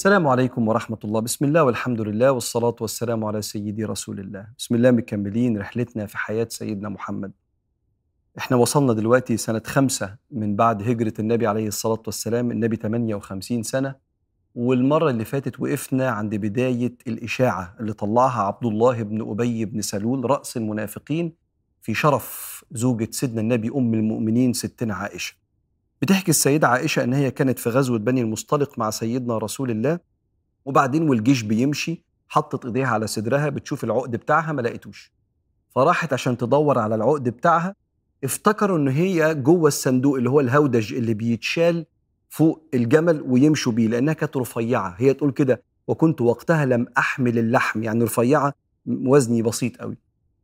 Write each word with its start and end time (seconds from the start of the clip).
السلام 0.00 0.28
عليكم 0.28 0.68
ورحمة 0.68 0.98
الله. 1.04 1.20
بسم 1.20 1.44
الله 1.44 1.64
والحمد 1.64 2.00
لله 2.00 2.32
والصلاة 2.32 2.76
والسلام 2.80 3.24
على 3.24 3.42
سيدي 3.42 3.84
رسول 3.84 4.20
الله. 4.20 4.46
بسم 4.58 4.74
الله 4.74 4.90
مكملين 4.90 5.58
رحلتنا 5.58 6.06
في 6.06 6.18
حياة 6.18 6.46
سيدنا 6.50 6.88
محمد. 6.88 7.32
إحنا 8.38 8.56
وصلنا 8.56 8.92
دلوقتي 8.92 9.36
سنة 9.36 9.62
خمسة 9.66 10.16
من 10.30 10.56
بعد 10.56 10.82
هجرة 10.82 11.12
النبي 11.18 11.46
عليه 11.46 11.68
الصلاة 11.68 12.02
والسلام. 12.06 12.50
النبي 12.50 12.76
58 12.76 13.62
سنة. 13.62 13.94
والمرة 14.54 15.10
اللي 15.10 15.24
فاتت 15.24 15.60
وقفنا 15.60 16.10
عند 16.10 16.34
بداية 16.34 16.94
الإشاعة 17.06 17.76
اللي 17.80 17.92
طلعها 17.92 18.42
عبد 18.42 18.66
الله 18.66 19.02
بن 19.02 19.30
أبي 19.30 19.64
بن 19.64 19.80
سلول 19.80 20.30
رأس 20.30 20.56
المنافقين 20.56 21.32
في 21.80 21.94
شرف 21.94 22.64
زوجة 22.72 23.08
سيدنا 23.10 23.40
النبي 23.40 23.68
أم 23.68 23.94
المؤمنين 23.94 24.52
ستنا 24.52 24.94
عائشة. 24.94 25.39
بتحكي 26.02 26.30
السيدة 26.30 26.68
عائشة 26.68 27.04
إن 27.04 27.12
هي 27.12 27.30
كانت 27.30 27.58
في 27.58 27.70
غزوة 27.70 27.98
بني 27.98 28.20
المصطلق 28.20 28.78
مع 28.78 28.90
سيدنا 28.90 29.38
رسول 29.38 29.70
الله 29.70 29.98
وبعدين 30.64 31.08
والجيش 31.08 31.42
بيمشي 31.42 32.02
حطت 32.28 32.64
إيديها 32.64 32.86
على 32.86 33.06
صدرها 33.06 33.48
بتشوف 33.48 33.84
العقد 33.84 34.10
بتاعها 34.10 34.52
ما 34.52 34.62
لقيتوش. 34.62 35.12
فراحت 35.74 36.12
عشان 36.12 36.36
تدور 36.36 36.78
على 36.78 36.94
العقد 36.94 37.28
بتاعها 37.28 37.74
افتكروا 38.24 38.78
إن 38.78 38.88
هي 38.88 39.34
جوه 39.34 39.68
الصندوق 39.68 40.16
اللي 40.16 40.30
هو 40.30 40.40
الهودج 40.40 40.94
اللي 40.94 41.14
بيتشال 41.14 41.86
فوق 42.28 42.68
الجمل 42.74 43.22
ويمشوا 43.26 43.72
بيه 43.72 43.88
لأنها 43.88 44.14
كانت 44.14 44.36
رفيعة. 44.36 44.94
هي 44.98 45.14
تقول 45.14 45.30
كده 45.30 45.62
وكنت 45.88 46.20
وقتها 46.20 46.64
لم 46.64 46.86
أحمل 46.98 47.38
اللحم. 47.38 47.82
يعني 47.82 48.04
رفيعة 48.04 48.54
وزني 48.86 49.42
بسيط 49.42 49.76
قوي. 49.76 49.96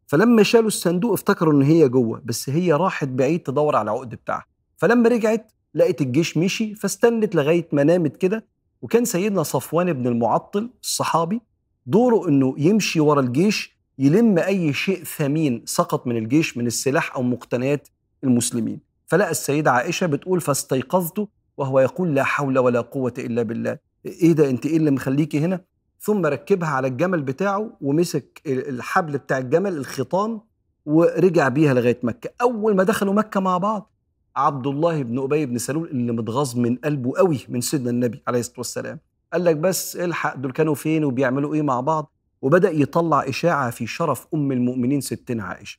فلما 0.06 0.42
شالوا 0.42 0.66
الصندوق 0.66 1.12
افتكروا 1.12 1.52
إن 1.52 1.62
هي 1.62 1.88
جوه 1.88 2.22
بس 2.25 2.50
هي 2.50 2.72
راحت 2.72 3.08
بعيد 3.08 3.41
تدور 3.41 3.76
على 3.76 3.91
العقد 3.91 4.14
بتاعها. 4.14 4.56
فلما 4.76 5.09
رجعت 5.09 5.53
لقت 5.75 6.00
الجيش 6.00 6.37
مشي 6.37 6.75
فاستنت 6.75 7.34
لغاية 7.34 7.69
ما 7.72 7.84
نامت 7.84 8.16
كده 8.16 8.44
وكان 8.82 9.04
سيدنا 9.04 9.42
صفوان 9.42 9.92
بن 9.92 10.06
المعطل 10.06 10.70
الصحابي 10.82 11.41
دوره 11.87 12.28
إنه 12.28 12.54
يمشي 12.59 13.00
ورا 13.00 13.20
الجيش 13.20 13.76
يلم 13.98 14.38
أي 14.38 14.72
شيء 14.72 15.04
ثمين 15.04 15.62
سقط 15.66 16.06
من 16.06 16.16
الجيش 16.16 16.56
من 16.56 16.66
السلاح 16.66 17.16
أو 17.16 17.22
مقتنيات 17.22 17.88
المسلمين. 18.25 18.81
فلقى 19.06 19.31
السيدة 19.31 19.70
عائشة 19.70 20.06
بتقول 20.06 20.41
فاستيقظت 20.41 21.28
وهو 21.56 21.81
يقول 21.81 22.14
لا 22.14 22.25
حول 22.25 22.58
ولا 22.58 22.81
قوة 22.81 23.14
إلا 23.19 23.43
بالله. 23.43 23.78
إيه 24.06 24.32
ده 24.32 24.50
أنت 24.50 24.66
إيه 24.66 24.76
اللي 24.76 24.91
مخليكي 24.91 25.38
هنا؟ 25.38 25.60
ثم 26.00 26.26
ركبها 26.26 26.69
على 26.69 26.88
الجمل 26.88 27.22
بتاعه 27.22 27.70
ومسك 27.81 28.41
الحبل 28.47 29.19
بتاع 29.19 29.38
الجمل 29.38 29.76
الخيطان 29.76 30.41
ورجع 30.87 31.48
بيها 31.48 31.75
لغاية 31.75 31.98
مكة. 32.03 32.31
أول 32.41 32.76
ما 32.76 32.82
دخلوا 32.82 33.14
مكة 33.14 33.41
مع 33.41 33.58
بعض 33.58 33.93
عبد 34.36 34.66
الله 34.66 35.02
بن 35.02 35.19
أبي 35.19 35.47
بن 35.47 35.58
سلول 35.58 35.88
اللي 35.88 36.12
متغاظ 36.12 36.56
من 36.58 36.76
قلبه 36.76 37.12
قوي 37.16 37.38
من 37.48 37.60
سيدنا 37.60 37.91
النبي 37.91 38.22
عليه 38.28 38.41
الصلاة 38.41 38.58
والسلام. 38.58 39.00
قال 39.32 39.44
لك 39.44 39.56
بس 39.56 39.97
الحق 39.97 40.36
دول 40.36 40.52
كانوا 40.52 40.74
فين 40.74 41.04
وبيعملوا 41.04 41.54
إيه 41.54 41.62
مع 41.62 41.80
بعض؟ 41.80 42.12
وبدأ 42.42 42.70
يطلع 42.70 43.28
إشاعة 43.28 43.70
في 43.70 43.86
شرف 43.86 44.26
أم 44.34 44.52
المؤمنين 44.52 45.00
ستنا 45.00 45.44
عائشة. 45.44 45.78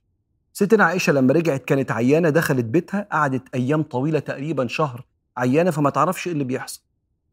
ستنا 0.53 0.83
عائشة 0.83 1.13
لما 1.13 1.33
رجعت 1.33 1.63
كانت 1.65 1.91
عيانة 1.91 2.29
دخلت 2.29 2.65
بيتها 2.65 3.07
قعدت 3.11 3.55
أيام 3.55 3.81
طويلة 3.83 4.19
تقريبا 4.19 4.67
شهر 4.67 5.05
عيانة 5.37 5.71
فما 5.71 5.89
تعرفش 5.89 6.27
إيه 6.27 6.33
اللي 6.33 6.43
بيحصل. 6.43 6.81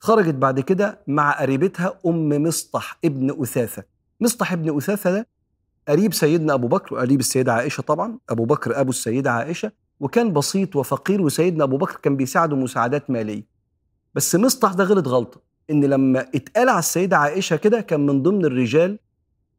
خرجت 0.00 0.34
بعد 0.34 0.60
كده 0.60 1.00
مع 1.06 1.40
قريبتها 1.40 1.98
أم 2.06 2.28
مصطح 2.42 2.98
ابن 3.04 3.42
أثاثة. 3.42 3.82
مصطح 4.20 4.52
ابن 4.52 4.76
أثاثة 4.76 5.10
ده 5.12 5.26
قريب 5.88 6.14
سيدنا 6.14 6.54
أبو 6.54 6.68
بكر 6.68 6.94
وقريب 6.94 7.20
السيدة 7.20 7.52
عائشة 7.52 7.80
طبعا 7.80 8.18
أبو 8.30 8.44
بكر 8.44 8.80
أبو 8.80 8.90
السيدة 8.90 9.32
عائشة. 9.32 9.72
وكان 10.00 10.32
بسيط 10.32 10.76
وفقير 10.76 11.22
وسيدنا 11.22 11.64
أبو 11.64 11.76
بكر 11.76 11.96
كان 12.02 12.16
بيساعده 12.16 12.56
مساعدات 12.56 13.10
مالية. 13.10 13.44
بس 14.14 14.34
مصطح 14.36 14.72
ده 14.72 14.84
غلط 14.84 15.08
غلطة 15.08 15.40
إن 15.70 15.84
لما 15.84 16.20
اتقال 16.20 16.68
على 16.68 16.78
السيدة 16.78 17.16
عائشة 17.16 17.56
كده 17.56 17.80
كان 17.80 18.06
من 18.06 18.22
ضمن 18.22 18.44
الرجال 18.44 18.98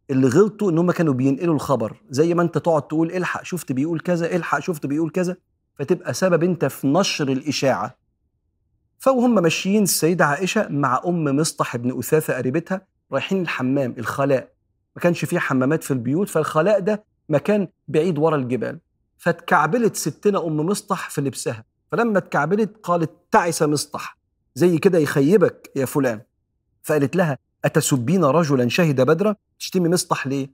اللي 0.09 0.27
غلطوا 0.27 0.71
إن 0.71 0.77
هم 0.77 0.91
كانوا 0.91 1.13
بينقلوا 1.13 1.55
الخبر. 1.55 2.01
زي 2.09 2.33
ما 2.33 2.41
أنت 2.41 2.57
تقعد 2.57 2.87
تقول 2.87 3.11
إلحق 3.11 3.43
شفت 3.43 3.71
بيقول 3.71 3.99
كذا 3.99 4.35
إلحق 4.35 4.59
شفت 4.59 4.85
بيقول 4.85 5.09
كذا 5.09 5.37
فتبقى 5.75 6.13
سبب 6.13 6.43
أنت 6.43 6.65
في 6.65 6.87
نشر 6.87 7.27
الإشاعة. 7.29 7.97
فوهم 8.99 9.35
ماشيين 9.35 9.83
السيدة 9.83 10.25
عائشة 10.25 10.67
مع 10.69 11.01
أم 11.05 11.23
مصطح 11.23 11.77
بن 11.77 11.99
أثاثة 11.99 12.33
قريبتها 12.37 12.81
رايحين 13.11 13.41
الحمام 13.41 13.95
الخلاء. 13.97 14.51
ما 14.95 15.01
كانش 15.01 15.25
فيه 15.25 15.39
حمامات 15.39 15.83
في 15.83 15.91
البيوت 15.91 16.29
فالخلاء 16.29 16.79
ده 16.79 17.03
مكان 17.29 17.67
بعيد 17.87 18.17
ورا 18.17 18.35
الجبال. 18.35 18.79
فاتكعبلت 19.17 19.95
ستنا 19.95 20.47
أم 20.47 20.57
مصطح 20.57 21.09
في 21.09 21.21
لبسها. 21.21 21.63
فلما 21.91 22.17
اتكعبلت 22.17 22.77
قالت 22.83 23.11
تعس 23.31 23.61
مصطح 23.63 24.17
زي 24.55 24.77
كده 24.77 24.97
يخيبك 24.99 25.71
يا 25.75 25.85
فلان. 25.85 26.21
فقالت 26.83 27.15
لها 27.15 27.37
أتسبين 27.65 28.25
رجلا 28.25 28.69
شهد 28.69 29.01
بدرا 29.01 29.35
تشتمي 29.59 29.89
مصطح 29.89 30.27
ليه؟ 30.27 30.49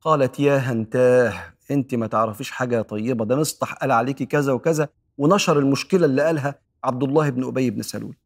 قالت 0.00 0.40
يا 0.40 0.56
هنتاه 0.56 1.34
أنت 1.70 1.94
ما 1.94 2.06
تعرفيش 2.06 2.50
حاجة 2.50 2.82
طيبة 2.82 3.24
ده 3.24 3.36
مصطح 3.36 3.72
قال 3.72 3.90
عليكي 3.92 4.26
كذا 4.26 4.52
وكذا 4.52 4.88
ونشر 5.18 5.58
المشكلة 5.58 6.06
اللي 6.06 6.22
قالها 6.22 6.54
عبد 6.84 7.02
الله 7.02 7.30
بن 7.30 7.44
أبي 7.44 7.70
بن 7.70 7.82
سلول. 7.82 8.16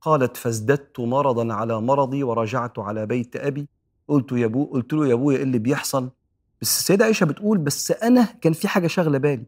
قالت 0.00 0.36
فازددت 0.36 1.00
مرضا 1.00 1.54
على 1.54 1.80
مرضي 1.80 2.22
ورجعت 2.22 2.78
على 2.78 3.06
بيت 3.06 3.36
أبي. 3.36 3.68
قلت 4.08 4.32
يا 4.32 4.46
أبو 4.46 4.64
قلت 4.64 4.92
له 4.92 5.06
يا 5.06 5.14
أبويا 5.14 5.36
إيه 5.36 5.42
اللي 5.42 5.58
بيحصل؟ 5.58 6.10
بس 6.62 6.78
السيدة 6.78 7.04
عائشة 7.04 7.24
بتقول 7.24 7.58
بس 7.58 7.90
أنا 7.90 8.24
كان 8.24 8.52
في 8.52 8.68
حاجة 8.68 8.86
شاغلة 8.86 9.18
بالي. 9.18 9.46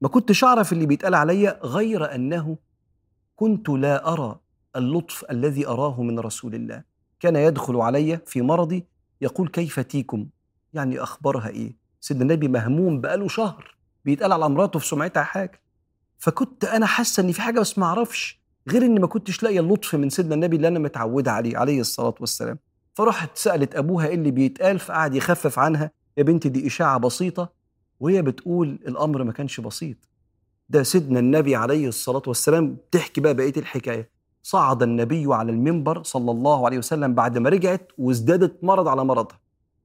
ما 0.00 0.08
كنتش 0.08 0.44
أعرف 0.44 0.72
اللي 0.72 0.86
بيتقال 0.86 1.14
عليا 1.14 1.60
غير 1.62 2.14
أنه 2.14 2.56
كنت 3.36 3.68
لا 3.68 4.12
أرى 4.12 4.40
اللطف 4.76 5.24
الذي 5.30 5.66
أراه 5.66 6.02
من 6.02 6.18
رسول 6.18 6.54
الله. 6.54 6.82
كان 7.20 7.36
يدخل 7.36 7.76
علي 7.76 8.18
في 8.26 8.42
مرضي 8.42 8.84
يقول 9.20 9.48
كيف 9.48 9.80
تيكم؟ 9.80 10.26
يعني 10.72 10.98
أخبارها 11.00 11.48
إيه؟ 11.48 11.76
سيدنا 12.00 12.22
النبي 12.22 12.48
مهموم 12.48 13.00
بقاله 13.00 13.28
شهر 13.28 13.76
بيتقال 14.04 14.32
على 14.32 14.48
مراته 14.48 14.78
في 14.78 14.86
سمعتها 14.86 15.22
حاجة. 15.22 15.60
فكنت 16.18 16.64
أنا 16.64 16.86
حاسة 16.86 17.22
إن 17.22 17.32
في 17.32 17.42
حاجة 17.42 17.60
بس 17.60 17.78
ما 17.78 17.86
أعرفش 17.86 18.40
غير 18.68 18.82
إني 18.82 19.00
ما 19.00 19.06
كنتش 19.06 19.42
لاقية 19.42 19.60
اللطف 19.60 19.94
من 19.94 20.10
سيدنا 20.10 20.34
النبي 20.34 20.56
اللي 20.56 20.68
أنا 20.68 20.78
متعودة 20.78 21.32
عليه 21.32 21.58
عليه 21.58 21.80
الصلاة 21.80 22.14
والسلام. 22.20 22.58
فرحت 22.94 23.30
سألت 23.38 23.76
أبوها 23.76 24.06
إيه 24.06 24.14
اللي 24.14 24.30
بيتقال 24.30 24.78
فقعد 24.78 25.14
يخفف 25.14 25.58
عنها. 25.58 25.90
يا 26.18 26.22
بنتي 26.22 26.48
دي 26.48 26.66
إشاعة 26.66 26.98
بسيطة 26.98 27.52
وهي 28.00 28.22
بتقول 28.22 28.68
الأمر 28.88 29.24
ما 29.24 29.32
كانش 29.32 29.60
بسيط. 29.60 29.96
ده 30.68 30.82
سيدنا 30.82 31.18
النبي 31.18 31.56
عليه 31.56 31.88
الصلاة 31.88 32.22
والسلام 32.26 32.76
تحكي 32.92 33.20
بقى 33.20 33.34
بقية 33.34 33.52
الحكاية. 33.56 34.10
صعد 34.42 34.82
النبي 34.82 35.34
على 35.34 35.52
المنبر 35.52 36.02
صلى 36.02 36.30
الله 36.30 36.66
عليه 36.66 36.78
وسلم 36.78 37.14
بعد 37.14 37.38
ما 37.38 37.50
رجعت 37.50 37.92
وازدادت 37.98 38.64
مرض 38.64 38.88
على 38.88 39.04
مرضها. 39.04 39.40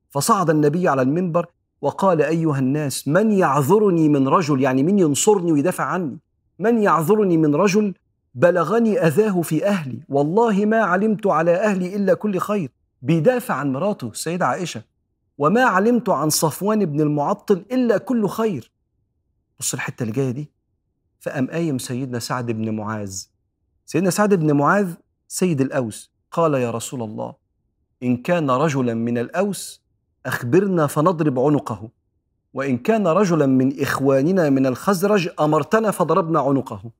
فصعد 0.10 0.50
النبي 0.50 0.88
على 0.88 1.02
المنبر 1.02 1.46
وقال 1.82 2.22
أيها 2.22 2.60
الناس 2.60 3.08
من 3.08 3.32
يعذرني 3.32 4.10
من 4.10 4.28
رجل؟ 4.28 4.62
يعني 4.62 4.84
مين 4.84 5.00
ينصرني 5.00 5.52
ويدافع 5.52 5.84
عني؟ 5.84 6.18
من 6.60 6.82
يعذرني 6.82 7.38
من 7.38 7.56
رجل 7.56 7.94
بلغني 8.36 9.00
أذاه 9.08 9.42
في 9.42 9.66
أهلي. 9.66 10.00
والله 10.10 10.66
ما 10.66 10.82
علمت 10.82 11.28
على 11.28 11.52
أهلي 11.56 11.96
إلا 11.96 12.14
كل 12.14 12.38
خير. 12.38 12.72
بيدافع 13.02 13.54
عن 13.54 13.74
مراته 13.74 14.08
السيده 14.08 14.46
عائشة. 14.48 14.82
وما 15.40 15.64
علمت 15.64 16.10
عن 16.10 16.30
صفوان 16.30 16.86
بن 16.86 17.02
المعطل 17.02 17.66
إلا 17.72 17.98
كل 17.98 18.28
خير. 18.28 18.72
بص 19.60 19.74
الحتة 19.74 20.04
اللي 20.04 20.14
جاية 20.14 20.32
دي. 20.32 20.52
فقام 21.20 21.48
قايم 21.48 21.78
سيدنا 21.78 22.20
سعد 22.20 22.52
بن 22.52 22.76
معاذ. 22.76 23.24
سيدنا 23.86 24.10
سعد 24.10 24.34
بن 24.34 24.54
معاذ 24.54 24.94
سيد 25.28 25.62
الأوس. 25.62 26.12
قال 26.32 26.54
يا 26.54 26.72
رسول 26.72 27.04
الله 27.04 27.36
إن 28.04 28.18
كان 28.18 28.52
رجلا 28.52 28.94
من 28.94 29.18
الأوس 29.18 29.84
أخبرنا 30.26 30.88
فنضرب 30.88 31.40
عنقه. 31.40 31.90
وإن 32.54 32.78
كان 32.78 33.08
رجلا 33.08 33.46
من 33.46 33.82
إخواننا 33.82 34.50
من 34.50 34.66
الخزرج 34.66 35.30
أمرتنا 35.40 35.92
فضربنا 35.92 36.40
عنقه. 36.40 36.92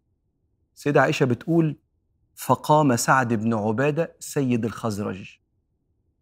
سيدة 0.76 1.02
عائشة 1.02 1.26
بتقول 1.26 1.76
فقام 2.36 2.96
سعد 2.96 3.34
بن 3.34 3.54
عبادة 3.54 4.16
سيد 4.20 4.66
الخزرج. 4.66 5.39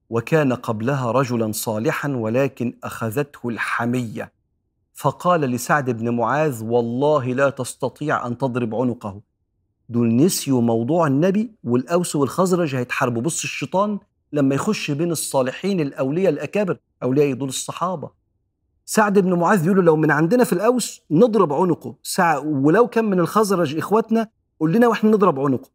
وكان 0.10 0.54
قبلها 0.54 1.12
رجلا 1.12 1.52
صالحا 1.52 2.10
ولكن 2.10 2.74
أخذته 2.84 3.50
الحمية. 3.50 4.32
فقال 4.94 5.42
لسعد 5.42 5.90
بن 5.90 6.10
معاذ 6.10 6.64
والله 6.64 7.26
لا 7.26 7.50
تستطيع 7.50 8.28
أن 8.28 8.38
تضرب 8.38 8.76
عنقه. 8.76 9.22
دول 9.90 10.16
نسيوا 10.16 10.62
موضوع 10.62 11.08
النبي 11.08 11.52
والأوس 11.64 12.16
والخزرج 12.16 12.76
هيتحاربوا 12.76 13.22
بص 13.22 13.44
الشيطان 13.44 14.00
لما 14.34 14.56
يخش 14.56 14.92
بين 14.92 15.12
الصالحين 15.12 15.80
الأولياء 15.80 16.34
الأكابر 16.34 16.78
أولياء 17.04 17.34
دول 17.34 17.50
الصحابة. 17.50 18.10
سعد 18.86 19.20
بن 19.20 19.34
معاذ 19.34 19.64
بيقول 19.64 19.86
لو 19.86 19.96
من 19.96 20.12
عندنا 20.12 20.44
في 20.44 20.54
الأوس 20.54 21.02
نضرب 21.12 21.54
عنقه. 21.54 21.96
ولو 22.44 22.88
كان 22.88 23.06
من 23.06 23.20
الخزرج 23.20 23.78
إخواتنا 23.78 24.30
قول 24.60 24.74
لنا 24.74 24.88
وإحنا 24.88 25.10
نضرب 25.12 25.40
عنقه. 25.40 25.70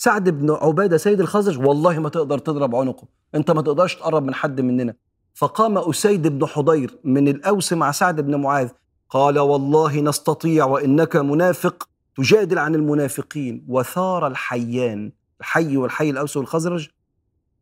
سعد 0.00 0.28
بن 0.28 0.50
عبادة 0.50 0.96
سيد 0.96 1.20
الخزرج 1.20 1.66
والله 1.66 1.98
ما 1.98 2.08
تقدر 2.08 2.38
تضرب 2.38 2.74
عنقه. 2.74 3.08
أنت 3.34 3.50
ما 3.50 3.62
تقدرش 3.62 3.94
تقرب 3.94 4.22
من 4.22 4.34
حد 4.34 4.60
مننا. 4.60 4.94
فقام 5.34 5.78
أسيد 5.78 6.26
بن 6.26 6.46
حضير 6.46 6.98
من 7.04 7.28
الأوس 7.28 7.72
مع 7.72 7.90
سعد 7.90 8.20
بن 8.20 8.34
معاذ 8.34 8.68
قال 9.08 9.38
والله 9.38 10.00
نستطيع 10.00 10.64
وإنك 10.64 11.16
منافق 11.16 11.88
تجادل 12.16 12.58
عن 12.58 12.74
المنافقين. 12.74 13.64
وثار 13.68 14.26
الحيان 14.26 15.12
الحي 15.40 15.76
والحي 15.76 16.10
الأوس 16.10 16.36
والخزرج 16.36 16.88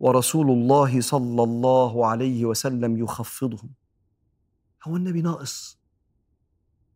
ورسول 0.00 0.50
الله 0.50 1.00
صلى 1.00 1.42
الله 1.42 2.06
عليه 2.06 2.44
وسلم 2.44 2.96
يخفضهم. 2.96 3.70
هو 4.84 4.96
النبي 4.96 5.22
ناقص. 5.22 5.78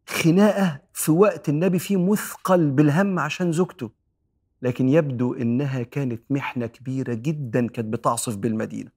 خناقة 0.09 0.81
في 0.93 1.13
وقت 1.13 1.49
النبي 1.49 1.79
فيه 1.79 1.97
مثقل 1.97 2.71
بالهم 2.71 3.19
عشان 3.19 3.53
زوجته. 3.53 4.00
لكن 4.63 4.89
يبدو 4.89 5.35
إنها 5.35 5.83
كانت 5.83 6.23
محنة 6.31 6.67
كبيرة 6.67 7.15
جدا 7.15 7.67
كانت 7.67 7.93
بتعصف 7.93 8.37
بالمدينة. 8.37 8.91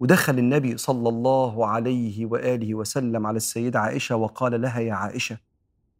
ودخل 0.00 0.38
النبي 0.38 0.76
صلى 0.76 1.08
الله 1.08 1.66
عليه 1.66 2.26
وآله 2.26 2.74
وسلم 2.74 3.26
على 3.26 3.36
السيدة 3.36 3.80
عائشة 3.80 4.16
وقال 4.16 4.60
لها 4.60 4.80
يا 4.80 4.94
عائشة 4.94 5.38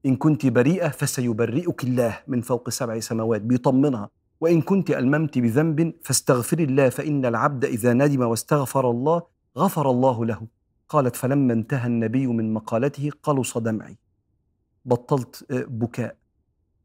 إن 0.07 0.17
كنت 0.17 0.47
بريئة 0.47 0.89
فسيبرئك 0.89 1.85
الله 1.85 2.19
من 2.29 2.41
فوق 2.41 2.71
سبع 2.71 3.01
سماوات 3.01 3.41
بيطمنها. 3.41 4.11
وإن 4.41 4.63
كنت 4.63 4.91
ألممت 4.91 5.39
بذنب 5.39 5.93
فاستغفري 6.03 6.65
الله 6.65 6.89
فإن 6.89 7.27
العبد 7.27 7.65
إذا 7.65 7.93
ندم 7.93 8.21
واستغفر 8.21 8.91
الله 8.91 9.23
غفر 9.59 9.91
الله 9.91 10.25
له. 10.25 10.47
قالت 10.89 11.17
فلما 11.17 11.53
انتهى 11.53 11.87
النبي 11.87 12.27
من 12.27 12.55
مقالته 12.55 13.11
قلص 13.23 13.59
دمعي. 13.59 13.97
بطلت 14.85 15.47
آه، 15.51 15.65
بكاء. 15.69 16.17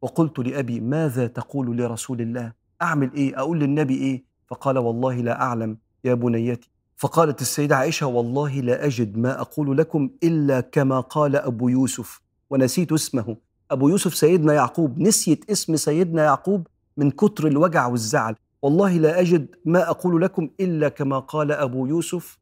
وقلت 0.01 0.39
لأبي 0.39 0.79
ماذا 0.79 1.27
تقول 1.27 1.77
لرسول 1.77 2.21
الله؟ 2.21 2.53
أعمل 2.81 3.13
إيه؟ 3.13 3.39
أقول 3.39 3.59
للنبي 3.59 3.95
إيه؟ 3.95 4.23
فقال 4.47 4.77
والله 4.77 5.15
لا 5.15 5.41
أعلم 5.41 5.77
يا 6.05 6.13
بنيتي 6.13 6.69
فقالت 6.95 7.41
السيدة 7.41 7.75
عائشة 7.75 8.07
والله 8.07 8.59
لا 8.61 8.85
أجد 8.85 9.17
ما 9.17 9.41
أقول 9.41 9.77
لكم 9.77 10.09
إلا 10.23 10.61
كما 10.61 10.99
قال 10.99 11.35
أبو 11.35 11.69
يوسف. 11.69 12.21
ونسيت 12.49 12.91
اسمه. 12.91 13.37
أبو 13.71 13.89
يوسف 13.89 14.15
سيدنا 14.15 14.53
يعقوب 14.53 14.99
نسيت 14.99 15.49
اسم 15.49 15.75
سيدنا 15.75 16.23
يعقوب 16.23 16.67
من 16.97 17.11
كتر 17.11 17.47
الوجع 17.47 17.87
والزعل. 17.87 18.35
والله 18.61 18.97
لا 18.97 19.19
أجد 19.19 19.55
ما 19.65 19.89
أقول 19.89 20.21
لكم 20.21 20.49
إلا 20.59 20.89
كما 20.89 21.19
قال 21.19 21.51
أبو 21.51 21.85
يوسف. 21.87 22.39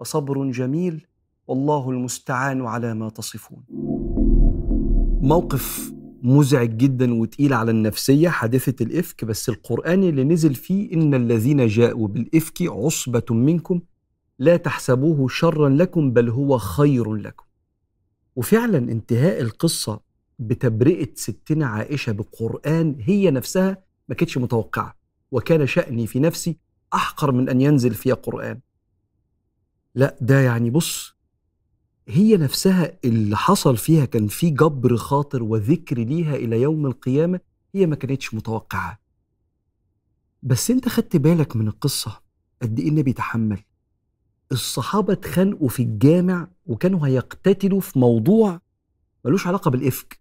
وصبر 0.00 0.50
جميل 0.50 1.06
والله 1.48 1.90
المستعان 1.90 2.66
على 2.66 2.94
ما 2.94 3.08
تصفون. 3.08 3.62
موقف 5.22 5.92
مزعج 6.22 6.76
جدا 6.76 7.14
وتقيل 7.14 7.52
على 7.52 7.70
النفسية 7.70 8.28
حادثة 8.28 8.84
الإفك. 8.84 9.24
بس 9.24 9.48
القرآن 9.48 10.02
اللي 10.04 10.24
نزل 10.24 10.54
فيه 10.54 10.92
إن 10.92 11.14
الذين 11.14 11.66
جاءوا 11.66 12.08
بالإفك 12.08 12.62
عصبة 12.62 13.22
منكم 13.30 13.80
لا 14.38 14.56
تحسبوه 14.56 15.28
شرا 15.28 15.68
لكم 15.68 16.10
بل 16.12 16.28
هو 16.28 16.58
خير 16.58 17.14
لكم. 17.14 17.44
وفعلا 18.36 18.78
انتهاء 18.78 19.40
القصة 19.40 20.00
بتبرئة 20.38 21.08
ستنا 21.14 21.66
عائشة 21.66 22.12
بالقرآن 22.12 22.96
هي 23.00 23.30
نفسها 23.30 23.82
ما 24.08 24.14
كانتش 24.14 24.38
متوقعة. 24.38 24.96
وكان 25.32 25.66
شأني 25.66 26.06
في 26.06 26.20
نفسي 26.20 26.56
أحقر 26.94 27.32
من 27.32 27.48
أن 27.48 27.60
ينزل 27.60 27.94
فيها 27.94 28.14
قرآن. 28.14 28.60
لا 29.94 30.16
ده 30.20 30.40
يعني 30.40 30.70
بص 30.70 31.19
هي 32.08 32.36
نفسها 32.36 32.92
اللي 33.04 33.36
حصل 33.36 33.76
فيها 33.76 34.04
كان 34.04 34.28
في 34.28 34.50
جبر 34.50 34.96
خاطر 34.96 35.42
وذكر 35.42 35.98
ليها 35.98 36.36
إلى 36.36 36.60
يوم 36.62 36.86
القيامة 36.86 37.40
هي 37.74 37.86
ما 37.86 37.96
كانتش 37.96 38.34
متوقعة. 38.34 38.98
بس 40.42 40.70
أنت 40.70 40.88
خدت 40.88 41.16
بالك 41.16 41.56
من 41.56 41.68
القصة 41.68 42.20
قد 42.62 42.78
إيه 42.80 42.88
النبي 42.88 43.12
تحمل. 43.12 43.58
الصحابة 44.52 45.12
اتخانقوا 45.12 45.68
في 45.68 45.82
الجامع 45.82 46.48
وكانوا 46.66 47.06
هيقتتلوا 47.06 47.80
في 47.80 47.98
موضوع 47.98 48.60
ملوش 49.24 49.46
علاقة 49.46 49.70
بالإفك. 49.70 50.20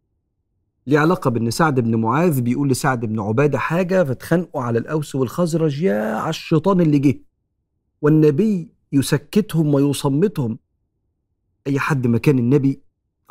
ليه 0.88 1.00
علاقة 1.00 1.30
بأن 1.30 1.52
سعد 1.52 1.80
بن 1.80 1.96
معاذ 1.96 2.42
بيقول 2.42 2.70
لسعد 2.70 3.06
بن 3.06 3.20
عبادة 3.20 3.60
حاجة 3.60 4.04
فاتخانقوا 4.04 4.62
على 4.62 4.80
الأوس 4.80 5.16
والخزرج 5.16 5.81
يا 5.81 6.16
على 6.16 6.30
الشيطان 6.30 6.81
اللي 6.81 7.00
جه. 7.00 7.20
والنبي 8.02 8.74
يسكتهم 8.92 9.74
ويصمتهم. 9.74 10.60
أي 11.67 11.79
حد 11.79 12.07
مكان 12.07 12.39
النبي 12.39 12.81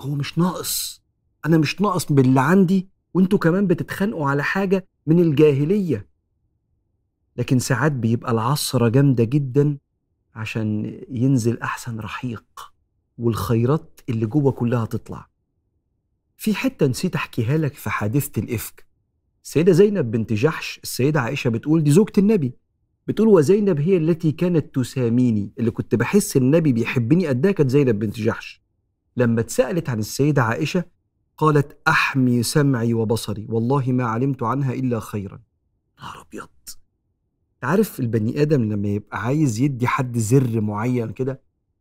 هو 0.01 0.15
مش 0.15 0.39
ناقص. 0.39 1.03
أنا 1.47 1.59
مش 1.59 1.81
ناقص 1.81 2.13
باللي 2.13 2.41
عندي 2.41 2.89
وأنتوا 3.15 3.39
كمان 3.39 3.67
بتتخانقوا 3.67 4.29
على 4.31 4.43
حاجة 4.45 4.87
من 5.07 5.21
الجاهلية. 5.21 6.09
لكن 7.37 7.59
ساعات 7.59 7.93
بيبقى 7.93 8.33
العصرة 8.33 8.89
جامدة 8.89 9.25
جدا 9.25 9.79
عشان 10.35 10.99
ينزل 11.11 11.59
أحسن 11.61 12.01
رحيق 12.01 12.45
والخيرات 13.19 14.01
اللي 14.09 14.27
جوه 14.27 14.53
كلها 14.53 14.85
تطلع. 14.87 15.29
في 16.37 16.55
حتة 16.55 16.87
نسيت 16.87 17.15
أحكيها 17.15 17.57
لك 17.59 17.75
في 17.75 17.91
حادثة 17.91 18.43
الإفك. 18.43 18.87
السيدة 19.45 19.73
زينب 19.73 20.11
بنت 20.11 20.33
جحش 20.33 20.81
السيدة 20.83 21.21
عائشة 21.21 21.49
بتقول 21.51 21.83
دي 21.85 21.91
زوجة 21.91 22.13
النبي. 22.19 22.53
بتقول 23.09 23.29
وزينب 23.29 23.81
هي 23.81 23.97
التي 23.97 24.33
كانت 24.33 24.75
تساميني 24.75 25.53
اللي 25.59 25.71
كنت 25.71 25.95
بحس 25.95 26.37
النبي 26.37 26.73
بيحبني 26.73 27.27
قدها 27.27 27.53
كانت 27.53 27.71
زينب 27.71 27.99
بنت 27.99 28.17
جحش. 28.17 28.63
لما 29.17 29.41
اتسألت 29.41 29.89
عن 29.89 29.99
السيدة 29.99 30.43
عائشة 30.43 30.85
قالت 31.37 31.79
أحمي 31.89 32.43
سمعي 32.43 32.95
وبصري 32.95 33.47
والله 33.49 33.85
ما 33.93 34.05
علمت 34.05 34.43
عنها 34.43 34.73
إلا 34.73 35.01
خيرا. 35.01 35.41
نهار 36.01 36.21
أبيض. 36.29 36.49
عارف 37.63 38.01
البني 38.01 38.43
آدم 38.43 38.73
لما 38.73 38.89
يبقى 38.89 39.23
عايز 39.23 39.61
يدي 39.61 39.87
حد 39.87 40.19
زر 40.19 40.61
معين 40.61 41.11
كده 41.13 41.41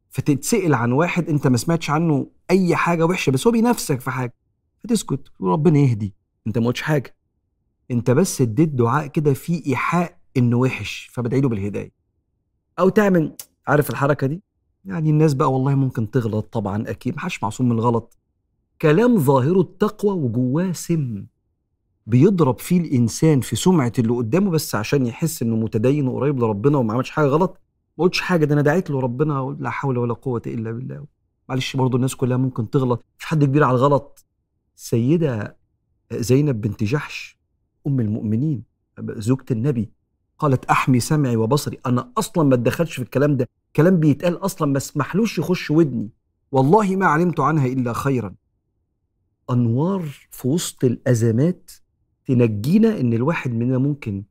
فتتسأل 0.09 0.73
عن 0.73 0.91
واحد 0.91 1.29
أنت 1.29 1.47
ما 1.47 1.57
سمعتش 1.57 1.89
عنه 1.89 2.27
أي 2.51 2.75
حاجة 2.75 3.05
وحشة 3.05 3.31
بس 3.31 3.47
هو 3.47 3.51
بينافسك 3.51 3.99
في 3.99 4.11
حاجة 4.11 4.33
فتسكت 4.79 5.21
وربنا 5.39 5.79
يهدي. 5.79 6.13
أنت 6.47 6.57
ما 6.57 6.67
قلتش 6.67 6.81
حاجة. 6.81 7.15
أنت 7.91 8.11
بس 8.11 8.41
اديت 8.41 8.69
دعاء 8.69 9.07
كده 9.07 9.33
فيه 9.33 9.65
إيحاء 9.67 10.16
إنه 10.37 10.57
وحش 10.57 11.09
فبدعي 11.13 11.41
له 11.41 11.49
بالهداية. 11.49 11.91
أو 12.79 12.89
تعمل 12.89 13.35
عارف 13.67 13.89
الحركة 13.89 14.27
دي؟ 14.27 14.41
يعني 14.85 15.09
الناس 15.09 15.33
بقى 15.33 15.53
والله 15.53 15.75
ممكن 15.75 16.11
تغلط 16.11 16.53
طبعا 16.53 16.89
أكيد 16.89 17.15
محدش 17.15 17.43
معصوم 17.43 17.69
من 17.69 17.75
الغلط. 17.75 18.17
كلام 18.81 19.17
ظاهره 19.17 19.61
التقوى 19.61 20.11
وجواه 20.11 20.71
سم. 20.71 21.25
بيضرب 22.07 22.59
فيه 22.59 22.81
الإنسان 22.81 23.41
في 23.41 23.55
سمعة 23.55 23.91
اللي 23.99 24.13
قدامه 24.13 24.51
بس 24.51 24.75
عشان 24.75 25.05
يحس 25.07 25.41
إنه 25.41 25.55
متدين 25.55 26.07
وقريب 26.07 26.39
لربنا 26.39 26.77
وما 26.77 26.93
عملش 26.93 27.09
حاجة 27.09 27.25
غلط. 27.25 27.61
ما 27.97 28.03
قلتش 28.03 28.21
حاجة 28.21 28.45
ده 28.45 28.53
أنا 28.53 28.61
دعيت 28.61 28.89
له 28.89 28.99
ربنا 28.99 29.57
لا 29.59 29.69
حول 29.69 29.97
ولا 29.97 30.13
قوة 30.13 30.41
إلا 30.47 30.71
بالله. 30.71 31.05
معلش 31.49 31.75
برضه 31.75 31.95
الناس 31.95 32.15
كلها 32.15 32.37
ممكن 32.37 32.69
تغلط. 32.69 33.05
مش 33.19 33.25
حد 33.25 33.43
كبير 33.43 33.63
على 33.63 33.75
الغلط. 33.75 34.25
السيده 34.75 35.57
زينب 36.13 36.61
بنت 36.61 36.83
جحش 36.83 37.37
أم 37.87 37.99
المؤمنين 37.99 38.63
زوجة 38.99 39.45
النبي. 39.51 39.91
قالت 40.39 40.65
أحمي 40.65 40.99
سمعي 40.99 41.35
وبصري. 41.35 41.77
أنا 41.85 42.11
أصلا 42.17 42.43
ما 42.43 42.55
اتدخلش 42.55 42.95
في 42.95 43.01
الكلام 43.01 43.37
ده. 43.37 43.49
كلام 43.75 43.99
بيتقال 43.99 44.37
أصلا 44.37 44.71
ما 44.71 44.77
اسمحلوش 44.77 45.39
يخش 45.39 45.71
ودني. 45.71 46.09
والله 46.51 46.95
ما 46.95 47.05
علمت 47.05 47.39
عنها 47.39 47.67
إلا 47.67 47.93
خيرا. 47.93 48.35
أنوار 49.51 50.03
في 50.31 50.47
وسط 50.47 50.83
الأزمات 50.83 51.71
تنجينا 52.25 52.99
إن 52.99 53.13
الواحد 53.13 53.53
مننا 53.53 53.77
ممكن 53.77 54.23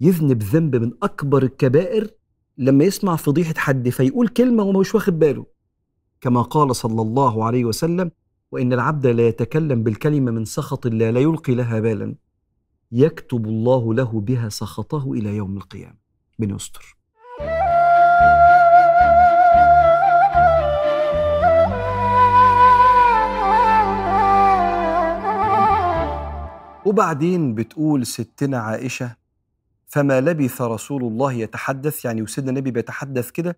يذنب 0.00 0.42
ذنب 0.42 0.76
من 0.76 0.92
أكبر 1.02 1.42
الكبائر 1.42 2.10
لما 2.58 2.84
يسمع 2.84 3.16
فضيحة 3.16 3.54
حد 3.56 3.88
فيقول 3.88 4.28
كلمة 4.28 4.62
وما 4.62 4.80
مش 4.80 4.94
واخد 4.94 5.18
باله. 5.18 5.46
كما 6.20 6.42
قال 6.42 6.76
صلى 6.76 7.02
الله 7.02 7.44
عليه 7.44 7.64
وسلم 7.64 8.10
وإن 8.52 8.72
العبد 8.72 9.06
لا 9.06 9.28
يتكلم 9.28 9.82
بالكلمة 9.82 10.30
من 10.30 10.44
سخط 10.44 10.86
الله 10.86 11.10
لا 11.10 11.20
يلقي 11.20 11.54
لها 11.54 11.80
بالا. 11.80 12.14
يكتب 12.92 13.46
الله 13.46 13.94
له 13.94 14.20
بها 14.20 14.48
سخطه 14.48 15.12
إلى 15.12 15.36
يوم 15.36 15.56
القيامة. 15.56 15.96
بن 16.38 16.54
يستر. 16.54 16.96
وبعدين 26.84 27.54
بتقول 27.54 28.06
ستنا 28.06 28.58
عائشة 28.58 29.16
فما 29.86 30.20
لبث 30.20 30.60
رسول 30.62 31.02
الله 31.04 31.32
يتحدث؟ 31.32 32.04
يعني 32.04 32.22
وسيدنا 32.22 32.50
النبي 32.50 32.70
بيتحدث 32.70 33.30
كده 33.30 33.56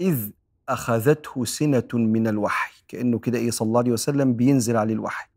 إذ 0.00 0.30
أخذته 0.68 1.44
سنة 1.44 1.88
من 1.92 2.26
الوحي. 2.26 2.72
كأنه 2.88 3.18
كده 3.18 3.38
إيه 3.38 3.50
صلى 3.50 3.66
الله 3.66 3.78
عليه 3.80 3.92
وسلم 3.92 4.32
بينزل 4.32 4.76
عليه 4.76 4.94
الوحي. 4.94 5.28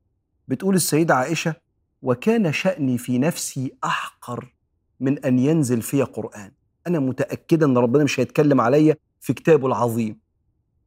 بتقول 0.47 0.75
السيدة 0.75 1.15
عائشة 1.15 1.55
وكان 2.03 2.53
شأني 2.53 2.97
في 2.97 3.17
نفسي 3.17 3.73
أحقر 3.83 4.53
من 4.99 5.25
أن 5.25 5.39
ينزل 5.39 5.81
في 5.81 6.01
قرآن. 6.01 6.51
أنا 6.87 6.99
متأكدة 6.99 7.65
أن 7.65 7.77
ربنا 7.77 8.03
مش 8.03 8.19
هيتكلم 8.19 8.61
عليا 8.61 8.95
في 9.19 9.33
كتابه 9.33 9.67
العظيم. 9.67 10.19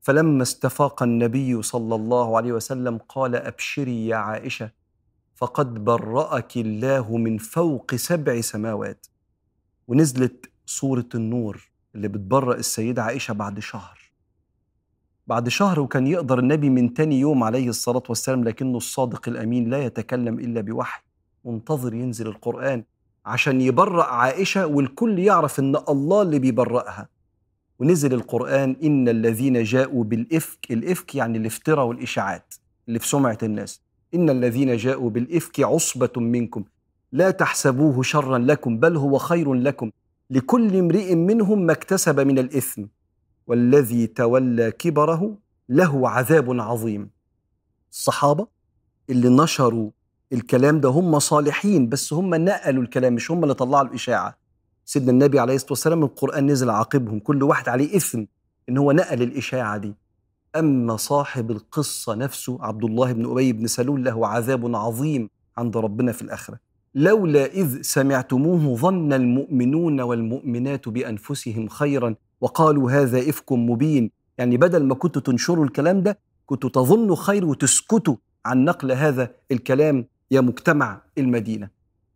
فلما 0.00 0.42
استفاق 0.42 1.02
النبي 1.02 1.62
صلى 1.62 1.94
الله 1.94 2.36
عليه 2.36 2.52
وسلم 2.52 2.98
قال 3.08 3.36
أبشري 3.36 4.06
يا 4.06 4.16
عائشة 4.16 4.70
فقد 5.34 5.84
برأك 5.84 6.56
الله 6.56 7.16
من 7.16 7.38
فوق 7.38 7.94
سبع 7.94 8.40
سماوات. 8.40 9.06
ونزلت 9.88 10.50
سورة 10.66 11.08
النور 11.14 11.70
اللي 11.94 12.08
بتبرأ 12.08 12.54
السيدة 12.54 13.02
عائشة 13.02 13.32
بعد 13.32 13.58
شهر. 13.60 13.98
بعد 15.26 15.48
شهر 15.48 15.80
وكان 15.80 16.06
يقدر 16.06 16.38
النبي 16.38 16.70
من 16.70 16.94
تاني 16.94 17.20
يوم 17.20 17.44
عليه 17.44 17.68
الصلاة 17.68 18.02
والسلام 18.08 18.44
لكنه 18.44 18.76
الصادق 18.76 19.28
الأمين 19.28 19.70
لا 19.70 19.84
يتكلم 19.84 20.38
إلا 20.38 20.60
بوحي. 20.60 21.05
منتظر 21.46 21.94
ينزل 21.94 22.26
القرآن 22.26 22.84
عشان 23.26 23.60
يبرأ 23.60 24.04
عائشة 24.04 24.66
والكل 24.66 25.18
يعرف 25.18 25.58
إن 25.60 25.76
الله 25.88 26.22
اللي 26.22 26.38
بيبرأها. 26.38 27.08
ونزل 27.78 28.14
القرآن 28.14 28.76
إن 28.84 29.08
الذين 29.08 29.62
جاءوا 29.62 30.04
بالإفك 30.04 30.70
الإفك 30.70 31.14
يعني 31.14 31.38
الافتراء 31.38 31.86
والإشاعات 31.86 32.54
اللي 32.88 32.98
في 32.98 33.08
سمعة 33.08 33.38
الناس. 33.42 33.80
إن 34.14 34.30
الذين 34.30 34.76
جاءوا 34.76 35.10
بالإفك 35.10 35.60
عصبة 35.60 36.10
منكم 36.16 36.64
لا 37.12 37.30
تحسبوه 37.30 38.02
شرا 38.02 38.38
لكم 38.38 38.78
بل 38.78 38.96
هو 38.96 39.18
خير 39.18 39.54
لكم. 39.54 39.90
لكل 40.30 40.76
امرئ 40.76 41.14
منهم 41.14 41.66
ما 41.66 41.72
اكتسب 41.72 42.20
من 42.20 42.38
الإثم. 42.38 42.84
والذي 43.46 44.06
تولى 44.06 44.70
كبره 44.70 45.36
له 45.68 46.08
عذاب 46.08 46.60
عظيم. 46.60 47.10
الصحابة 47.90 48.46
اللي 49.10 49.28
نشروا 49.28 49.90
الكلام 50.32 50.80
ده 50.80 50.88
هم 50.88 51.18
صالحين 51.18 51.88
بس 51.88 52.12
هم 52.12 52.34
نقلوا 52.34 52.82
الكلام 52.82 53.14
مش 53.14 53.30
هم 53.30 53.42
اللي 53.42 53.54
طلعوا 53.54 53.86
الإشاعة. 53.86 54.38
سيدنا 54.84 55.10
النبي 55.10 55.38
عليه 55.38 55.54
الصلاة 55.54 55.70
والسلام 55.72 56.02
القرآن 56.04 56.46
نزل 56.46 56.70
عاقبهم 56.70 57.18
كل 57.20 57.42
واحد 57.42 57.68
عليه 57.68 57.96
إثم 57.96 58.24
إن 58.68 58.78
هو 58.78 58.92
نقل 58.92 59.22
الإشاعة 59.22 59.76
دي. 59.76 59.94
أما 60.56 60.96
صاحب 60.96 61.50
القصة 61.50 62.14
نفسه 62.14 62.58
عبد 62.60 62.84
الله 62.84 63.12
بن 63.12 63.30
أبي 63.30 63.52
بن 63.52 63.66
سلول 63.66 64.04
له 64.04 64.26
عذاب 64.26 64.76
عظيم 64.76 65.30
عند 65.58 65.76
ربنا 65.76 66.12
في 66.12 66.22
الآخرة. 66.22 66.58
لولا 66.94 67.46
إذ 67.46 67.82
سمعتموه 67.82 68.76
ظن 68.76 69.12
المؤمنون 69.12 70.00
والمؤمنات 70.00 70.88
بأنفسهم 70.88 71.68
خيرا 71.68 72.14
وقالوا 72.40 72.90
هذا 72.90 73.18
إفك 73.18 73.52
مبين. 73.52 74.10
يعني 74.38 74.56
بدل 74.56 74.84
ما 74.84 74.94
كنتوا 74.94 75.22
تنشروا 75.22 75.64
الكلام 75.64 76.02
ده 76.02 76.18
كنتوا 76.46 76.70
تظنوا 76.70 77.16
خير 77.16 77.44
وتسكتوا 77.44 78.16
عن 78.46 78.64
نقل 78.64 78.92
هذا 78.92 79.30
الكلام 79.52 80.06
يا 80.30 80.40
مجتمع 80.40 81.00
المدينة. 81.18 81.68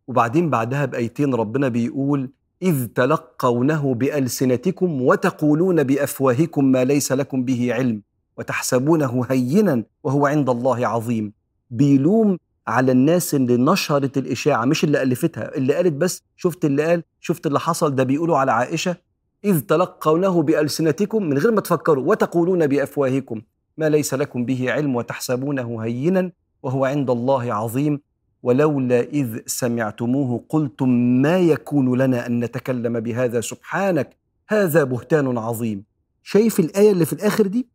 وبعدين 0.09 0.51
بعدها 0.51 0.85
بأيتين 0.85 1.35
ربنا 1.35 1.69
بيقول 1.69 2.31
إذ 2.63 2.87
تلقونه 2.87 3.95
بألسنتكم 3.95 5.03
وتقولون 5.03 5.83
بأفواهكم 5.83 6.65
ما 6.65 6.85
ليس 6.85 7.13
لكم 7.13 7.45
به 7.45 7.75
علم 7.75 8.03
وتحسبونه 8.39 9.27
هينا 9.31 9.85
وهو 10.05 10.27
عند 10.27 10.51
الله 10.51 10.87
عظيم. 10.87 11.33
بيلوم 11.71 12.39
على 12.67 12.93
الناس 12.93 13.35
اللي 13.35 13.57
نشرت 13.57 14.19
الإشاعة 14.19 14.65
مش 14.65 14.85
اللي 14.85 15.03
ألفتها 15.03 15.55
اللي 15.57 15.75
قالت 15.75 15.93
بس 15.93 16.23
شفت 16.37 16.65
اللي 16.65 16.83
قال 16.83 17.03
شفت 17.21 17.47
اللي 17.47 17.61
حصل 17.61 17.95
ده 17.95 18.05
بيقولوا 18.05 18.39
على 18.39 18.53
عائشة. 18.53 18.97
إذ 19.45 19.61
تلقونه 19.61 20.43
بألسنتكم 20.43 21.23
من 21.23 21.39
غير 21.39 21.53
ما 21.53 21.61
تفكروا 21.61 22.05
وتقولون 22.11 22.67
بأفواهكم 22.67 23.43
ما 23.79 23.89
ليس 23.89 24.15
لكم 24.15 24.45
به 24.45 24.73
علم 24.73 24.97
وتحسبونه 24.97 25.81
هينا 25.83 26.33
وهو 26.63 26.85
عند 26.85 27.11
الله 27.11 27.55
عظيم 27.55 28.01
ولولا 28.43 29.01
إذ 29.01 29.39
سمعتموه 29.47 30.45
قلتم 30.49 30.89
ما 31.23 31.39
يكون 31.39 31.99
لنا 31.99 32.27
أن 32.27 32.41
نتكلم 32.45 33.01
بهذا؟ 33.01 33.41
سبحانك 33.41 34.17
هذا 34.49 34.85
بهتان 34.85 35.39
عظيم. 35.39 35.85
شايف 36.23 36.61
الآية 36.61 36.93
اللي 36.93 37.05
في 37.05 37.13
الآخر 37.13 37.47
دي؟ 37.47 37.69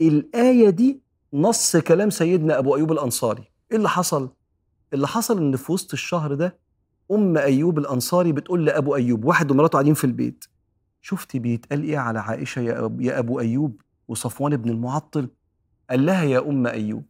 الآية 0.00 0.70
دي 0.70 1.00
نص 1.34 1.76
كلام 1.76 2.10
سيدنا 2.10 2.58
أبو 2.58 2.76
أيوب 2.76 2.92
الأنصاري. 2.92 3.42
إيه 3.70 3.76
اللي 3.76 3.88
حصل؟ 3.88 4.28
اللي 4.92 5.06
حصل 5.08 5.38
إن 5.38 5.56
في 5.56 5.72
وسط 5.72 5.92
الشهر 5.92 6.34
ده 6.34 6.58
أم 7.12 7.36
أيوب 7.36 7.78
الأنصاري 7.78 8.32
بتقول 8.32 8.64
لأبو 8.66 8.94
أيوب 8.96 9.24
واحد 9.24 9.50
ومراته 9.50 9.72
قاعدين 9.72 9.94
في 9.94 10.04
البيت 10.04 10.44
شفتي 11.02 11.38
بيتقال 11.38 11.82
إيه 11.82 11.98
على 11.98 12.18
عائشة 12.20 12.60
يا 13.00 13.18
أبو 13.18 13.40
أيوب 13.40 13.80
وصفوان 14.08 14.56
بن 14.56 14.70
المعطل؟ 14.70 15.28
قال 15.90 16.06
لها 16.06 16.24
يا 16.24 16.38
أم 16.38 16.66
أيوب 16.66 17.04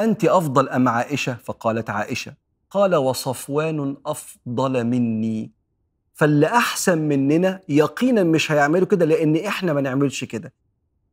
أنت 0.00 0.24
أفضل 0.24 0.68
أم 0.68 0.88
عائشة؟ 0.88 1.36
فقالت 1.44 1.90
عائشة 1.90 2.34
قال 2.70 2.94
وصفوان 2.94 3.96
أفضل 4.06 4.84
مني. 4.84 5.50
فاللي 6.14 6.46
أحسن 6.46 6.98
مننا 6.98 7.60
يقينا 7.68 8.22
مش 8.22 8.52
هيعملوا 8.52 8.86
كده 8.86 9.04
لأن 9.06 9.36
إحنا 9.36 9.72
ما 9.72 9.80
نعملش 9.80 10.24
كده. 10.24 10.52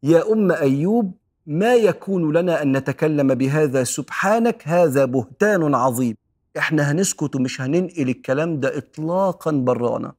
يا 0.04 0.32
أم 0.34 0.52
أيوب 0.52 1.14
ما 1.48 1.76
يكون 1.76 2.38
لنا 2.38 2.62
أن 2.62 2.78
نتكلم 2.78 3.34
بهذا 3.36 3.84
سبحانك؟ 3.84 4.68
هذا 4.68 5.06
بهتان 5.06 5.76
عظيم. 5.76 6.16
إحنا 6.58 6.92
هنسكت 6.92 7.36
ومش 7.36 7.62
هننقل 7.62 8.10
الكلام 8.10 8.60
ده 8.60 8.78
إطلاقا 8.78 9.52
برانا. 9.52 10.14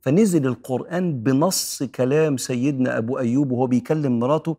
فنزل 0.00 0.46
القرآن 0.46 1.22
بنص 1.22 1.82
كلام 1.82 2.36
سيدنا 2.36 2.98
أبو 2.98 3.18
أيوب 3.18 3.50
وهو 3.52 3.66
بيكلم 3.66 4.18
مراته 4.18 4.56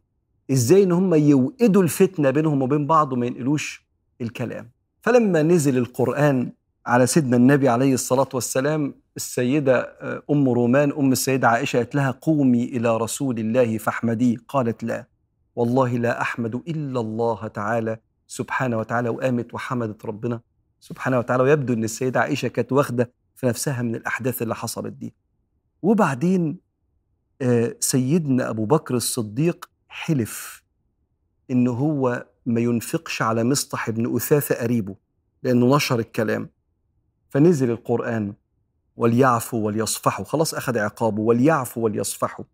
إزاي 0.52 0.84
إن 0.84 0.92
هم 0.92 1.14
يوقدوا 1.16 1.84
الفتنة 1.84 2.30
بينهم 2.30 2.62
وبين 2.62 2.88
بعض 2.88 3.14
وما 3.14 3.26
ينقلوش 3.26 3.86
الكلام. 4.22 4.70
فلما 5.02 5.42
نزل 5.44 5.78
القرآن 5.78 6.52
على 6.86 7.08
سيدنا 7.08 7.38
النبي 7.38 7.70
عليه 7.70 7.94
الصلاة 7.94 8.30
والسلام 8.34 8.94
السيدة 9.16 9.80
آه، 9.80 10.24
أم 10.32 10.50
رومان 10.50 10.92
أم 10.92 11.12
السيدة 11.12 11.48
عائشة 11.48 11.78
قالت 11.78 11.96
لها 11.96 12.12
قومي 12.12 12.64
إلى 12.64 12.98
رسول 12.98 13.40
الله 13.40 13.78
فاحمديه 13.78 14.38
قالت 14.48 14.84
لا 14.84 15.08
والله 15.56 15.98
لا 15.98 16.22
أحمد 16.22 16.56
إلا 16.56 17.00
الله 17.00 17.48
تعالى 17.48 17.98
سبحانه 18.28 18.78
وتعالى 18.78 19.10
وقامت 19.10 19.54
وحمدت 19.54 20.06
ربنا 20.06 20.42
سبحانه 20.80 21.20
وتعالى. 21.20 21.44
ويبدو 21.44 21.74
أن 21.74 21.84
السيدة 21.84 22.20
عائشة 22.20 22.48
كانت 22.48 22.72
واخدة 22.72 23.12
في 23.36 23.48
نفسها 23.48 23.82
من 23.82 23.96
الأحداث 23.96 24.42
اللي 24.42 24.56
حصلت 24.56 24.94
دي. 24.94 25.14
وبعدين 25.82 26.58
آه، 27.42 27.76
سيدنا 27.80 28.50
أبو 28.50 28.66
بكر 28.66 28.96
الصديق 28.96 29.70
حلف 29.96 30.64
إن 31.52 31.68
هو 31.68 32.26
ما 32.46 32.62
ينفقش 32.62 33.22
على 33.22 33.44
مصطح 33.44 33.90
بن 33.90 34.16
أثاثة 34.16 34.56
قريبه 34.56 34.96
لأنه 35.44 35.76
نشر 35.76 36.00
الكلام. 36.00 36.50
فنزل 37.30 37.72
القرآن 37.72 38.34
وليعفوا 38.98 39.66
وليصفحوا 39.66 40.26
خلاص 40.26 40.54
أخذ 40.54 40.78
عقابه 40.78 41.22
وليعفوا 41.22 41.84
وليصفحوا 41.84 42.46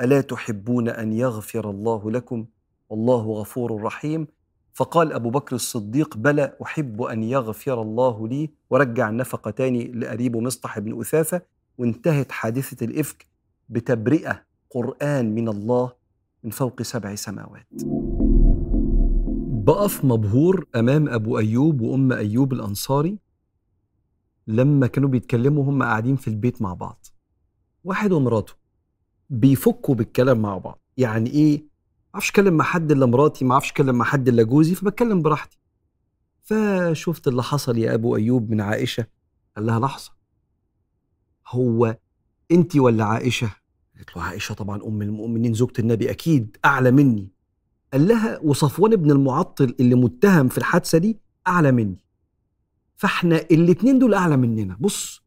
ألا 0.00 0.20
تحبون 0.20 0.88
أن 0.88 1.12
يغفر 1.12 1.70
الله 1.70 2.10
لكم؟ 2.10 2.46
والله 2.88 3.22
غفور 3.22 3.82
رحيم 3.82 4.26
فقال 4.72 5.12
أبو 5.12 5.30
بكر 5.30 5.56
الصديق 5.56 6.16
بلى 6.16 6.56
أحب 6.62 7.02
أن 7.02 7.22
يغفر 7.22 7.82
الله 7.82 8.28
لي 8.28 8.50
ورجع 8.70 9.08
النفقة 9.08 9.50
تاني 9.50 9.92
لقريبه 9.92 10.40
مصطح 10.40 10.78
بن 10.78 11.00
أثاثة 11.00 11.42
وانتهت 11.78 12.32
حادثة 12.32 12.84
الإفك 12.86 13.26
بتبرئة 13.68 14.42
قرآن 14.70 15.34
من 15.34 15.48
الله 15.48 15.92
من 16.44 16.50
فوق 16.50 16.82
سبع 16.82 17.14
سماوات. 17.14 17.66
بقف 19.64 20.04
مبهور 20.04 20.66
أمام 20.76 21.08
أبو 21.08 21.38
أيوب 21.38 21.80
وأم 21.80 22.12
أيوب 22.12 22.52
الأنصاري 22.52 23.18
لما 24.46 24.86
كانوا 24.86 25.08
بيتكلموا 25.08 25.64
هم 25.64 25.82
قاعدين 25.82 26.16
في 26.16 26.28
البيت 26.28 26.62
مع 26.62 26.74
بعض. 26.74 27.06
واحد 27.84 28.12
ومراته 28.12 28.52
بيفكوا 29.30 29.94
بالكلام 29.94 30.42
مع 30.42 30.58
بعض. 30.58 30.78
يعني 30.96 31.30
إيه؟ 31.30 31.58
ما 31.58 31.64
أعرفش 32.14 32.30
أتكلم 32.30 32.54
مع 32.54 32.64
حد 32.64 32.92
إلا 32.92 33.06
مراتي 33.06 33.44
ما 33.44 33.52
أعرفش 33.52 33.70
أتكلم 33.70 33.94
مع 33.94 34.04
حد 34.04 34.28
إلا 34.28 34.42
جوزي 34.42 34.74
فبتكلم 34.74 35.22
براحتي. 35.22 35.58
فشفت 36.42 37.28
اللي 37.28 37.42
حصل 37.42 37.78
يا 37.78 37.94
أبو 37.94 38.16
أيوب 38.16 38.50
من 38.50 38.60
عائشة؟ 38.60 39.06
قال 39.56 39.66
لها 39.66 39.80
لحظة. 39.80 40.12
هو 41.48 41.96
انت 42.50 42.76
ولا 42.76 43.04
عائشة؟ 43.04 43.50
قالت 43.96 44.16
له 44.16 44.22
عائشة 44.22 44.52
طبعا 44.52 44.82
أم 44.86 45.02
المؤمنين 45.02 45.54
زوجة 45.54 45.72
النبي 45.78 46.10
أكيد 46.10 46.56
أعلى 46.64 46.90
مني. 46.90 47.28
قال 47.92 48.08
لها 48.08 48.38
وصفوان 48.38 48.96
بن 48.96 49.10
المعطل 49.10 49.74
اللي 49.80 49.94
متهم 49.94 50.48
في 50.48 50.58
الحادثة 50.58 50.98
دي 50.98 51.18
أعلى 51.48 51.72
مني. 51.72 52.04
فإحنا 52.96 53.36
الاتنين 53.36 53.98
دول 53.98 54.14
أعلى 54.14 54.36
مننا. 54.36 54.76
بص 54.80 55.22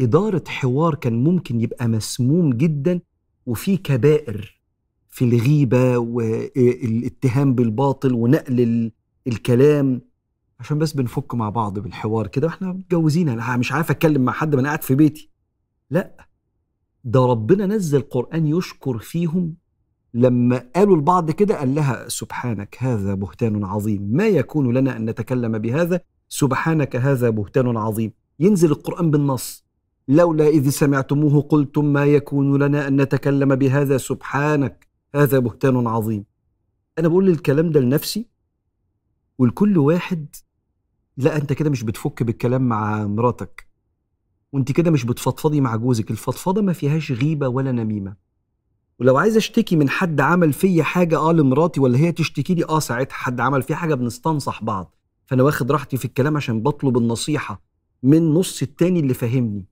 إدارة 0.00 0.44
حوار 0.48 0.94
كان 0.94 1.24
ممكن 1.24 1.60
يبقى 1.60 1.88
مسموم 1.88 2.52
جدا 2.52 3.00
وفي 3.46 3.76
كبائر 3.76 4.60
في 5.08 5.24
الغيبة 5.24 5.98
والاتهام 5.98 7.54
بالباطل 7.54 8.12
ونقل 8.14 8.92
الكلام. 9.26 10.00
عشان 10.60 10.78
بس 10.78 10.92
بنفك 10.92 11.34
مع 11.34 11.50
بعض 11.50 11.78
بالحوار 11.78 12.26
كده 12.26 12.46
وإحنا 12.46 12.72
متجوزين 12.72 13.28
أنا 13.28 13.56
مش 13.56 13.72
عارف 13.72 13.90
أتكلم 13.90 14.22
مع 14.22 14.32
حد 14.32 14.54
ما 14.54 14.60
أنا 14.60 14.68
قاعد 14.68 14.82
في 14.82 14.94
بيتي. 14.94 15.30
لا 15.90 16.26
ده 17.06 17.26
ربنا 17.26 17.66
نزل 17.66 18.00
قرآن 18.00 18.46
يشكر 18.46 18.98
فيهم 18.98 19.54
لما 20.14 20.62
قالوا 20.76 20.96
البعض 20.96 21.30
كده 21.30 21.58
قال 21.58 21.74
لها 21.74 22.08
سبحانك 22.08 22.76
هذا 22.78 23.14
بهتان 23.14 23.64
عظيم. 23.64 24.08
ما 24.12 24.26
يكون 24.26 24.74
لنا 24.74 24.96
أن 24.96 25.10
نتكلم 25.10 25.58
بهذا؟ 25.58 26.00
سبحانك 26.28 26.96
هذا 26.96 27.30
بهتان 27.30 27.76
عظيم. 27.76 28.12
ينزل 28.40 28.70
القرآن 28.70 29.10
بالنص. 29.10 29.64
لولا 30.08 30.48
إذ 30.48 30.68
سمعتموه 30.68 31.42
قلتم 31.42 31.84
ما 31.84 32.04
يكون 32.04 32.62
لنا 32.62 32.88
أن 32.88 33.00
نتكلم 33.00 33.54
بهذا؟ 33.54 33.96
سبحانك 33.98 34.88
هذا 35.14 35.38
بهتان 35.38 35.86
عظيم. 35.86 36.24
أنا 36.98 37.08
بقول 37.08 37.28
الكلام 37.28 37.70
ده 37.70 37.80
لنفسي 37.80 38.26
ولكل 39.38 39.78
واحد 39.78 40.26
لا 41.16 41.36
أنت 41.36 41.52
كده 41.52 41.70
مش 41.70 41.82
بتفك 41.82 42.22
بالكلام 42.22 42.62
مع 42.68 43.06
مراتك. 43.06 43.65
وانت 44.52 44.72
كده 44.72 44.90
مش 44.90 45.04
بتفضفضي 45.04 45.60
مع 45.60 45.76
جوزك. 45.76 46.10
الفضفضة 46.10 46.62
ما 46.62 46.72
فيهاش 46.72 47.12
غيبة 47.12 47.48
ولا 47.48 47.72
نميمة. 47.72 48.16
ولو 48.98 49.16
عايز 49.16 49.36
اشتكي 49.36 49.76
من 49.76 49.88
حد 49.88 50.20
عمل 50.20 50.52
فيا 50.52 50.82
حاجة 50.82 51.18
آه 51.18 51.32
لمراتي 51.32 51.80
ولا 51.80 51.98
هي 51.98 52.12
تشتكي 52.12 52.54
لي 52.54 52.64
آه 52.64 52.78
ساعتها 52.80 53.14
حد 53.14 53.40
عمل 53.40 53.62
فيا 53.62 53.76
حاجة 53.76 53.94
بنستنصح 53.94 54.64
بعض. 54.64 54.94
فأنا 55.26 55.42
واخد 55.42 55.72
راحتي 55.72 55.96
في 55.96 56.04
الكلام 56.04 56.36
عشان 56.36 56.62
بطلب 56.62 56.98
النصيحة 56.98 57.62
من 58.02 58.34
نص 58.34 58.62
التاني 58.62 59.00
اللي 59.00 59.14
فاهمني. 59.14 59.64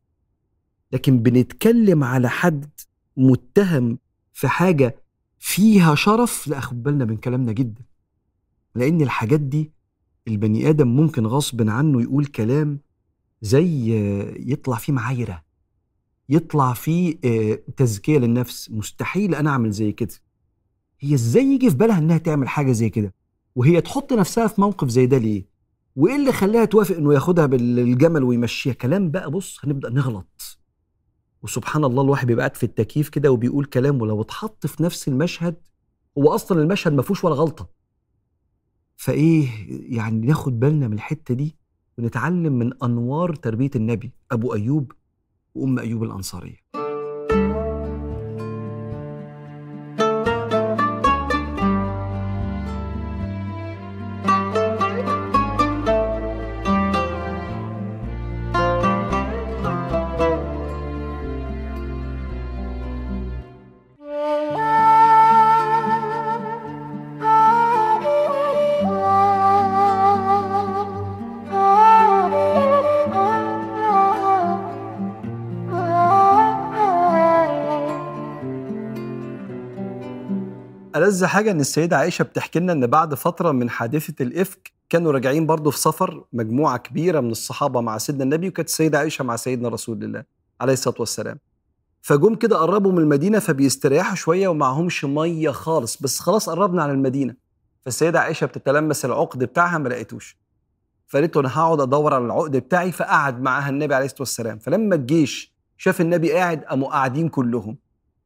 لكن 0.92 1.18
بنتكلم 1.22 2.04
على 2.04 2.28
حد 2.30 2.70
متهم 3.16 3.98
في 4.32 4.48
حاجة 4.48 5.02
فيها 5.38 5.94
شرف 5.94 6.48
لا 6.48 6.60
خد 6.60 6.82
بالنا 6.82 7.04
من 7.04 7.16
كلامنا 7.16 7.52
جدا. 7.52 7.82
لأن 8.74 9.00
الحاجات 9.02 9.40
دي 9.40 9.72
البني 10.28 10.68
آدم 10.68 10.88
ممكن 10.88 11.26
غصب 11.26 11.68
عنه 11.70 12.02
يقول 12.02 12.26
كلام 12.26 12.80
زي 13.44 13.92
يطلع 14.52 14.76
فيه 14.76 14.92
معايرة 14.92 15.44
يطلع 16.28 16.72
فيه 16.72 17.18
آه، 17.24 17.58
تزكية 17.76 18.18
للنفس. 18.18 18.70
مستحيل 18.70 19.34
أنا 19.34 19.50
أعمل 19.50 19.70
زي 19.70 19.92
كده. 19.92 20.14
هي 21.00 21.14
إزاي 21.14 21.44
يجي 21.44 21.70
في 21.70 21.76
بالها 21.76 21.98
إنها 21.98 22.18
تعمل 22.18 22.48
حاجة 22.48 22.72
زي 22.72 22.90
كده؟ 22.90 23.14
وهي 23.54 23.80
تحط 23.80 24.12
نفسها 24.12 24.46
في 24.46 24.60
موقف 24.60 24.88
زي 24.88 25.06
ده 25.06 25.18
ليه؟ 25.18 25.44
وإيه 25.96 26.16
اللي 26.16 26.32
خلاها 26.32 26.64
توافق 26.64 26.96
إنه 26.96 27.14
ياخدها 27.14 27.46
بالجمل 27.46 28.22
ويمشيها؟ 28.22 28.72
كلام 28.72 29.10
بقى 29.10 29.30
بص 29.30 29.58
هنبدأ 29.64 29.90
نغلط. 29.90 30.58
وسبحان 31.42 31.84
الله 31.84 32.02
الواحد 32.02 32.26
بيبقى 32.26 32.42
قاعد 32.46 32.56
في 32.56 32.64
التكييف 32.64 33.08
كده 33.08 33.30
وبيقول 33.32 33.64
كلام 33.64 34.00
ولو 34.00 34.20
اتحط 34.22 34.66
في 34.66 34.82
نفس 34.82 35.08
المشهد 35.08 35.56
هو 36.18 36.34
أصلا 36.34 36.62
المشهد 36.62 36.92
ما 36.92 37.02
فيهوش 37.02 37.24
ولا 37.24 37.34
غلطة. 37.34 37.68
فإيه 38.96 39.48
يعني 39.96 40.26
ناخد 40.26 40.60
بالنا 40.60 40.88
من 40.88 40.94
الحتة 40.94 41.34
دي؟ 41.34 41.56
ونتعلم 41.98 42.52
من 42.52 42.82
أنوار 42.82 43.34
تربية 43.34 43.70
النبي 43.76 44.12
أبو 44.32 44.54
أيوب 44.54 44.92
وأم 45.54 45.78
أيوب 45.78 46.02
الأنصارية. 46.02 46.83
ألذ 81.04 81.24
حاجة 81.24 81.50
إن 81.50 81.60
السيدة 81.60 81.96
عائشة 81.96 82.22
بتحكي 82.22 82.58
لنا 82.58 82.72
إن 82.72 82.86
بعد 82.86 83.14
فترة 83.14 83.52
من 83.52 83.70
حادثة 83.70 84.22
الإفك 84.24 84.72
كانوا 84.88 85.12
راجعين 85.12 85.46
برضه 85.46 85.70
في 85.70 85.78
سفر 85.78 86.24
مجموعة 86.32 86.76
كبيرة 86.76 87.20
من 87.20 87.30
الصحابة 87.30 87.80
مع 87.80 87.98
سيدنا 87.98 88.24
النبي 88.24 88.48
وكانت 88.48 88.68
السيدة 88.68 88.98
عائشة 88.98 89.24
مع 89.24 89.36
سيدنا 89.36 89.68
رسول 89.68 90.04
الله 90.04 90.24
عليه 90.60 90.72
الصلاة 90.72 90.96
والسلام. 90.98 91.38
فجم 92.02 92.34
كده 92.34 92.56
قربوا 92.56 92.92
من 92.92 92.98
المدينة 92.98 93.38
فبيستريحوا 93.38 94.14
شوية 94.14 94.48
ومعهمش 94.48 95.04
مية 95.04 95.50
خالص 95.50 96.02
بس 96.02 96.20
خلاص 96.20 96.48
قربنا 96.50 96.82
على 96.82 96.92
المدينة. 96.92 97.34
فالسيدة 97.82 98.20
عائشة 98.20 98.44
بتتلمس 98.46 99.04
العقد 99.04 99.44
بتاعها 99.44 99.78
ما 99.78 99.88
لقيتوش. 99.88 100.38
فقالت 101.06 101.36
له 101.36 101.42
أنا 101.42 101.58
هقعد 101.58 101.80
أدور 101.80 102.14
على 102.14 102.24
العقد 102.24 102.56
بتاعي 102.56 102.92
فقعد 102.92 103.40
معاها 103.42 103.68
النبي 103.68 103.94
عليه 103.94 104.04
الصلاة 104.04 104.20
والسلام. 104.20 104.58
فلما 104.58 104.94
الجيش 104.94 105.54
شاف 105.76 106.00
النبي 106.00 106.32
قاعد 106.32 106.64
قاموا 106.64 106.88
قاعدين 106.88 107.28
كلهم. 107.28 107.83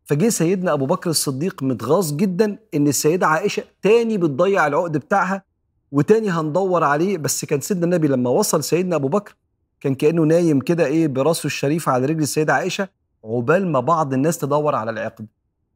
فجه 0.08 0.28
سيدنا 0.28 0.72
أبو 0.72 0.86
بكر 0.86 1.10
الصديق 1.10 1.62
متغاظ 1.62 2.12
جدا 2.12 2.58
إن 2.74 2.88
السيدة 2.88 3.26
عائشة 3.26 3.62
تاني 3.82 4.18
بتضيع 4.18 4.66
العقد 4.66 4.96
بتاعها 4.96 5.42
وتاني 5.92 6.30
هندور 6.30 6.84
عليه 6.84 7.18
بس 7.18 7.44
كان 7.44 7.60
سيدنا 7.60 7.84
النبي 7.84 8.08
لما 8.08 8.30
وصل 8.30 8.64
سيدنا 8.64 8.96
أبو 8.96 9.08
بكر 9.08 9.34
كان 9.80 9.94
كأنه 9.94 10.22
نايم 10.22 10.60
كده 10.60 10.86
إيه 10.86 11.06
براسه 11.08 11.46
الشريف 11.46 11.88
على 11.88 12.06
رجل 12.06 12.22
السيدة 12.22 12.54
عائشة 12.54 12.88
عقبال 13.24 13.72
ما 13.72 13.80
بعض 13.80 14.12
الناس 14.12 14.38
تدور 14.38 14.74
على 14.74 14.90
العقد. 14.90 15.26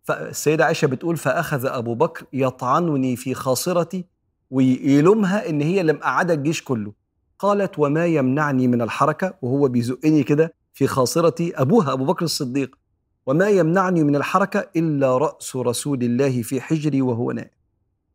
فالسيدة 0.05 0.64
عائشة 0.64 0.87
بتقول 0.87 1.16
فأخذ 1.16 1.66
أبو 1.66 1.95
بكر 1.95 2.27
يطعنني 2.33 3.16
في 3.16 3.35
خاصرتي 3.35 4.05
ويلومها 4.51 5.49
إن 5.49 5.61
هي 5.61 5.81
اللي 5.81 5.92
مقعده 5.92 6.35
الجيش 6.35 6.62
كله. 6.62 6.92
قالت 7.38 7.79
وما 7.79 8.07
يمنعني 8.07 8.68
من 8.68 8.83
الحركة 8.83 9.35
وهو 9.42 9.68
بيزقني 9.68 10.23
كده 10.23 10.55
في 10.75 10.87
خاصرتي 10.87 11.53
أبوها 11.57 11.92
أبو 11.92 12.05
بكر 12.05 12.25
الصديق. 12.25 12.82
وما 13.27 13.49
يمنعني 13.49 14.05
من 14.05 14.17
الحركة 14.17 14.69
إلا 14.77 15.19
رأس 15.19 15.57
رسول 15.57 16.03
الله 16.03 16.43
في 16.43 16.61
حجري 16.61 17.03
وهو 17.03 17.33
نائم. 17.33 17.51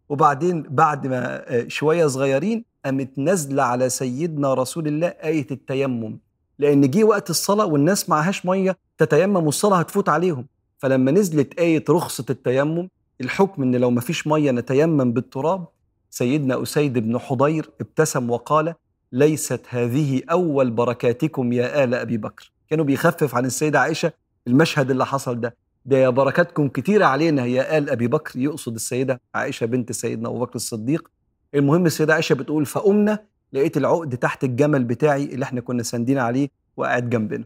وبعدين 0.10 0.62
بعد 0.70 1.08
ما 1.08 1.56
آه، 1.56 1.68
شوية 1.68 2.08
صغيرين 2.08 2.66
قامت 2.86 3.18
نازلة 3.18 3.64
على 3.64 3.90
سيدنا 3.90 4.54
رسول 4.54 4.88
الله 4.88 5.08
آية 5.08 5.48
التيمم. 5.52 6.18
لأن 6.60 6.90
جه 6.90 7.04
وقت 7.04 7.30
الصلاة 7.30 7.66
والناس 7.66 8.10
معهاش 8.10 8.46
مية 8.46 8.78
تتيمم 8.98 9.46
والصلاة 9.46 9.78
هتفوت 9.78 10.10
عليهم. 10.10 10.46
فلما 10.78 11.12
نزلت 11.12 11.60
آية 11.60 11.84
رخصة 11.90 12.26
التيمم 12.30 12.90
الحكم 13.22 13.64
إن 13.64 13.76
لو 13.76 13.92
مفيش 13.92 14.28
مية 14.28 14.52
نتيمم 14.52 15.14
بالتراب 15.14 15.68
سيدنا 16.10 16.64
أسيد 16.64 16.98
بن 16.98 17.18
حضير 17.18 17.70
ابتسم 17.82 18.30
وقال 18.30 18.74
ليست 19.12 19.62
هذه 19.70 20.22
أول 20.32 20.72
بركاتكم 20.72 21.54
يا 21.54 21.84
آل 21.84 21.94
أبي 21.94 22.18
بكر. 22.18 22.52
كانوا 22.70 22.86
بيخفف 22.86 23.36
عن 23.36 23.46
السيدة 23.46 23.80
عائشة 23.80 24.12
المشهد 24.48 24.92
اللي 24.92 25.06
حصل 25.06 25.40
ده 25.40 25.56
ده 25.86 25.98
يا 25.98 26.10
بركاتكم 26.10 26.68
كتيرة 26.68 27.06
علينا 27.06 27.44
هي 27.44 27.78
آل 27.78 27.90
أبي 27.90 28.08
بكر 28.08 28.40
يقصد 28.40 28.76
السيدة 28.76 29.22
عائشة 29.36 29.66
بنت 29.66 29.92
سيدنا 29.92 30.30
أبو 30.30 30.40
بكر 30.40 30.56
الصديق. 30.56 31.12
المهم 31.56 31.86
السيدة 31.86 32.14
عائشة 32.14 32.34
بتقول 32.34 32.66
فقمنا 32.66 33.20
لقيت 33.54 33.78
العقد 33.78 34.18
تحت 34.18 34.44
الجمل 34.44 34.84
بتاعي 34.84 35.24
اللي 35.24 35.44
إحنا 35.44 35.62
كنا 35.62 35.84
ساندين 35.84 36.18
عليه 36.18 36.50
وقاعد 36.78 37.10
جنبنا. 37.10 37.46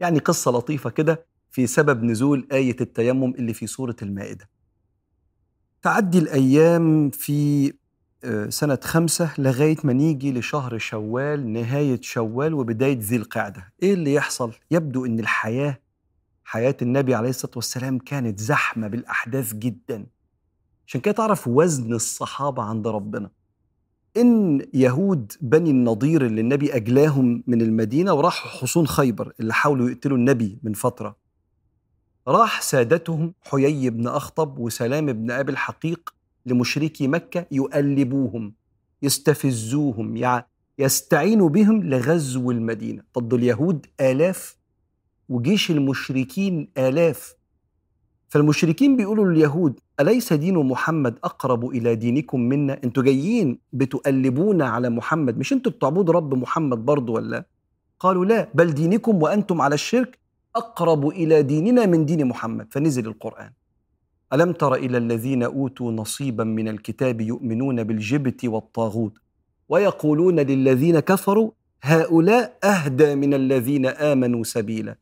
يعني 0.00 0.18
قصة 0.18 0.50
لطيفة 0.50 0.90
كده 0.90 1.26
في 1.50 1.66
سبب 1.66 2.02
نزول 2.02 2.48
آية 2.52 2.76
التيمم 2.80 3.34
اللي 3.34 3.54
في 3.54 3.66
سورة 3.66 3.96
المائدة. 4.02 4.48
تعدي 5.82 6.18
الأيام 6.18 7.10
في 7.10 7.72
آه، 8.24 8.48
سنة 8.48 8.78
خمسة 8.82 9.30
لغاية 9.38 9.76
ما 9.84 9.92
نيجي 9.92 10.32
لشهر 10.32 10.78
شوال 10.78 11.52
نهاية 11.52 12.00
شوال 12.02 12.54
وبداية 12.54 12.98
ذي 13.00 13.16
القعدة. 13.16 13.72
إيه 13.82 13.94
اللي 13.94 14.14
يحصل؟ 14.14 14.52
يبدو 14.70 15.06
أن 15.06 15.20
الحياة 15.20 15.78
حياة 16.48 16.76
النبي 16.82 17.14
عليه 17.14 17.28
الصلاة 17.28 17.52
والسلام 17.56 17.98
كانت 17.98 18.40
زحمة 18.40 18.88
بالأحداث 18.88 19.54
جدا. 19.54 20.06
عشان 20.86 21.00
كده 21.00 21.14
تعرف 21.14 21.48
وزن 21.48 21.94
الصحابة 21.94 22.62
عند 22.62 22.88
ربنا. 22.88 23.30
إن 24.16 24.62
يهود 24.74 25.32
بني 25.40 25.70
النضير 25.70 26.26
اللي 26.26 26.40
النبي 26.40 26.76
أجلاهم 26.76 27.44
من 27.46 27.62
المدينة 27.62 28.12
وراحوا 28.14 28.50
حصون 28.50 28.86
خيبر 28.86 29.32
اللي 29.40 29.54
حاولوا 29.54 29.90
يقتلوا 29.90 30.16
النبي 30.16 30.58
من 30.62 30.72
فترة. 30.72 31.16
راح 32.28 32.62
سادتهم 32.62 33.34
حيي 33.42 33.90
بن 33.90 34.06
أخطب 34.06 34.58
وسلام 34.58 35.06
بن 35.06 35.30
أبي 35.30 35.52
الحقيق 35.52 36.14
لمشركي 36.46 37.08
مكة 37.08 37.46
يؤلبوهم 37.50 38.54
يستفزوهم 39.02 40.42
يستعينوا 40.78 41.48
بهم 41.48 41.82
لغزو 41.82 42.50
المدينة. 42.50 43.02
ضد 43.18 43.34
اليهود 43.34 43.86
آلاف 44.00 44.56
وجيش 45.28 45.70
المشركين 45.70 46.68
آلاف. 46.78 47.36
فالمشركين 48.28 48.96
بيقولوا 48.96 49.26
لليهود 49.32 49.80
أليس 50.00 50.32
دين 50.32 50.58
محمد 50.58 51.18
أقرب 51.24 51.66
إلى 51.66 51.94
دينكم 51.94 52.40
منا؟ 52.40 52.80
أنتوا 52.84 53.02
جايين 53.02 53.58
بتؤلبونا 53.72 54.66
على 54.68 54.90
محمد 54.90 55.38
مش 55.38 55.52
أنتوا 55.52 55.72
بتعبدوا 55.72 56.14
رب 56.14 56.34
محمد 56.34 56.78
برضو 56.78 57.12
ولا 57.12 57.46
قالوا 58.00 58.24
لا 58.24 58.48
بل 58.54 58.74
دينكم 58.74 59.22
وأنتم 59.22 59.60
على 59.60 59.74
الشرك 59.74 60.18
أقرب 60.56 61.08
إلى 61.08 61.42
ديننا 61.42 61.86
من 61.86 62.06
دين 62.06 62.26
محمد. 62.26 62.72
فنزل 62.72 63.06
القرآن. 63.06 63.52
ألم 64.32 64.52
تر 64.52 64.74
إلى 64.74 64.98
الذين 64.98 65.42
أوتوا 65.42 65.92
نصيبا 65.92 66.44
من 66.44 66.68
الكتاب 66.68 67.20
يؤمنون 67.20 67.84
بالجبت 67.84 68.44
والطاغوت 68.44 69.12
ويقولون 69.68 70.40
للذين 70.40 71.00
كفروا 71.00 71.50
هؤلاء 71.82 72.58
أهدى 72.64 73.14
من 73.14 73.34
الذين 73.34 73.86
آمنوا 73.86 74.44
سبيلا. 74.44 74.96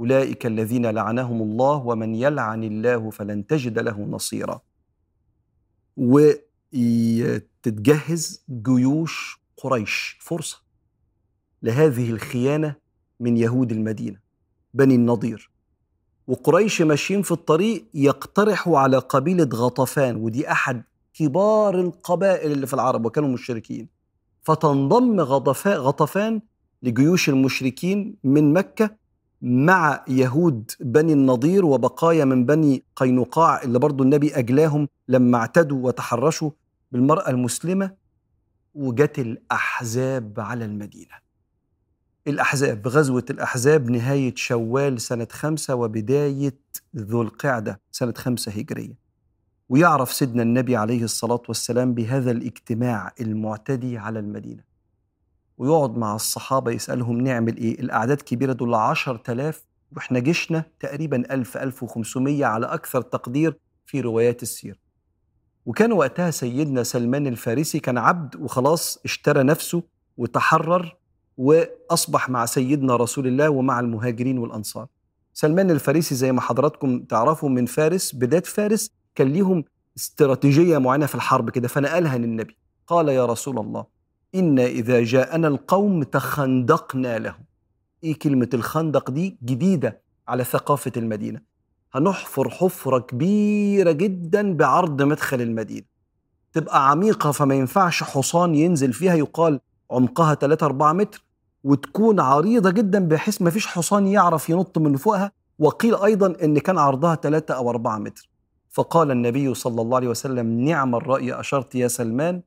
أولئك 0.00 0.46
الذين 0.46 0.86
لعنهم 0.86 1.42
الله 1.42 1.76
ومن 1.76 2.14
يلعن 2.14 2.64
الله 2.64 3.10
فلن 3.10 3.46
تجد 3.46 3.78
له 3.78 4.00
نصيرا. 4.00 4.60
وتتجهز 6.72 8.44
جيوش 8.50 9.40
قريش 9.56 10.18
فرصة 10.20 10.62
لهذه 11.62 12.10
الخيانة 12.10 12.74
من 13.20 13.36
يهود 13.36 13.72
المدينة 13.72 14.18
بني 14.74 14.94
النضير. 14.94 15.50
وقريش 16.26 16.82
ماشيين 16.82 17.22
في 17.22 17.32
الطريق 17.32 17.86
يقترحوا 17.94 18.78
على 18.78 18.98
قبيلة 18.98 19.48
غطفان 19.54 20.16
ودي 20.16 20.50
أحد 20.52 20.84
كبار 21.14 21.80
القبائل 21.80 22.52
اللي 22.52 22.66
في 22.66 22.74
العرب 22.74 23.06
وكانوا 23.06 23.28
مشركين. 23.28 23.88
فتنضم 24.42 25.20
غطفان 25.20 26.42
لجيوش 26.82 27.28
المشركين 27.28 28.16
من 28.24 28.52
مكة 28.52 29.03
مع 29.42 30.04
يهود 30.08 30.70
بني 30.80 31.12
النضير 31.12 31.64
وبقايا 31.64 32.24
من 32.24 32.46
بني 32.46 32.82
قينقاع 32.96 33.62
اللي 33.62 33.78
برضو 33.78 34.02
النبي 34.04 34.38
أجلاهم 34.38 34.88
لما 35.08 35.38
اعتدوا 35.38 35.86
وتحرشوا 35.86 36.50
بالمرأة 36.92 37.30
المسلمة 37.30 37.94
وجت 38.74 39.18
الأحزاب 39.18 40.40
على 40.40 40.64
المدينة. 40.64 41.24
الأحزاب 42.26 42.88
غزوة 42.88 43.24
الأحزاب 43.30 43.90
نهاية 43.90 44.34
شوال 44.36 45.00
سنة 45.00 45.26
خمسة 45.30 45.74
وبداية 45.74 46.58
ذو 46.96 47.22
القعدة 47.22 47.80
سنة 47.92 48.14
خمسة 48.16 48.52
هجرية. 48.52 48.94
ويعرف 49.68 50.12
سيدنا 50.12 50.42
النبي 50.42 50.76
عليه 50.76 51.04
الصلاة 51.04 51.42
والسلام 51.48 51.94
بهذا 51.94 52.30
الاجتماع 52.30 53.12
المعتدي 53.20 53.98
على 53.98 54.18
المدينة. 54.18 54.73
ويقعد 55.58 55.96
مع 55.98 56.14
الصحابة 56.14 56.70
يسألهم 56.70 57.20
نعمل 57.20 57.56
إيه 57.56 57.80
الأعداد 57.80 58.20
كبيرة 58.20 58.52
دول 58.52 58.74
عشر 58.74 59.16
تلاف 59.16 59.64
وإحنا 59.96 60.18
جيشنا 60.18 60.64
تقريبا 60.80 61.34
ألف 61.34 61.56
ألف 61.56 61.82
وخمسمية 61.82 62.46
على 62.46 62.66
أكثر 62.66 63.02
تقدير 63.02 63.58
في 63.86 64.00
روايات 64.00 64.42
السير 64.42 64.80
وكان 65.66 65.92
وقتها 65.92 66.30
سيدنا 66.30 66.82
سلمان 66.82 67.26
الفارسي 67.26 67.78
كان 67.80 67.98
عبد 67.98 68.36
وخلاص 68.36 68.98
اشترى 69.04 69.42
نفسه 69.42 69.82
وتحرر 70.16 70.96
وأصبح 71.36 72.28
مع 72.30 72.46
سيدنا 72.46 72.96
رسول 72.96 73.26
الله 73.26 73.50
ومع 73.50 73.80
المهاجرين 73.80 74.38
والأنصار. 74.38 74.86
سلمان 75.32 75.70
الفارسي 75.70 76.14
زي 76.14 76.32
ما 76.32 76.40
حضراتكم 76.40 77.00
تعرفوا 77.02 77.48
من 77.48 77.66
فارس 77.66 78.14
بلاد 78.14 78.46
فارس 78.46 78.90
كان 79.14 79.28
ليهم 79.32 79.64
استراتيجية 79.96 80.78
معينة 80.78 81.06
في 81.06 81.14
الحرب 81.14 81.50
كده 81.50 81.68
فنقلها 81.68 82.18
للنبي. 82.18 82.56
قال 82.86 83.08
يا 83.08 83.26
رسول 83.26 83.58
الله 83.58 83.86
إنا 84.34 84.64
إذا 84.64 85.02
جاءنا 85.02 85.48
القوم 85.48 86.02
تخندقنا 86.02 87.18
لهم. 87.18 87.44
إيه 88.04 88.18
كلمة 88.18 88.48
الخندق 88.54 89.10
دي 89.10 89.38
جديدة 89.44 90.00
على 90.28 90.44
ثقافة 90.44 90.92
المدينة. 90.96 91.40
هنحفر 91.94 92.48
حفرة 92.50 92.98
كبيرة 92.98 93.92
جدا 93.92 94.56
بعرض 94.56 95.02
مدخل 95.02 95.40
المدينة. 95.40 95.86
تبقى 96.52 96.90
عميقة 96.90 97.30
فما 97.32 97.54
ينفعش 97.54 98.02
حصان 98.02 98.54
ينزل 98.54 98.92
فيها 98.92 99.14
يقال 99.14 99.60
عمقها 99.90 100.34
3 100.34 100.66
4 100.66 100.92
متر 100.92 101.24
وتكون 101.64 102.20
عريضة 102.20 102.70
جدا 102.70 103.08
بحيث 103.08 103.42
ما 103.42 103.50
فيش 103.50 103.66
حصان 103.66 104.06
يعرف 104.06 104.50
ينط 104.50 104.78
من 104.78 104.96
فوقها 104.96 105.32
وقيل 105.58 105.94
أيضا 105.94 106.34
أن 106.44 106.58
كان 106.58 106.78
عرضها 106.78 107.14
3 107.14 107.54
أو 107.54 107.70
4 107.70 107.98
متر 107.98 108.28
فقال 108.70 109.10
النبي 109.10 109.54
صلى 109.54 109.82
الله 109.82 109.96
عليه 109.96 110.08
وسلم 110.08 110.60
نعم 110.60 110.94
الرأي 110.94 111.40
أشرت 111.40 111.74
يا 111.74 111.88
سلمان 111.88 112.42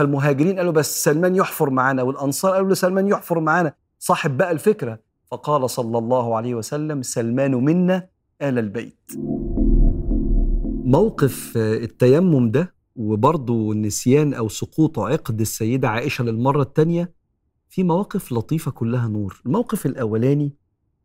فالمهاجرين 0.00 0.58
قالوا 0.58 0.72
بس 0.72 1.04
سلمان 1.04 1.34
يحفر 1.36 1.70
معانا 1.70 2.02
والأنصار 2.02 2.52
قالوا 2.52 2.74
سلمان 2.74 3.08
يحفر 3.08 3.40
معانا. 3.40 3.74
صاحب 3.98 4.36
بقى 4.36 4.52
الفكرة 4.52 5.00
فقال 5.26 5.70
صلى 5.70 5.98
الله 5.98 6.36
عليه 6.36 6.54
وسلم 6.54 7.02
سلمان 7.02 7.54
منا 7.54 8.08
آل 8.42 8.58
البيت. 8.58 9.12
موقف 10.84 11.52
التيمم 11.56 12.50
ده 12.50 12.74
وبرضه 12.96 13.74
نسيان 13.74 14.34
أو 14.34 14.48
سقوط 14.48 14.98
عقد 14.98 15.40
السيدة 15.40 15.88
عائشة 15.88 16.24
للمرة 16.24 16.62
الثانية 16.62 17.12
في 17.68 17.82
مواقف 17.82 18.32
لطيفة 18.32 18.70
كلها 18.70 19.08
نور. 19.08 19.42
الموقف 19.46 19.86
الأولاني 19.86 20.54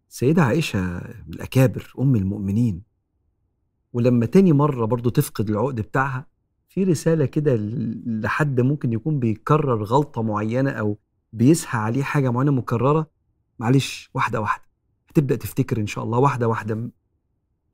سيدة 0.09 0.43
عائشة 0.43 0.97
الأكابر 1.29 1.93
أم 1.99 2.15
المؤمنين. 2.15 2.81
ولما 3.93 4.25
تاني 4.25 4.53
مرة 4.53 4.85
برضه 4.85 5.09
تفقد 5.09 5.49
العقد 5.49 5.75
بتاعها 5.81 6.34
في 6.75 6.83
رسالة 6.83 7.25
كده 7.25 7.55
لحد 8.05 8.61
ممكن 8.61 8.93
يكون 8.93 9.19
بيكرر 9.19 9.83
غلطة 9.83 10.21
معينة 10.23 10.71
أو 10.71 10.97
بيسهى 11.33 11.79
عليه 11.81 12.03
حاجة 12.03 12.31
معينة 12.31 12.51
مكررة؟ 12.51 13.09
معلش 13.59 14.09
واحدة 14.13 14.41
واحدة. 14.41 14.63
هتبدأ 15.07 15.35
تفتكر 15.35 15.79
إن 15.79 15.87
شاء 15.87 16.03
الله 16.03 16.19
واحدة 16.19 16.47
واحدة. 16.47 16.89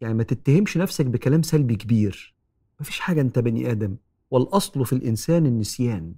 يعني 0.02 0.14
ما 0.14 0.24
تتهمش 0.24 0.78
نفسك 0.78 1.06
بكلام 1.06 1.42
سلبي 1.42 1.76
كبير. 1.76 2.36
مفيش 2.80 3.00
حاجة 3.00 3.22
أنت 3.22 3.40
بني 3.40 3.72
آدم. 3.72 3.96
والأصل 4.32 4.86
في 4.86 4.94
الإنسان 4.94 5.46
النسيان. 5.46 6.16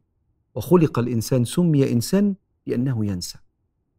وخلق 0.56 1.00
الإنسان 1.00 1.46
سمي 1.46 1.92
إنسان 1.92 2.36
لأنه 2.68 3.06
ينسى. 3.06 3.38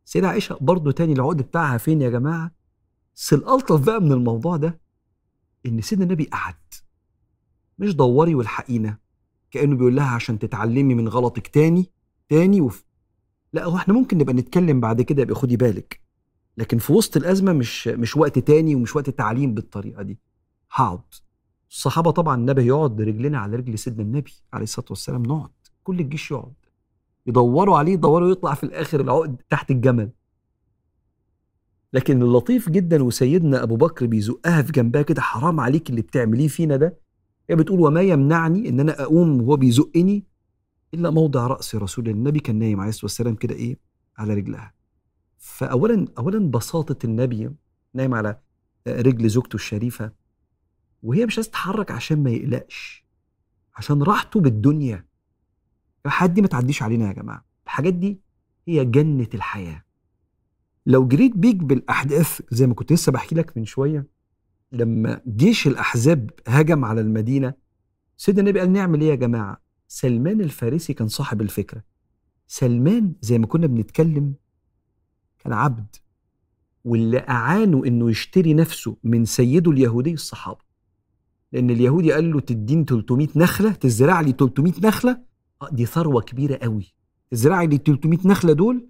سيدة 0.05 0.29
عائشة 0.29 0.59
برضو 0.61 0.91
تاني 0.91 1.13
العقد 1.13 1.37
بتاعها 1.37 1.79
فين 1.79 2.03
يا 2.03 2.11
جماعة؟ 2.11 2.51
بس 3.17 3.33
الألطف 3.33 3.87
بقى 3.87 4.01
من 4.01 4.13
الموضوع 4.13 4.57
ده 4.57 4.81
إن 5.67 5.81
سيدنا 5.81 6.05
النبي 6.05 6.25
قعد. 6.25 6.55
مش 7.79 7.95
دوري 7.97 8.35
والحقينا. 8.35 8.99
كأنه 9.51 9.77
بيقول 9.77 9.97
لها 9.97 10.11
عشان 10.11 10.39
تتعلمي 10.39 10.95
من 10.95 11.09
غلطك 11.09 11.47
تاني 11.47 11.91
تاني 12.29 12.61
وف... 12.61 12.85
لا 13.53 13.65
هو 13.65 13.77
إحنا 13.77 13.95
ممكن 13.95 14.19
نبقى 14.19 14.35
نتكلم 14.35 14.81
بعد 14.81 15.03
كده 15.03 15.23
يبقى 15.23 15.35
خدي 15.35 15.57
بالك. 15.57 16.01
لكن 16.57 16.79
في 16.79 16.93
وسط 16.93 17.17
الأزمة 17.17 17.53
مش 17.53 17.89
مش 17.89 18.17
وقت 18.17 18.39
تاني 18.39 18.75
ومش 18.75 18.97
وقت 18.97 19.11
تعليم 19.11 19.55
بالطريقة 19.55 20.03
دي. 20.03 20.19
هقعد. 20.73 21.01
الصحابة 21.71 22.11
طبعا 22.11 22.35
النبي 22.37 22.67
يقعد 22.67 23.01
رجلنا 23.01 23.39
على 23.39 23.57
رجل 23.57 23.79
سيدنا 23.79 24.03
النبي 24.03 24.33
عليه 24.53 24.65
الصلاة 24.65 24.87
والسلام 24.91 25.23
نقعد. 25.23 25.51
كل 25.85 26.01
الجيش 26.01 26.31
يقعد. 26.31 26.53
يدوروا 27.27 27.79
عليه 27.79 27.93
يدوروا 27.93 28.31
يطلع 28.31 28.55
في 28.55 28.65
الآخر 28.65 29.01
العقد 29.01 29.37
تحت 29.51 29.71
الجمل. 29.71 30.11
لكن 31.93 32.23
اللطيف 32.23 32.69
جدا 32.71 33.03
وسيدنا 33.03 33.63
أبو 33.63 33.77
بكر 33.77 34.07
بيزقها 34.07 34.63
في 34.63 34.73
جنبها 34.73 35.03
كده 35.03 35.23
حرام 35.23 35.61
عليك 35.61 35.91
اللي 35.91 36.03
بتعمليه 36.03 36.49
فينا 36.49 36.77
ده. 36.77 37.04
هي 37.51 37.57
بتقول 37.57 37.81
وما 37.81 38.01
يمنعني 38.03 38.69
إن 38.69 38.81
أنا 38.81 39.03
أقوم 39.03 39.43
وهو 39.43 39.57
بيزقني 39.57 40.25
إلا 40.95 41.11
موضع 41.11 41.47
رأس 41.47 41.75
رسول 41.75 42.09
النبي 42.09 42.41
كان 42.41 42.59
نايم 42.59 42.81
عليه 42.81 42.89
الصلاة 42.89 43.05
والسلام 43.05 43.35
كده 43.35 43.55
إيه؟ 43.55 43.79
على 44.19 44.35
رجلها. 44.35 44.75
فاولا 45.39 46.07
اولا 46.19 46.51
بساطة 46.51 47.07
النبي 47.07 47.51
نايم 47.95 48.15
على 48.15 48.39
رجل 48.87 49.29
زوجته 49.29 49.55
الشريفة 49.55 50.13
وهي 51.03 51.27
مش 51.27 51.39
عايزة 51.39 51.51
تتحرك 51.51 51.91
عشان 51.91 52.23
ما 52.23 52.31
يقلقش 52.31 53.05
عشان 53.77 54.03
راحته 54.03 54.41
بالدنيا. 54.41 55.07
الحاجات 56.07 56.31
دي 56.35 56.43
ما 56.43 56.49
تعديش 56.49 56.83
علينا 56.83 57.09
يا 57.09 57.13
جماعة. 57.13 57.45
الحاجات 57.65 57.95
دي 57.95 58.21
هي 58.69 58.85
جنة 58.85 59.29
الحياة. 59.35 59.85
لو 60.87 61.09
جريت 61.09 61.37
بيك 61.37 61.57
بالأحداث 61.57 62.41
زي 62.51 62.67
ما 62.67 62.75
كنت 62.75 62.93
لسه 62.93 63.13
بحكي 63.13 63.35
لك 63.35 63.57
من 63.57 63.65
شوية 63.65 64.07
لما 64.75 65.21
جيش 65.27 65.67
الأحزاب 65.67 66.31
هجم 66.47 66.85
على 66.85 67.01
المدينة 67.01 67.55
سيدنا 68.17 68.41
النبي 68.43 68.61
قال 68.61 68.73
نعمل 68.73 69.01
إيه 69.01 69.11
يا 69.11 69.15
جماعة؟ 69.15 69.63
سلمان 69.89 70.41
الفارسي 70.41 70.95
كان 70.95 71.09
صاحب 71.09 71.41
الفكرة. 71.41 71.83
سلمان 72.47 73.13
زي 73.21 73.39
ما 73.39 73.47
كنا 73.47 73.67
بنتكلم 73.67 74.35
كان 75.39 75.53
عبد 75.53 75.97
واللي 76.85 77.19
اعانه 77.19 77.87
إنه 77.87 78.11
يشتري 78.11 78.55
نفسه 78.55 78.97
من 79.05 79.25
سيده 79.25 79.71
اليهودي 79.71 80.15
الصحابة. 80.15 80.61
لأن 81.53 81.71
اليهودي 81.71 82.13
قال 82.13 82.33
له 82.33 82.41
تديني 82.41 82.85
300 82.85 83.29
نخلة 83.37 83.73
تزرع 83.73 84.21
لي 84.21 84.33
300 84.33 84.73
نخلة؟ 84.83 85.23
دي 85.73 85.87
ثروة 85.87 86.23
كبيرة 86.23 86.57
قوي. 86.57 86.95
ازرعي 87.33 87.67
لي 87.67 87.77
300 87.77 88.19
نخلة 88.25 88.53
دول 88.53 88.89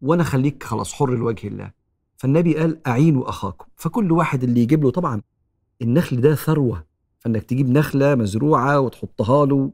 وأنا 0.00 0.24
خليك 0.24 0.62
خلاص 0.62 0.92
حر 0.92 1.14
لوجه 1.16 1.48
الله. 1.48 1.72
فالنبي 2.16 2.56
قال 2.56 2.86
أعينوا 2.86 3.28
أخاكم. 3.28 3.66
فكل 3.76 4.12
واحد 4.12 4.44
اللي 4.44 4.60
يجيب 4.60 4.84
له 4.84 4.90
طبعا 4.90 5.22
النخل 5.82 6.20
ده 6.20 6.34
ثروة 6.34 6.86
فإنك 7.18 7.42
تجيب 7.42 7.68
نخلة 7.68 8.14
مزروعة 8.14 8.80
وتحطها 8.80 9.46
له 9.46 9.72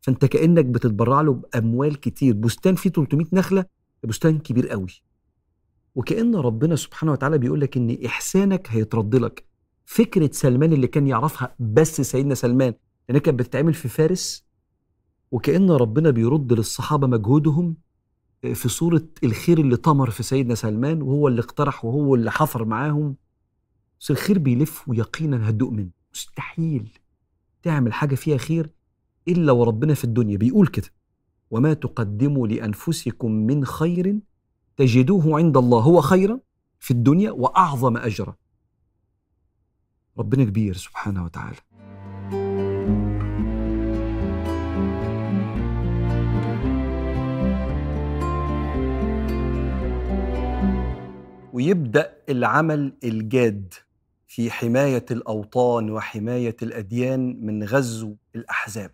فإنت 0.00 0.24
كأنك 0.24 0.64
بتتبرع 0.64 1.20
له 1.20 1.32
بأموال 1.32 2.00
كتير. 2.00 2.34
بستان 2.34 2.74
فيه 2.74 2.90
300 2.90 3.26
نخلة 3.32 3.64
بستان 4.04 4.38
كبير 4.38 4.68
قوي. 4.68 5.02
وكأن 5.94 6.36
ربنا 6.36 6.76
سبحانه 6.76 7.12
وتعالى 7.12 7.38
بيقول 7.38 7.60
لك 7.60 7.76
إن 7.76 7.98
إحسانك 8.06 8.68
هيترد 8.70 9.16
لك. 9.16 9.44
فكرة 9.84 10.30
سلمان 10.32 10.72
اللي 10.72 10.86
كان 10.86 11.06
يعرفها 11.06 11.54
بس 11.58 12.00
سيدنا 12.00 12.34
سلمان 12.34 12.74
لأن 13.08 13.18
كانت 13.18 13.38
بتتعمل 13.38 13.74
في 13.74 13.88
فارس 13.88 14.44
وكأن 15.30 15.70
ربنا 15.70 16.10
بيرد 16.10 16.52
للصحابة 16.52 17.06
مجهودهم 17.06 17.76
في 18.42 18.68
صورة 18.68 19.04
الخير 19.24 19.58
اللي 19.58 19.76
طمر 19.76 20.10
في 20.10 20.22
سيدنا 20.22 20.54
سلمان 20.54 21.02
وهو 21.02 21.28
اللي 21.28 21.40
اقترح 21.40 21.84
وهو 21.84 22.14
اللي 22.14 22.30
حفر 22.30 22.64
معاهم. 22.64 23.16
بس 24.00 24.10
الخير 24.10 24.38
بيلف 24.38 24.88
ويقينا 24.88 25.48
هتدوق 25.48 25.70
منه 25.72 25.90
مستحيل 26.14 26.98
تعمل 27.62 27.92
حاجة 27.92 28.14
فيها 28.14 28.36
خير 28.36 28.70
إلا 29.28 29.52
وربنا 29.52 29.94
في 29.94 30.04
الدنيا. 30.04 30.36
بيقول 30.36 30.66
كده 30.66 30.88
وما 31.50 31.74
تقدموا 31.74 32.48
لأنفسكم 32.48 33.30
من 33.30 33.64
خير 33.64 34.18
تجدوه 34.76 35.36
عند 35.38 35.56
الله. 35.56 35.80
هو 35.80 36.00
خيرا 36.00 36.40
في 36.78 36.90
الدنيا 36.90 37.30
وأعظم 37.30 37.96
أجرا. 37.96 38.36
ربنا 40.18 40.44
كبير 40.44 40.74
سبحانه 40.74 41.24
وتعالى. 41.24 41.56
ويبدأ 51.58 52.12
العمل 52.28 52.92
الجاد 53.04 53.74
في 54.26 54.50
حماية 54.50 55.04
الأوطان 55.10 55.90
وحماية 55.90 56.56
الأديان 56.62 57.46
من 57.46 57.64
غزو 57.64 58.16
الأحزاب. 58.34 58.90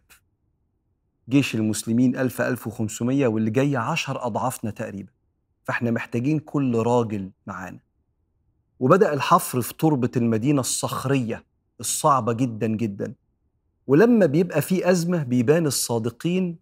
جيش 1.29 1.55
المسلمين 1.55 2.17
1000 2.17 2.41
1500 2.41 3.27
واللي 3.27 3.51
جاي 3.51 3.77
10 3.77 4.27
أضعافنا 4.27 4.71
تقريبا. 4.71 5.13
فإحنا 5.65 5.91
محتاجين 5.91 6.39
كل 6.39 6.77
راجل 6.77 7.31
معانا. 7.47 7.79
وبدأ 8.81 9.13
الحفر 9.13 9.61
في 9.61 9.75
تربة 9.75 10.11
المدينة 10.17 10.61
الصخرية 10.61 11.45
الصعبة 11.81 12.33
جدا 12.33 12.67
جدا. 12.67 13.15
ولما 13.87 14.27
بيبقى 14.27 14.63
في 14.63 14.91
أزمة 14.91 15.23
بيبان 15.23 15.67
الصادقين 15.67 16.57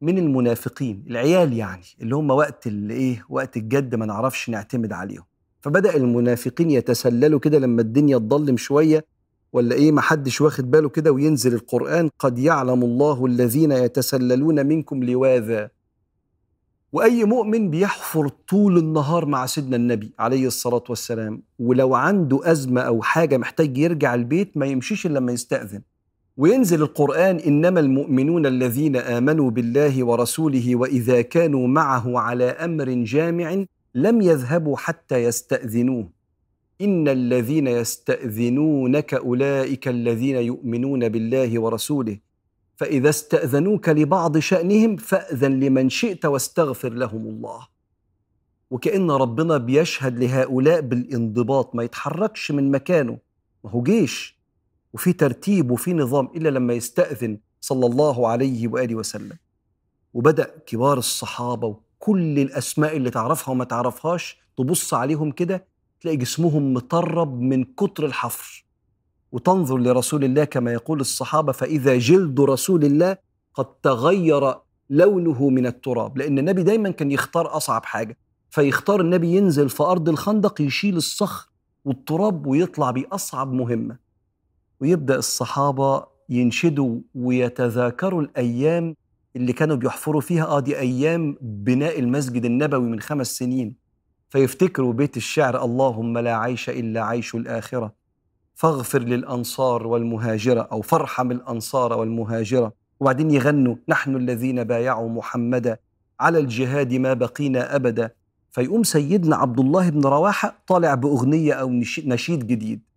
من 0.00 0.18
المنافقين 0.18 1.04
العيال 1.10 1.52
يعني 1.52 1.84
اللي 2.00 2.16
هم 2.16 2.30
وقت 2.30 2.66
الايه 2.66 3.24
وقت 3.28 3.56
الجد 3.56 3.94
ما 3.94 4.06
نعرفش 4.06 4.50
نعتمد 4.50 4.92
عليهم. 4.92 5.24
فبدأ 5.60 5.96
المنافقين 5.96 6.70
يتسللوا 6.70 7.40
كده 7.40 7.58
لما 7.58 7.82
الدنيا 7.82 8.18
تضلم 8.18 8.56
شوية 8.56 9.04
ولا 9.52 9.74
إيه 9.74 9.92
ما 9.92 10.00
حدش 10.00 10.40
واخد 10.40 10.70
باله 10.70 10.88
كده 10.88 11.12
وينزل 11.12 11.54
القرآن 11.54 12.10
قد 12.18 12.38
يعلم 12.38 12.82
الله 12.82 13.26
الذين 13.26 13.72
يتسللون 13.72 14.66
منكم 14.66 15.04
لواذا. 15.04 15.70
وأي 16.92 17.24
مؤمن 17.24 17.70
بيحفر 17.70 18.28
طول 18.28 18.78
النهار 18.78 19.26
مع 19.26 19.46
سيدنا 19.46 19.76
النبي 19.76 20.14
عليه 20.18 20.46
الصلاة 20.46 20.84
والسلام 20.88 21.42
ولو 21.58 21.94
عنده 21.94 22.40
أزمة 22.50 22.80
أو 22.80 23.02
حاجة 23.02 23.36
محتاج 23.38 23.78
يرجع 23.78 24.14
البيت 24.14 24.56
ما 24.56 24.66
يمشيش 24.66 25.06
إلا 25.06 25.18
لما 25.18 25.32
يستأذن. 25.32 25.82
وينزل 26.38 26.82
القرآن 26.82 27.36
إنما 27.36 27.80
المؤمنون 27.80 28.46
الذين 28.46 28.96
آمنوا 28.96 29.50
بالله 29.50 30.04
ورسوله 30.04 30.76
وإذا 30.76 31.22
كانوا 31.22 31.68
معه 31.68 32.18
على 32.18 32.44
أمر 32.44 32.88
جامع 32.90 33.64
لم 33.94 34.22
يذهبوا 34.22 34.76
حتى 34.76 35.24
يستأذنوه. 35.24 36.10
إن 36.80 37.08
الذين 37.08 37.66
يستأذنونك 37.66 39.14
أولئك 39.14 39.88
الذين 39.88 40.36
يؤمنون 40.36 41.08
بالله 41.08 41.60
ورسوله. 41.60 42.18
فإذا 42.76 43.08
استأذنوك 43.08 43.88
لبعض 43.88 44.38
شأنهم 44.38 44.96
فأذن 44.96 45.60
لمن 45.60 45.88
شئت 45.88 46.24
واستغفر 46.24 46.92
لهم 46.92 47.26
الله. 47.26 47.66
وكأن 48.70 49.10
ربنا 49.10 49.56
بيشهد 49.56 50.18
لهؤلاء 50.18 50.80
بالانضباط 50.80 51.74
ما 51.74 51.82
يتحركش 51.82 52.50
من 52.50 52.70
مكانه. 52.70 53.18
ما 53.64 53.70
هو 53.70 53.82
جيش. 53.82 54.37
وفي 54.92 55.12
ترتيب 55.12 55.70
وفي 55.70 55.94
نظام 55.94 56.26
إلا 56.36 56.48
لما 56.48 56.74
يستأذن 56.74 57.38
صلى 57.60 57.86
الله 57.86 58.28
عليه 58.28 58.68
وآله 58.68 58.94
وسلم. 58.94 59.36
وبدأ 60.14 60.54
كبار 60.66 60.98
الصحابة 60.98 61.66
وكل 61.66 62.38
الأسماء 62.38 62.96
اللي 62.96 63.10
تعرفها 63.10 63.52
وما 63.52 63.64
تعرفهاش 63.64 64.38
تبص 64.56 64.94
عليهم 64.94 65.30
كده 65.30 65.64
تلاقي 66.00 66.16
جسمهم 66.16 66.74
مطرب 66.74 67.40
من 67.40 67.64
كتر 67.64 68.06
الحفر. 68.06 68.64
وتنظر 69.32 69.78
لرسول 69.78 70.24
الله 70.24 70.44
كما 70.44 70.72
يقول 70.72 71.00
الصحابة 71.00 71.52
فإذا 71.52 71.98
جلد 71.98 72.40
رسول 72.40 72.84
الله 72.84 73.16
قد 73.54 73.66
تغير 73.82 74.54
لونه 74.90 75.48
من 75.48 75.66
التراب. 75.66 76.18
لأن 76.18 76.38
النبي 76.38 76.62
دايما 76.62 76.90
كان 76.90 77.10
يختار 77.10 77.56
أصعب 77.56 77.84
حاجة. 77.84 78.16
فيختار 78.50 79.00
النبي 79.00 79.36
ينزل 79.36 79.68
في 79.68 79.82
أرض 79.82 80.08
الخندق 80.08 80.60
يشيل 80.60 80.96
الصخر 80.96 81.48
والتراب 81.84 82.46
ويطلع 82.46 82.90
بأصعب 82.90 83.52
مهمة. 83.52 84.07
ويبدأ 84.80 85.16
الصحابة 85.16 86.06
ينشدوا 86.28 87.00
ويتذاكروا 87.14 88.22
الأيام 88.22 88.94
اللي 89.36 89.52
كانوا 89.52 89.76
بيحفروا 89.76 90.20
فيها. 90.20 90.44
آه 90.44 90.60
دي 90.60 90.78
أيام 90.78 91.36
بناء 91.40 91.98
المسجد 91.98 92.44
النبوي 92.44 92.88
من 92.88 93.00
خمس 93.00 93.38
سنين. 93.38 93.76
فيفتكروا 94.28 94.92
بيت 94.92 95.16
الشعر 95.16 95.64
اللهم 95.64 96.18
لا 96.18 96.36
عيش 96.36 96.70
إلا 96.70 97.04
عيش 97.04 97.34
الآخرة. 97.34 97.94
فاغفر 98.54 99.02
للأنصار 99.02 99.86
والمهاجرة 99.86 100.60
أو 100.60 100.82
فارحم 100.82 101.30
الأنصار 101.30 101.92
والمهاجرة. 101.92 102.72
وبعدين 103.00 103.30
يغنوا 103.30 103.76
نحن 103.88 104.16
الذين 104.16 104.64
بايعوا 104.64 105.08
محمدا. 105.08 105.78
على 106.20 106.38
الجهاد 106.38 106.94
ما 106.94 107.14
بقينا 107.14 107.76
أبدا. 107.76 108.10
فيقوم 108.50 108.82
سيدنا 108.82 109.36
عبد 109.36 109.60
الله 109.60 109.90
بن 109.90 110.00
رواحة 110.00 110.62
طالع 110.66 110.94
بأغنية 110.94 111.52
أو 111.52 111.70
نشيد 112.04 112.46
جديد. 112.46 112.87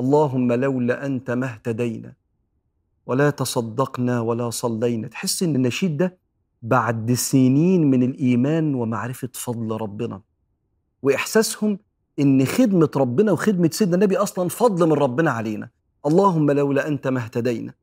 اللهم 0.00 0.52
لولا 0.52 1.06
أنت 1.06 1.30
ما 1.30 1.46
اهتدينا 1.46 2.12
ولا 3.06 3.30
تصدقنا 3.30 4.20
ولا 4.20 4.50
صلينا. 4.50 5.08
تحس 5.08 5.42
إن 5.42 5.54
النشيد 5.56 5.96
ده 5.96 6.18
بعد 6.62 7.12
سنين 7.12 7.90
من 7.90 8.02
الإيمان 8.02 8.74
ومعرفة 8.74 9.28
فضل 9.34 9.76
ربنا 9.80 10.20
وإحساسهم 11.02 11.78
إن 12.20 12.44
خدمة 12.44 12.90
ربنا 12.96 13.32
وخدمة 13.32 13.70
سيدنا 13.72 13.94
النبي 13.94 14.16
أصلا 14.16 14.48
فضل 14.48 14.86
من 14.86 14.92
ربنا 14.92 15.30
علينا. 15.30 15.68
اللهم 16.06 16.50
لولا 16.50 16.88
أنت 16.88 17.08
ما 17.08 17.20
اهتدينا 17.20 17.74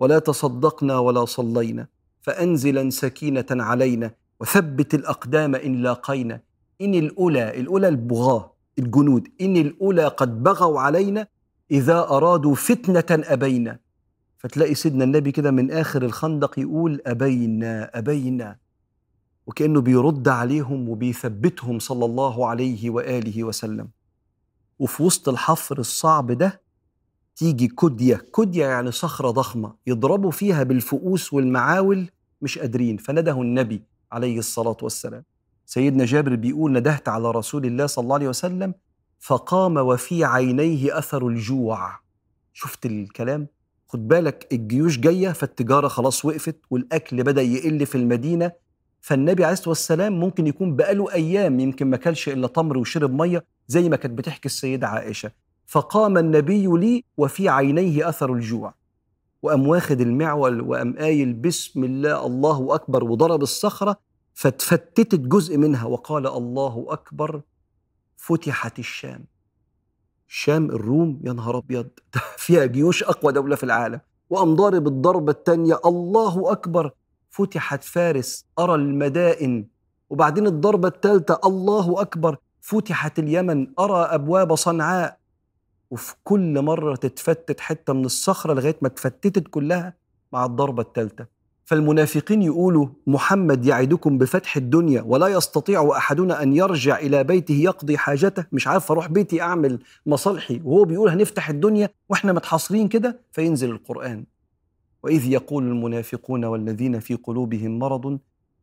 ولا 0.00 0.18
تصدقنا 0.18 0.98
ولا 0.98 1.24
صلينا. 1.24 1.86
فأنزلا 2.20 2.90
سكينة 2.90 3.50
علينا 3.50 4.10
وثبت 4.40 4.94
الأقدام 4.94 5.54
إن 5.54 5.82
لاقينا. 5.82 6.40
إن 6.80 6.94
الأولى 6.94 7.60
الأولى 7.60 7.88
البغاة 7.88 8.52
الجنود. 8.78 9.28
إن 9.40 9.56
الأولى 9.56 10.06
قد 10.08 10.42
بغوا 10.42 10.80
علينا 10.80 11.26
إذا 11.72 11.98
أرادوا 11.98 12.54
فتنة 12.54 13.04
أبينا. 13.10 13.78
فتلاقي 14.38 14.74
سيدنا 14.74 15.04
النبي 15.04 15.32
كده 15.32 15.50
من 15.50 15.70
آخر 15.70 16.02
الخندق 16.02 16.58
يقول 16.58 17.00
أبينا 17.06 17.98
أبينا. 17.98 18.56
وكأنه 19.46 19.80
بيرد 19.80 20.28
عليهم 20.28 20.88
وبيثبتهم 20.88 21.78
صلى 21.78 22.04
الله 22.04 22.46
عليه 22.48 22.90
وآله 22.90 23.44
وسلم. 23.44 23.88
وفي 24.78 25.02
وسط 25.02 25.28
الحفر 25.28 25.78
الصعب 25.78 26.32
ده 26.32 26.60
تيجي 27.36 27.68
كدية 27.68 28.26
كدية 28.36 28.66
يعني 28.66 28.90
صخرة 28.90 29.30
ضخمة 29.30 29.74
يضربوا 29.86 30.30
فيها 30.30 30.62
بالفؤوس 30.62 31.32
والمعاول 31.32 32.08
مش 32.42 32.58
قادرين. 32.58 32.96
فنده 32.96 33.40
النبي 33.42 33.82
عليه 34.12 34.38
الصلاة 34.38 34.76
والسلام. 34.82 35.24
سيدنا 35.66 36.04
جابر 36.04 36.34
بيقول 36.34 36.72
ندهت 36.72 37.08
على 37.08 37.30
رسول 37.30 37.66
الله 37.66 37.86
صلى 37.86 38.02
الله 38.02 38.14
عليه 38.14 38.28
وسلم 38.28 38.74
فقام 39.22 39.76
وفي 39.76 40.24
عينيه 40.24 40.98
أثر 40.98 41.28
الجوع. 41.28 41.98
شفت 42.52 42.86
الكلام؟ 42.86 43.46
خد 43.88 44.08
بالك 44.08 44.48
الجيوش 44.52 44.98
جاية 44.98 45.28
فالتجارة 45.28 45.88
خلاص 45.88 46.24
وقفت 46.24 46.56
والأكل 46.70 47.22
بدأ 47.22 47.42
يقل 47.42 47.86
في 47.86 47.94
المدينة. 47.94 48.52
فالنبي 49.00 49.44
عليه 49.44 49.52
الصلاة 49.52 49.68
والسلام 49.68 50.20
ممكن 50.20 50.46
يكون 50.46 50.76
بقاله 50.76 51.12
أيام 51.12 51.60
يمكن 51.60 51.86
ما 51.90 51.96
كلش 51.96 52.28
إلا 52.28 52.46
تمر 52.46 52.78
وشرب 52.78 53.12
مية 53.12 53.44
زي 53.68 53.88
ما 53.88 53.96
كانت 53.96 54.18
بتحكي 54.18 54.46
السيدة 54.46 54.88
عائشة. 54.88 55.30
فقام 55.66 56.18
النبي 56.18 56.66
لي 56.66 57.04
وفي 57.16 57.48
عينيه 57.48 58.08
أثر 58.08 58.32
الجوع. 58.32 58.74
وقام 59.42 59.68
واخد 59.68 60.00
المعول 60.00 60.60
وقام 60.60 60.98
قايل 60.98 61.32
بسم 61.32 61.84
الله 61.84 62.26
الله 62.26 62.74
أكبر 62.74 63.04
وضرب 63.04 63.42
الصخرة 63.42 63.96
فاتفتتت 64.34 65.20
جزء 65.20 65.58
منها 65.58 65.86
وقال 65.86 66.26
الله 66.26 66.86
أكبر. 66.88 67.40
فتحت 68.22 68.78
الشام. 68.78 69.24
شام 70.28 70.70
الروم 70.70 71.20
يا 71.24 71.32
نهار 71.32 71.58
أبيض. 71.58 71.88
فيها 72.44 72.64
جيوش 72.66 73.02
أقوى 73.02 73.32
دولة 73.32 73.56
في 73.56 73.64
العالم. 73.64 74.00
وقام 74.30 74.54
ضارب 74.54 74.86
الضربه 74.86 75.32
الثانية 75.32 75.80
الله 75.86 76.52
أكبر. 76.52 76.90
فتحت 77.30 77.84
فارس 77.84 78.46
أرى 78.58 78.74
المدائن. 78.74 79.66
وبعدين 80.10 80.46
الضربة 80.46 80.88
الثالثه 80.88 81.40
الله 81.44 82.00
أكبر. 82.00 82.36
فتحت 82.60 83.18
اليمن 83.18 83.66
أرى 83.78 84.04
أبواب 84.04 84.54
صنعاء. 84.54 85.18
وفي 85.90 86.14
كل 86.24 86.62
مرة 86.62 86.96
تتفتت 86.96 87.60
حتة 87.60 87.92
من 87.92 88.04
الصخرة 88.04 88.54
لغاية 88.54 88.76
ما 88.82 88.88
اتفتتت 88.88 89.48
كلها 89.48 89.94
مع 90.32 90.44
الضربة 90.44 90.82
الثالثه 90.82 91.26
فالمنافقين 91.64 92.42
يقولوا 92.42 92.86
محمد 93.06 93.66
يعدكم 93.66 94.18
بفتح 94.18 94.56
الدنيا 94.56 95.02
ولا 95.02 95.26
يستطيع 95.26 95.96
أحدنا 95.96 96.42
أن 96.42 96.52
يرجع 96.52 96.98
إلى 96.98 97.24
بيته 97.24 97.54
يقضي 97.54 97.98
حاجته. 97.98 98.44
مش 98.52 98.68
عارف 98.68 98.90
أروح 98.92 99.08
بيتي 99.08 99.42
أعمل 99.42 99.78
مصالحي 100.06 100.60
وهو 100.64 100.84
بيقول 100.84 101.08
هنفتح 101.08 101.48
الدنيا 101.48 101.88
وإحنا 102.08 102.32
متحاصرين 102.32 102.88
كده 102.88 103.20
فينزل 103.32 103.70
القرآن. 103.70 104.24
وإذ 105.02 105.26
يقول 105.26 105.64
المنافقون 105.64 106.44
والذين 106.44 107.00
في 107.00 107.14
قلوبهم 107.14 107.78
مرض 107.78 108.18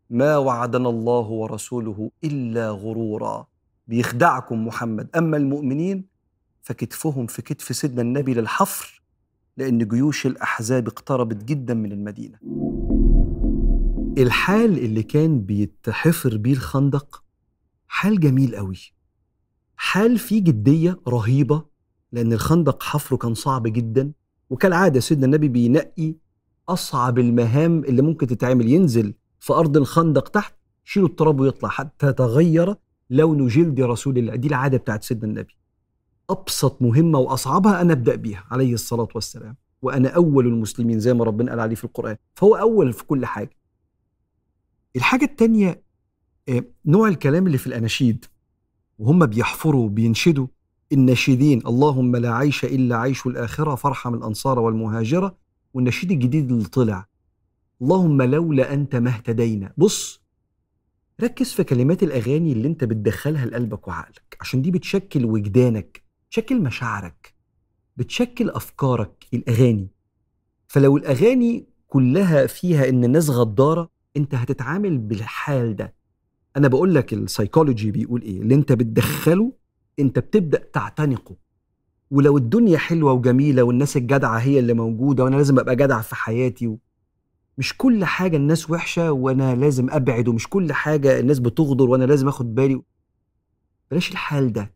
ما 0.10 0.38
وعدنا 0.38 0.90
الله 0.90 1.28
ورسوله 1.28 2.12
إلا 2.24 2.70
غرورا. 2.70 3.48
بيخدعكم 3.88 4.68
محمد. 4.68 5.08
أما 5.18 5.38
المؤمنين 5.38 6.06
فكتفهم 6.62 7.28
في 7.28 7.42
كتف 7.42 7.76
سيدنا 7.76 8.02
النبي 8.02 8.34
للحفر 8.34 9.02
لأن 9.58 9.88
جيوش 9.88 10.26
الأحزاب 10.26 10.88
اقتربت 10.88 11.44
جدا 11.44 11.74
من 11.74 11.92
المدينة. 11.92 12.38
الحال 14.18 14.78
اللي 14.78 15.04
كان 15.04 15.42
بيتحفر 15.42 16.38
بيه 16.38 16.54
الخندق 16.54 17.24
حال 17.88 18.20
جميل 18.20 18.56
قوي. 18.56 18.78
حال 19.76 20.18
فيه 20.18 20.44
جدية 20.44 21.00
رهيبة 21.08 21.66
لأن 22.12 22.34
الخندق 22.34 22.84
حفره 22.84 23.18
كان 23.18 23.34
صعب 23.34 23.68
جدا 23.68 24.12
وكالعادة 24.50 25.00
سيدنا 25.00 25.26
النبي 25.26 25.48
بينقي 25.48 26.16
أصعب 26.70 27.20
المهام 27.20 27.84
اللي 27.84 28.02
ممكن 28.02 28.28
تتعمل 28.28 28.70
ينزل 28.70 29.14
في 29.40 29.54
أرض 29.54 29.78
الخندق 29.78 30.28
تحت 30.28 30.56
يشيلوا 30.86 31.08
التراب 31.08 31.40
ويطلع 31.40 31.70
حتى 31.70 32.14
تغير 32.14 32.76
لون 33.10 33.48
جلد 33.48 33.82
رسول 33.82 34.18
الله. 34.18 34.36
دي 34.36 34.48
العادة 34.48 34.78
بتاعت 34.78 35.04
سيدنا 35.04 35.26
النبي. 35.32 35.58
أبسط 36.30 36.82
مهمة 36.82 37.20
وأصعبها 37.20 37.82
أنا 37.82 37.94
أبدأ 37.94 38.16
بيها 38.16 38.46
عليه 38.52 38.74
الصلاة 38.74 39.08
والسلام 39.16 39.56
وأنا 39.82 40.10
أول 40.10 40.48
المسلمين 40.48 41.00
زي 41.00 41.14
ما 41.14 41.24
ربنا 41.24 41.52
قال 41.52 41.60
عليه 41.60 41.76
في 41.76 41.84
القرآن. 41.84 42.18
فهو 42.36 42.56
أول 42.56 42.94
في 42.94 43.04
كل 43.06 43.26
حاجة. 43.26 43.59
الحاجة 44.96 45.26
التانية 45.26 45.84
آه، 46.50 46.64
نوع 46.86 47.08
الكلام 47.08 47.48
اللي 47.48 47.58
في 47.58 47.68
الأناشيد 47.68 48.26
وهم 49.00 49.26
بيحفروا 49.26 49.86
وبينشدوا 49.86 50.48
الناشدين 50.92 51.68
اللهم 51.68 52.16
لا 52.16 52.34
عيش 52.36 52.66
إلا 52.66 52.98
عيش 52.98 53.26
الآخرة 53.28 53.76
فارحم 53.76 54.14
الأنصار 54.14 54.60
والمهاجرة 54.60 55.38
والنشيد 55.74 56.12
الجديد 56.12 56.52
اللي 56.52 56.64
طلع. 56.66 57.08
اللهم 57.82 58.22
لولا 58.22 58.74
أنت 58.74 58.96
ما 58.96 59.10
اهتدينا. 59.10 59.74
بص 59.78 60.22
ركز 61.22 61.52
في 61.54 61.64
كلمات 61.64 62.04
الأغاني 62.04 62.52
اللي 62.52 62.68
أنت 62.68 62.84
بتدخلها 62.84 63.46
لقلبك 63.46 63.88
وعقلك 63.88 64.38
عشان 64.42 64.62
دي 64.62 64.72
بتشكل 64.72 65.26
وجدانك 65.26 66.04
بتشكل 66.30 66.62
مشاعرك 66.62 67.34
بتشكل 67.98 68.50
أفكارك 68.50 69.26
الأغاني. 69.34 69.88
فلو 70.68 70.98
الأغاني 70.98 71.68
كلها 71.88 72.48
فيها 72.48 72.90
إن 72.90 73.04
الناس 73.04 73.30
غدارة 73.30 73.90
أنت 74.18 74.36
هتتعامل 74.36 74.98
بالحال 74.98 75.76
ده. 75.76 75.94
أنا 76.58 76.68
بقول 76.68 76.96
لك 76.96 77.14
السايكولوجي 77.14 77.92
بيقول 77.92 78.22
إيه؟ 78.22 78.42
اللي 78.42 78.56
أنت 78.56 78.72
بتدخله 78.72 79.54
أنت 80.00 80.20
بتبدأ 80.20 80.64
تعتنقه. 80.74 81.36
ولو 82.12 82.38
الدنيا 82.38 82.78
حلوة 82.78 83.12
وجميلة 83.14 83.64
والناس 83.64 83.98
الجدعة 83.98 84.38
هي 84.38 84.60
اللي 84.60 84.74
موجودة 84.74 85.24
وأنا 85.24 85.36
لازم 85.36 85.60
أبقى 85.60 85.76
جدع 85.76 86.02
في 86.02 86.16
حياتي 86.16 86.68
و... 86.68 86.80
مش 87.58 87.78
كل 87.78 88.06
حاجة 88.06 88.38
الناس 88.38 88.70
وحشة 88.70 89.12
وأنا 89.12 89.56
لازم 89.56 89.90
أبعد 89.90 90.28
ومش 90.28 90.48
كل 90.48 90.74
حاجة 90.74 91.20
الناس 91.20 91.40
بتغدر 91.40 91.90
وأنا 91.90 92.04
لازم 92.06 92.28
آخد 92.28 92.56
بالي 92.56 92.82
بلاش 93.92 94.12
الحال 94.12 94.54
ده. 94.54 94.74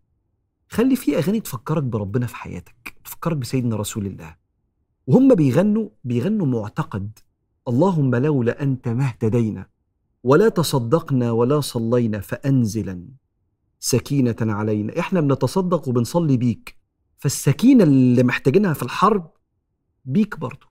خلي 0.68 0.96
في 0.96 1.18
أغاني 1.18 1.40
تفكرك 1.40 1.84
بربنا 1.84 2.28
في 2.28 2.36
حياتك 2.36 2.96
تفكرك 3.04 3.38
بسيدنا 3.38 3.76
رسول 3.76 4.06
الله. 4.06 4.36
وهم 5.08 5.36
بيغنوا 5.36 5.90
بيغنوا 6.04 6.46
معتقد. 6.46 7.20
اللهم 7.68 8.16
لولا 8.16 8.64
أنت 8.64 8.88
ما 8.88 9.06
اهتدينا 9.06 9.68
ولا 10.24 10.50
تصدقنا 10.50 11.32
ولا 11.32 11.60
صلينا 11.60 12.20
فأنزلا. 12.20 13.08
سكينة 13.80 14.36
علينا 14.42 15.00
إحنا 15.00 15.22
بنتصدق 15.22 15.88
وبنصلي 15.88 16.38
بيك. 16.38 16.78
فالسكينة 17.18 17.84
اللي 17.84 18.24
محتاجينها 18.24 18.74
في 18.74 18.84
الحرب 18.84 19.32
بيك 20.06 20.40
برضه 20.40 20.68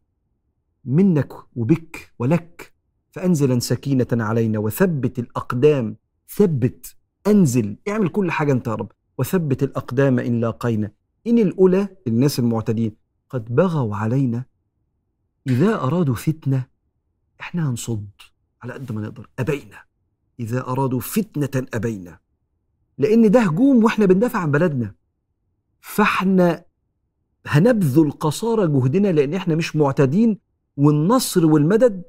منك 0.85 1.33
وبك 1.57 2.12
ولك. 2.18 2.74
فأنزلا 3.11 3.59
سكينة 3.59 4.07
علينا 4.12 4.59
وثبت 4.59 5.18
الأقدام. 5.18 5.96
ثبت 6.28 6.96
أنزل 7.26 7.76
اعمل 7.88 8.09
كل 8.09 8.31
حاجة 8.31 8.52
أنت 8.52 8.66
يا 8.66 8.74
رب. 8.74 8.92
وثبت 9.18 9.62
الأقدام 9.62 10.18
إن 10.18 10.40
لاقينا. 10.40 10.92
إن 11.26 11.38
الأولى 11.38 11.88
الناس 12.07 12.38
المعتدين 12.38 12.96
قد 13.31 13.55
بغوا 13.55 13.96
علينا 13.96 14.44
إذا 15.46 15.74
أرادوا 15.74 16.14
فتنة 16.14 16.72
إحنا 17.42 17.70
هنصد 17.70 18.11
على 18.62 18.72
قد 18.72 18.92
ما 18.92 19.00
نقدر. 19.00 19.28
أبينا. 19.38 19.85
إذا 20.40 20.61
أرادوا 20.68 21.00
فتنة 21.00 21.66
أبينا. 21.74 22.18
لأن 22.98 23.31
ده 23.31 23.40
هجوم 23.40 23.85
وإحنا 23.85 24.07
بندافع 24.07 24.38
عن 24.38 24.50
بلدنا. 24.50 24.94
فإحنا 25.81 26.64
هنبذل 27.46 28.11
قصارى 28.11 28.66
جهدنا 28.68 29.12
لأن 29.12 29.35
إحنا 29.35 29.55
مش 29.55 29.76
معتدين 29.76 30.38
والنصر 30.76 31.46
والمدد 31.46 32.02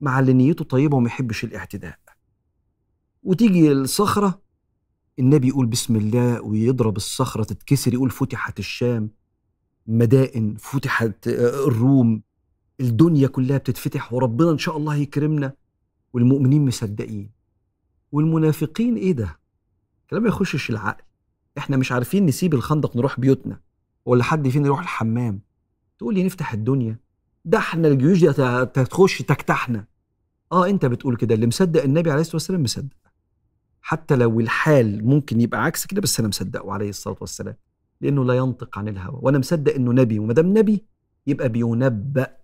مع 0.00 0.18
اللي 0.20 0.32
نيته 0.32 0.64
طيبة 0.64 0.96
وما 0.96 1.06
يحبش 1.06 1.44
الاعتداء. 1.44 1.98
وتيجي 3.22 3.72
الصخرة 3.72 4.42
النبي 5.18 5.48
يقول 5.48 5.66
بسم 5.66 5.96
الله 5.96 6.40
ويضرب 6.40 6.96
الصخرة 6.96 7.44
تتكسر 7.44 7.94
يقول 7.94 8.10
فتحت 8.10 8.58
الشام. 8.58 9.10
مدائن 9.86 10.56
فتحت 10.56 11.28
الروم. 11.28 12.22
الدنيا 12.80 13.28
كلها 13.28 13.58
بتتفتح 13.58 14.12
وربنا 14.12 14.50
إن 14.50 14.58
شاء 14.58 14.76
الله 14.76 14.94
هيكرمنا 14.94 15.52
والمؤمنين 16.12 16.66
مصدقين. 16.66 17.30
والمنافقين 18.12 18.96
إيه 18.96 19.12
ده؟ 19.12 19.38
كلام 20.10 20.22
ما 20.22 20.28
يخشش 20.28 20.70
العقل. 20.70 21.02
إحنا 21.58 21.76
مش 21.76 21.92
عارفين 21.92 22.26
نسيب 22.26 22.54
الخندق 22.54 22.96
نروح 22.96 23.20
بيوتنا 23.20 23.60
ولا 24.06 24.24
حد 24.24 24.48
فينا 24.48 24.66
يروح 24.66 24.80
الحمام. 24.80 25.40
تقول 25.98 26.14
لي 26.14 26.24
نفتح 26.24 26.52
الدنيا. 26.52 26.98
ده 27.44 27.58
إحنا 27.58 27.88
الجيوش 27.88 28.20
دي 28.20 28.30
هتخش 28.30 29.22
تكتحنا. 29.22 29.86
آه 30.52 30.68
أنت 30.68 30.86
بتقول 30.86 31.16
كده. 31.16 31.34
اللي 31.34 31.46
مصدق 31.46 31.82
النبي 31.82 32.10
عليه 32.10 32.20
الصلاة 32.20 32.36
والسلام 32.36 32.62
مصدق. 32.62 32.96
حتى 33.80 34.16
لو 34.16 34.40
الحال 34.40 35.06
ممكن 35.06 35.40
يبقى 35.40 35.64
عكس 35.64 35.86
كده 35.86 36.00
بس 36.00 36.20
أنا 36.20 36.28
مصدقه 36.28 36.72
عليه 36.72 36.88
الصلاة 36.88 37.16
والسلام. 37.20 37.56
لأنه 38.00 38.24
لا 38.24 38.34
ينطق 38.34 38.78
عن 38.78 38.88
الهوى. 38.88 39.18
وأنا 39.22 39.38
مصدق 39.38 39.74
إنه 39.74 39.92
نبي. 39.92 40.18
وما 40.18 40.32
دام 40.32 40.58
نبي 40.58 40.84
يبقى 41.26 41.48
بينبأ. 41.48 42.36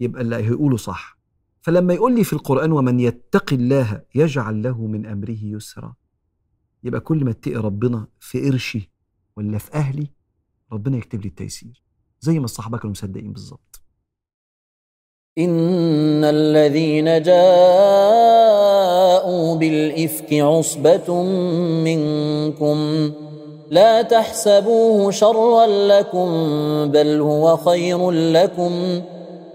يبقى 0.00 0.22
اللي 0.22 0.36
هيقوله 0.36 0.76
صح. 0.76 1.18
فلما 1.62 1.94
يقول 1.94 2.14
لي 2.14 2.24
في 2.24 2.32
القرآن 2.32 2.72
ومن 2.72 3.00
يتق 3.00 3.52
الله 3.52 4.02
يجعل 4.14 4.62
له 4.62 4.86
من 4.86 5.06
أمره 5.06 5.38
يسرا. 5.42 5.94
يبقى 6.84 7.00
كل 7.00 7.24
ما 7.24 7.30
اتقي 7.30 7.54
ربنا 7.54 8.06
في 8.20 8.50
قرشي 8.50 8.90
ولا 9.36 9.58
في 9.58 9.74
أهلي 9.74 10.06
ربنا 10.72 10.96
يكتب 10.96 11.20
لي 11.20 11.28
التيسير. 11.28 11.82
زي 12.20 12.38
ما 12.38 12.44
الصحابة 12.44 12.78
كانوا 12.78 12.90
مصدقين 12.90 13.32
بالظبط. 13.32 13.82
إن 15.38 16.24
الذين 16.24 17.22
جاءوا 17.22 17.46
بالإفك 19.56 20.32
عصبة 20.32 21.22
منكم. 21.84 23.12
لا 23.70 24.02
تحسبوه 24.02 25.10
شرا 25.10 25.66
لكم 25.66 26.28
بل 26.92 27.20
هو 27.20 27.56
خير 27.56 28.10
لكم. 28.10 29.02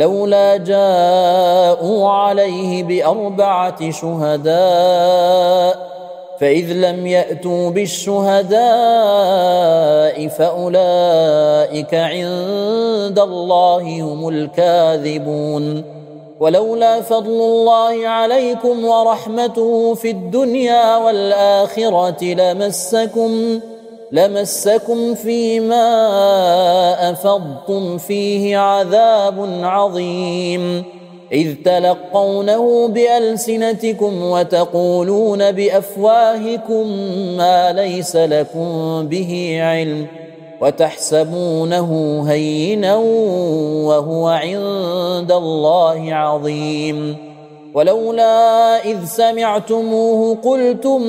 لولا 0.00 0.56
جاءوا 0.56 2.08
عليه 2.08 2.82
بأربعة 2.82 3.90
شهداء 3.90 5.74
فإذ 6.40 6.72
لم 6.72 7.06
يأتوا 7.06 7.70
بالشهداء 7.70 8.58
فأولئك 10.28 11.94
عند 11.94 13.18
الله 13.18 14.02
هم 14.02 14.28
الكاذبون. 14.28 15.84
ولولا 16.40 17.00
فضل 17.00 17.30
الله 17.30 18.08
عليكم 18.08 18.84
ورحمته 18.84 19.94
في 19.94 20.10
الدنيا 20.10 20.96
والآخرة 20.96 22.24
لمسكم 22.24 23.60
لمسكم 24.12 25.14
فيما 25.14 25.90
أفضتم 27.10 27.98
فيه 27.98 28.56
عذاب 28.56 29.48
عظيم 29.62 30.84
اذ 31.32 31.54
تلقونه 31.64 32.88
بالسنتكم 32.88 34.22
وتقولون 34.22 35.52
بافواهكم 35.52 36.86
ما 37.36 37.72
ليس 37.72 38.16
لكم 38.16 38.68
به 39.08 39.58
علم 39.62 40.06
وتحسبونه 40.60 42.22
هينا 42.28 42.96
وهو 43.86 44.28
عند 44.28 45.32
الله 45.32 46.14
عظيم 46.14 47.29
ولولا 47.74 48.84
إذ 48.84 49.04
سمعتموه 49.04 50.38
قلتم 50.44 51.02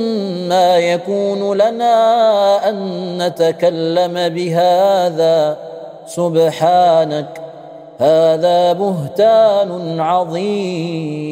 ما 0.50 0.78
يكون 0.78 1.58
لنا 1.58 2.70
أن 2.70 2.78
نتكلم 3.18 4.30
بهذا. 4.30 5.58
سبحانك 6.08 7.42
هذا 8.00 8.74
بهتان 8.74 10.00
عظيم. 10.00 11.32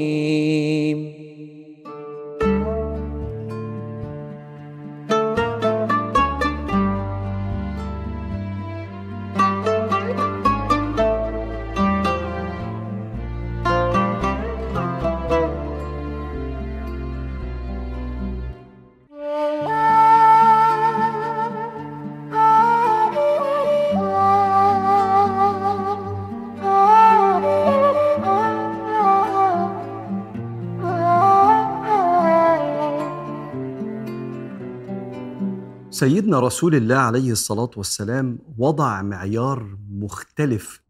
سيدنا 35.99 36.39
رسول 36.39 36.75
الله 36.75 36.95
عليه 36.95 37.31
الصلاة 37.31 37.71
والسلام 37.77 38.39
وضع 38.57 39.01
معيار 39.01 39.77
مختلف 39.91 40.81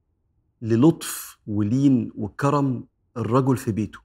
للطف 0.62 1.38
ولين 1.48 2.12
وكرم 2.16 2.84
الرجل 3.18 3.58
في 3.58 3.72
بيته. 3.72 4.00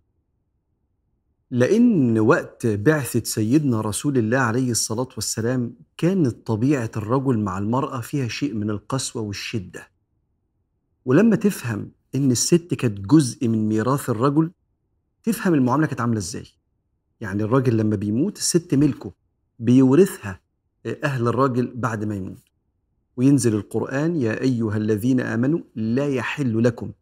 لأن 1.50 2.18
وقت 2.18 2.66
بعثة 2.66 3.22
سيدنا 3.24 3.80
رسول 3.80 4.18
الله 4.18 4.38
عليه 4.38 4.70
الصلاة 4.70 5.08
والسلام 5.16 5.74
كانت 5.96 6.46
طبيعة 6.46 6.90
الرجل 6.96 7.38
مع 7.38 7.58
المرأة 7.58 8.00
فيها 8.00 8.28
شيء 8.28 8.54
من 8.54 8.70
القسوة 8.70 9.22
والشدة. 9.22 9.88
ولما 11.04 11.36
تفهم 11.36 11.90
إن 12.14 12.30
الست 12.30 12.74
كانت 12.74 13.00
جزء 13.00 13.48
من 13.48 13.68
ميراث 13.68 14.10
الرجل 14.10 14.50
تفهم 15.22 15.54
المعاملة 15.54 15.86
كانت 15.86 16.00
عاملة 16.00 16.18
إزاي. 16.18 16.46
يعني 17.20 17.42
الراجل 17.42 17.76
لما 17.76 17.96
بيموت 17.96 18.38
الست 18.38 18.74
ملكه 18.74 19.12
بيورثها 19.58 20.43
أهل 20.86 21.28
الراجل 21.28 21.72
بعد 21.74 22.04
ما 22.04 22.14
يموت 22.14 22.42
وينزل 23.16 23.54
القرآن 23.54 24.16
يا 24.16 24.40
أيها 24.40 24.76
الذين 24.76 25.20
آمنوا 25.20 25.60
لا 25.74 26.08
يحل 26.08 26.64
لكم 26.64 26.92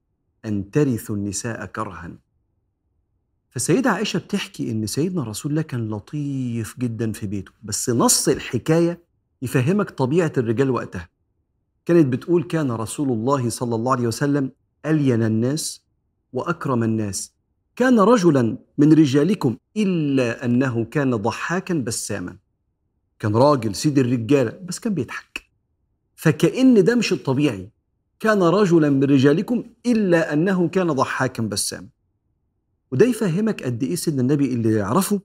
أن 0.44 0.70
ترثوا 0.70 1.16
النساء 1.16 1.66
كرها. 1.66 2.10
فالسيدة 3.50 3.90
عائشة 3.90 4.18
بتحكي 4.18 4.70
إن 4.70 4.86
سيدنا 4.86 5.24
رسول 5.24 5.52
الله 5.52 5.62
كان 5.62 5.88
لطيف 5.88 6.78
جدا 6.78 7.12
في 7.12 7.26
بيته 7.26 7.52
بس 7.62 7.90
نص 7.90 8.28
الحكاية 8.28 9.02
يفهمك 9.42 9.90
طبيعة 9.90 10.32
الرجال 10.38 10.70
وقتها. 10.70 11.08
كانت 11.86 12.06
بتقول 12.06 12.42
كان 12.42 12.70
رسول 12.70 13.08
الله 13.08 13.50
صلى 13.50 13.74
الله 13.74 13.92
عليه 13.92 14.06
وسلم 14.06 14.52
ألين 14.86 15.22
الناس 15.22 15.82
وأكرم 16.32 16.82
الناس. 16.82 17.32
كان 17.76 18.00
رجلا 18.00 18.58
من 18.78 18.92
رجالكم 18.92 19.56
إلا 19.76 20.44
أنه 20.44 20.84
كان 20.84 21.16
ضحاكا 21.16 21.74
بساما. 21.74 22.36
كان 23.22 23.36
راجل 23.36 23.74
سيد 23.74 23.98
الرجالة 23.98 24.58
بس 24.64 24.78
كان 24.78 24.94
بيضحك. 24.94 25.42
فكأن 26.16 26.84
ده 26.84 26.94
مش 26.94 27.12
الطبيعي. 27.12 27.70
كان 28.20 28.42
رجلا 28.42 28.90
من 28.90 29.04
رجالكم 29.04 29.64
إلا 29.86 30.32
أنه 30.32 30.68
كان 30.68 30.92
ضحاكا 30.92 31.42
بساما 31.42 31.88
وده 32.92 33.06
يفهمك 33.06 33.62
قد 33.62 33.82
إيه 33.82 33.94
سيدنا 33.94 34.22
النبي 34.22 34.44
اللي 34.54 34.72
يعرفه 34.74 35.20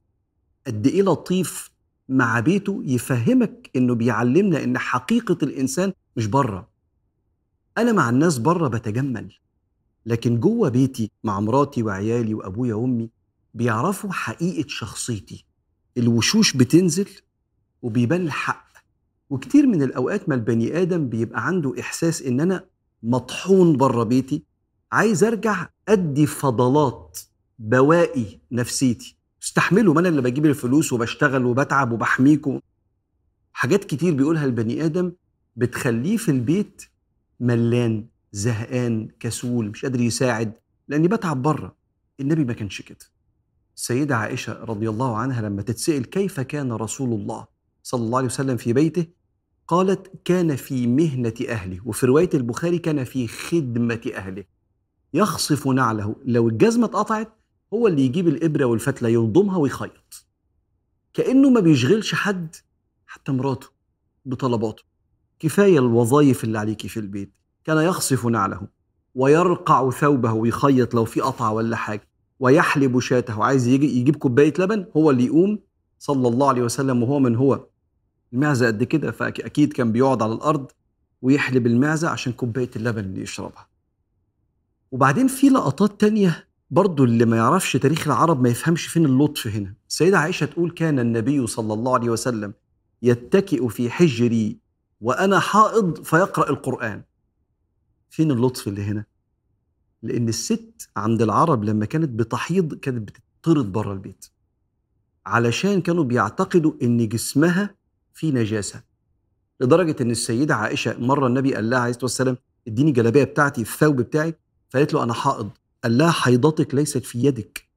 قد 0.68 0.88
إيه 0.88 1.02
لطيف 1.02 1.72
مع 2.10 2.40
بيته 2.40 2.82
يفهمك 2.86 3.70
إنه 3.76 3.96
بيعلمنا 3.96 4.64
إن 4.64 4.78
حقيقة 4.78 5.38
الإنسان 5.44 5.94
مش 6.16 6.26
بره. 6.26 6.70
أنا 7.78 7.92
مع 7.92 8.10
الناس 8.10 8.38
بره 8.38 8.68
بتجمل 8.68 9.34
لكن 10.06 10.40
جوه 10.40 10.70
بيتي 10.70 11.12
مع 11.24 11.40
مراتي 11.40 11.84
وعيالي 11.84 12.34
وأبويا 12.34 12.76
وأمي 12.76 13.10
بيعرفوا 13.54 14.12
حقيقة 14.12 14.68
شخصيتي. 14.68 15.46
الوشوش 15.98 16.58
بتنزل 16.58 17.08
وبيبان 17.82 18.22
الحق 18.22 18.68
وكتير 19.30 19.68
من 19.68 19.84
الأوقات 19.84 20.30
ما 20.30 20.36
البني 20.36 20.82
آدم 20.82 21.10
بيبقى 21.10 21.48
عنده 21.48 21.80
إحساس 21.80 22.22
إن 22.22 22.40
أنا 22.42 22.66
مطحون 23.04 23.78
بره 23.78 24.04
بيتي 24.04 24.44
عايز 24.92 25.24
أرجع 25.24 25.70
ادي 25.90 26.26
فضلات 26.26 27.20
بواقي 27.60 28.26
نفسيتي. 28.52 29.18
استحملوا 29.44 29.94
ما 29.94 30.00
أنا 30.00 30.10
اللي 30.10 30.22
بجيب 30.22 30.46
الفلوس 30.46 30.94
وبشتغل 30.94 31.46
وبتعب 31.46 31.92
وبحميكم. 31.92 32.60
حاجات 33.54 33.84
كتير 33.84 34.14
بيقولها 34.14 34.46
البني 34.46 34.86
آدم 34.86 35.12
بتخليه 35.56 36.18
في 36.18 36.32
البيت 36.32 36.84
ملان 37.40 38.06
زهقان 38.32 39.08
كسول 39.20 39.70
مش 39.70 39.86
قادر 39.86 40.02
يساعد 40.02 40.54
لأني 40.88 41.08
بتعب 41.08 41.42
بره. 41.42 41.76
النبي 42.20 42.46
ما 42.46 42.54
كانش 42.54 42.82
كده. 42.82 42.98
السيدة 43.76 44.18
عائشة 44.18 44.54
رضي 44.64 44.90
الله 44.90 45.18
عنها 45.18 45.42
لما 45.42 45.62
تتسأل 45.62 46.06
كيف 46.10 46.40
كان 46.40 46.72
رسول 46.72 47.22
الله؟ 47.22 47.57
صلى 47.88 48.06
الله 48.06 48.18
عليه 48.18 48.28
وسلم 48.28 48.58
في 48.58 48.74
بيته 48.74 49.08
قالت 49.68 50.12
كان 50.26 50.56
في 50.56 50.88
مهنة 50.88 51.34
أهله. 51.50 51.80
وفي 51.86 52.06
رواية 52.06 52.30
البخاري 52.34 52.80
كان 52.80 53.04
في 53.04 53.28
خدمة 53.28 54.12
أهله. 54.16 54.44
يخصف 55.14 55.68
نعله 55.68 56.16
لو 56.26 56.50
الجزمة 56.50 56.86
اتقطعت 56.86 57.34
هو 57.74 57.88
اللي 57.88 58.02
يجيب 58.02 58.28
الإبرة 58.28 58.66
والفتلة 58.66 59.10
يلضمها 59.10 59.58
ويخيط. 59.58 60.26
كأنه 61.14 61.50
ما 61.50 61.60
بيشغلش 61.60 62.16
حد 62.16 62.56
حتى 63.06 63.32
مراته 63.32 63.68
بطلباته. 64.26 64.84
كفاية 65.40 65.80
الوظائف 65.80 66.44
اللي 66.44 66.60
عليكي 66.60 66.88
في 66.88 67.00
البيت. 67.00 67.34
كان 67.66 67.78
يخصف 67.78 68.26
نعله 68.26 68.68
ويرقع 69.16 69.90
ثوبه 69.90 70.34
ويخيط 70.34 70.96
لو 70.96 71.06
في 71.06 71.22
قطعة 71.22 71.54
ولا 71.54 71.76
حاجة 71.76 72.08
ويحلب 72.40 73.00
شاته 73.00 73.44
عايز 73.44 73.68
يجي 73.68 74.00
يجيب 74.00 74.16
كوباية 74.16 74.54
لبن 74.60 74.86
هو 74.98 75.12
اللي 75.12 75.26
يقوم 75.26 75.60
صلى 76.00 76.28
الله 76.28 76.50
عليه 76.50 76.62
وسلم 76.62 77.04
وهو 77.04 77.20
من 77.20 77.36
هو. 77.36 77.68
المعزة 78.34 78.68
قد 78.68 78.84
كده 78.84 79.12
فأكيد 79.12 79.74
كان 79.74 79.92
بيقعد 79.92 80.22
على 80.22 80.34
الأرض 80.34 80.72
ويحلب 81.22 81.68
المعزة 81.68 82.10
عشان 82.10 82.34
كوباية 82.34 82.70
اللبن 82.76 83.04
اللي 83.04 83.22
يشربها. 83.22 83.68
وبعدين 84.92 85.28
في 85.28 85.50
لقطات 85.50 86.02
تانية 86.02 86.48
برضو 86.72 87.04
اللي 87.04 87.26
ما 87.26 87.38
يعرفش 87.38 87.74
تاريخ 87.74 88.08
العرب 88.08 88.42
ما 88.42 88.50
يفهمش 88.50 88.88
فين 88.88 89.06
اللطف 89.06 89.48
هنا. 89.48 89.74
السيدة 89.90 90.20
عائشة 90.20 90.46
تقول 90.46 90.72
كان 90.72 91.00
النبي 91.00 91.48
صلى 91.48 91.74
الله 91.74 91.94
عليه 91.94 92.10
وسلم 92.10 92.54
يتكئ 93.02 93.68
في 93.68 93.90
حجري 93.90 94.58
وأنا 95.02 95.40
حائض 95.40 96.04
فيقرأ 96.04 96.50
القرآن. 96.50 97.04
فين 98.10 98.32
اللطف 98.32 98.68
اللي 98.68 98.82
هنا؟ 98.84 99.06
لأن 100.04 100.30
الست 100.30 100.90
عند 100.98 101.22
العرب 101.22 101.64
لما 101.64 101.86
كانت 101.86 102.10
بتحيض 102.10 102.74
كانت 102.74 103.12
بتطرد 103.42 103.72
بره 103.72 103.94
البيت. 103.94 104.26
علشان 105.26 105.82
كانوا 105.82 106.04
بيعتقدوا 106.04 106.74
إن 106.82 107.08
جسمها 107.08 107.76
فيه 108.18 108.32
نجاسة. 108.32 108.84
لدرجة 109.62 109.96
إن 110.02 110.12
السيدة 110.12 110.56
عائشة 110.56 111.00
مرة 111.00 111.28
النبي 111.28 111.56
قال 111.56 111.70
لها 111.70 111.80
عليه 111.80 111.90
الصلاة 111.90 112.04
والسلام 112.06 112.38
اديني 112.68 112.90
الجلابيه 112.90 113.24
بتاعتي 113.24 113.62
الثوب 113.62 113.96
بتاعي. 114.02 114.34
فقالت 114.70 114.94
له 114.94 115.04
أنا 115.04 115.14
حائض. 115.14 115.50
قال 115.84 115.98
لها 115.98 116.12
حيضتك 116.12 116.76
ليست 116.76 117.06
في 117.06 117.24
يدك. 117.24 117.68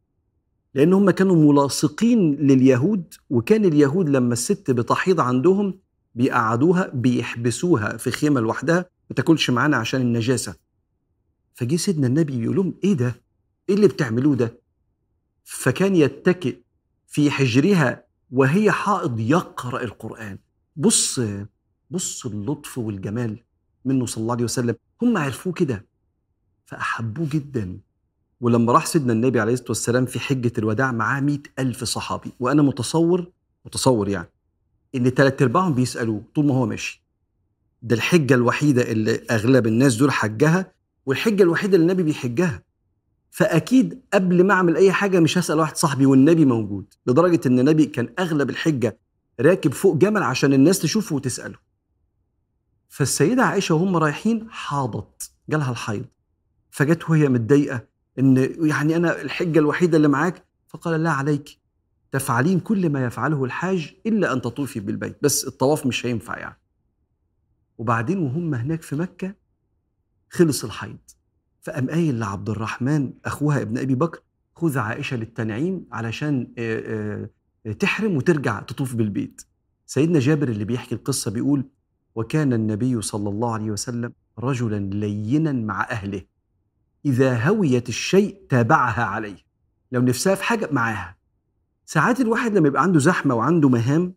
لأن 0.74 0.92
هم 0.92 1.10
كانوا 1.10 1.52
ملاصقين 1.52 2.34
لليهود 2.34 3.14
وكان 3.30 3.64
اليهود 3.64 4.08
لما 4.08 4.32
الست 4.32 4.70
بتحيض 4.70 5.20
عندهم 5.20 5.78
بيقعدوها 6.14 6.90
بيحبسوها 6.94 7.96
في 7.96 8.10
خيمة 8.10 8.40
لوحدها 8.40 8.86
ما 9.10 9.16
تاكلش 9.16 9.50
معانا 9.50 9.76
عشان 9.76 10.00
النجاسة. 10.00 10.54
فجه 11.54 11.76
سيدنا 11.76 12.06
النبي 12.06 12.36
بيقول 12.36 12.56
لهم 12.56 12.74
إيه 12.84 12.94
ده؟ 12.94 13.14
إيه 13.68 13.74
اللي 13.74 13.88
بتعملوه 13.88 14.36
ده؟ 14.36 14.60
فكان 15.44 15.96
يتكئ 15.96 16.56
في 17.06 17.30
حجرها 17.30 18.09
وهي 18.32 18.70
حائض 18.70 19.20
يقرأ 19.20 19.82
القرآن. 19.82 20.38
بص 20.76 21.20
بص 21.90 22.26
اللطف 22.26 22.78
والجمال 22.78 23.42
منه 23.84 24.06
صلى 24.06 24.22
الله 24.22 24.34
عليه 24.34 24.44
وسلم. 24.44 24.76
هم 25.02 25.16
عرفوه 25.16 25.52
كده 25.52 25.86
فأحبوه 26.66 27.28
جدا. 27.30 27.78
ولما 28.40 28.72
راح 28.72 28.86
سيدنا 28.86 29.12
النبي 29.12 29.40
عليه 29.40 29.52
الصلاة 29.52 29.68
والسلام 29.68 30.06
في 30.06 30.20
حجة 30.20 30.52
الوداع 30.58 30.92
معاه 30.92 31.20
مئة 31.20 31.42
ألف 31.58 31.84
صحابي. 31.84 32.32
وأنا 32.40 32.62
متصور 32.62 33.30
متصور 33.66 34.08
يعني 34.08 34.28
إن 34.94 35.14
تلات 35.14 35.42
أرباعهم 35.42 35.74
بيسألوه 35.74 36.22
طول 36.34 36.46
ما 36.46 36.54
هو 36.54 36.66
ماشي. 36.66 37.02
ده 37.82 37.96
الحجة 37.96 38.34
الوحيدة 38.34 38.92
اللي 38.92 39.26
أغلب 39.30 39.66
الناس 39.66 39.96
دول 39.96 40.10
حجها 40.10 40.72
والحجة 41.06 41.42
الوحيدة 41.42 41.76
اللي 41.76 41.84
النبي 41.84 42.02
بيحجها. 42.02 42.62
فأكيد 43.30 44.00
قبل 44.14 44.44
ما 44.44 44.54
أعمل 44.54 44.76
أي 44.76 44.92
حاجة 44.92 45.20
مش 45.20 45.38
هسأل 45.38 45.58
واحد 45.58 45.76
صاحبي 45.76 46.06
والنبي 46.06 46.44
موجود 46.44 46.94
لدرجة 47.06 47.40
إن 47.46 47.58
النبي 47.58 47.86
كان 47.86 48.14
أغلب 48.18 48.50
الحجة 48.50 48.98
راكب 49.40 49.72
فوق 49.72 49.96
جمل 49.96 50.22
عشان 50.22 50.52
الناس 50.52 50.78
تشوفه 50.78 51.16
وتسأله. 51.16 51.58
فالسيدة 52.88 53.42
عائشة 53.42 53.74
وهم 53.74 53.96
رايحين 53.96 54.50
حاضت 54.50 55.30
جالها 55.48 55.70
الحيض. 55.70 56.04
فجت 56.70 57.10
وهي 57.10 57.28
متضايقة 57.28 57.86
إن 58.18 58.56
يعني 58.68 58.96
أنا 58.96 59.20
الحجة 59.22 59.58
الوحيدة 59.58 59.96
اللي 59.96 60.08
معاك؟ 60.08 60.44
فقال 60.68 61.02
لا 61.02 61.10
عليك. 61.10 61.58
تفعلين 62.12 62.60
كل 62.60 62.90
ما 62.90 63.04
يفعله 63.04 63.44
الحاج 63.44 63.94
إلا 64.06 64.32
أن 64.32 64.40
تطوفي 64.40 64.80
بالبيت 64.80 65.18
بس 65.22 65.46
الطواف 65.46 65.86
مش 65.86 66.06
هينفع 66.06 66.38
يعني. 66.38 66.60
وبعدين 67.78 68.18
وهم 68.18 68.54
هناك 68.54 68.82
في 68.82 68.96
مكة 68.96 69.34
خلص 70.30 70.64
الحيض. 70.64 70.98
فقام 71.62 71.90
قايل 71.90 72.18
لعبد 72.18 72.50
الرحمن 72.50 73.12
أخوها 73.24 73.62
ابن 73.62 73.78
أبي 73.78 73.94
بكر 73.94 74.20
خذ 74.54 74.78
عائشة 74.78 75.16
للتنعيم 75.16 75.86
علشان 75.92 76.46
تحرم 77.78 78.16
وترجع 78.16 78.60
تطوف 78.60 78.94
بالبيت. 78.94 79.42
سيدنا 79.86 80.18
جابر 80.18 80.48
اللي 80.48 80.64
بيحكي 80.64 80.94
القصة 80.94 81.30
بيقول 81.30 81.64
وكان 82.14 82.52
النبي 82.52 83.02
صلى 83.02 83.28
الله 83.28 83.52
عليه 83.54 83.70
وسلم 83.70 84.12
رجلا 84.38 84.78
لينا 84.94 85.52
مع 85.52 85.82
أهله 85.90 86.22
إذا 87.04 87.48
هويت 87.48 87.88
الشيء 87.88 88.40
تابعها 88.48 89.04
عليه 89.04 89.36
لو 89.92 90.00
نفسها 90.00 90.34
في 90.34 90.44
حاجة 90.44 90.68
معاها. 90.72 91.16
ساعات 91.86 92.20
الواحد 92.20 92.56
لما 92.56 92.68
يبقى 92.68 92.82
عنده 92.82 92.98
زحمة 92.98 93.34
وعنده 93.34 93.68
مهام 93.68 94.14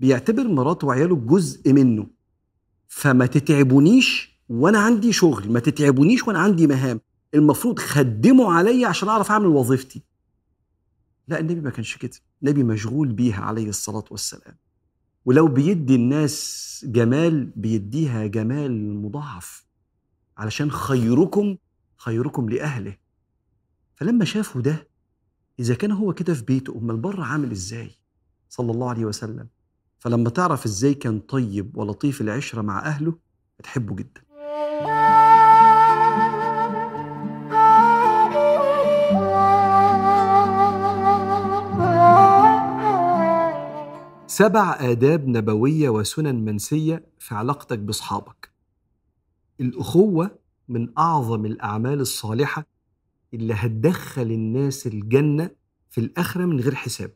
بيعتبر 0.00 0.48
مراته 0.48 0.86
وعياله 0.86 1.16
جزء 1.16 1.72
منه. 1.72 2.06
فما 2.88 3.26
تتعبونيش 3.26 4.35
وأنا 4.48 4.78
عندي 4.78 5.12
شغل 5.12 5.52
ما 5.52 5.60
تتعبونيش 5.60 6.28
وأنا 6.28 6.38
عندي 6.38 6.66
مهام. 6.66 7.00
المفروض 7.34 7.78
خدموا 7.78 8.52
عليا 8.52 8.88
عشان 8.88 9.08
أعرف 9.08 9.30
أعمل 9.30 9.46
وظيفتي. 9.46 10.02
لا 11.28 11.40
النبي 11.40 11.60
ما 11.60 11.70
كانش 11.70 11.96
كده. 11.96 12.12
النبي 12.42 12.62
مشغول 12.62 13.12
بيها 13.12 13.40
عليه 13.42 13.68
الصلاة 13.68 14.04
والسلام. 14.10 14.56
ولو 15.24 15.48
بيدي 15.48 15.94
الناس 15.94 16.86
جمال 16.88 17.44
بيديها 17.56 18.26
جمال 18.26 18.94
مضاعف. 18.94 19.66
علشان 20.36 20.70
خيركم 20.70 21.56
خيركم 21.96 22.48
لأهله. 22.48 22.96
فلما 23.94 24.24
شافوا 24.24 24.60
ده 24.60 24.88
إذا 25.58 25.74
كان 25.74 25.92
هو 25.92 26.12
كده 26.12 26.34
في 26.34 26.42
بيته 26.44 26.78
أمال 26.78 26.96
بره 26.96 27.24
عامل 27.24 27.50
إزاي؟ 27.50 27.90
صلى 28.48 28.72
الله 28.72 28.88
عليه 28.90 29.04
وسلم. 29.04 29.48
فلما 29.98 30.30
تعرف 30.30 30.64
إزاي 30.64 30.94
كان 30.94 31.20
طيب 31.20 31.76
ولطيف 31.76 32.20
العشرة 32.20 32.62
مع 32.62 32.78
أهله 32.86 33.18
هتحبه 33.60 33.94
جدا. 33.96 34.25
سبع 44.36 44.76
آداب 44.80 45.28
نبوية 45.28 45.88
وسنن 45.88 46.44
منسية 46.44 47.06
في 47.18 47.34
علاقتك 47.34 47.78
بأصحابك. 47.78 48.52
الأخوة 49.60 50.38
من 50.68 50.98
أعظم 50.98 51.46
الأعمال 51.46 52.00
الصالحة 52.00 52.66
اللي 53.34 53.54
هتدخل 53.54 54.22
الناس 54.22 54.86
الجنة 54.86 55.50
في 55.90 56.00
الآخرة 56.00 56.44
من 56.44 56.60
غير 56.60 56.74
حساب. 56.74 57.10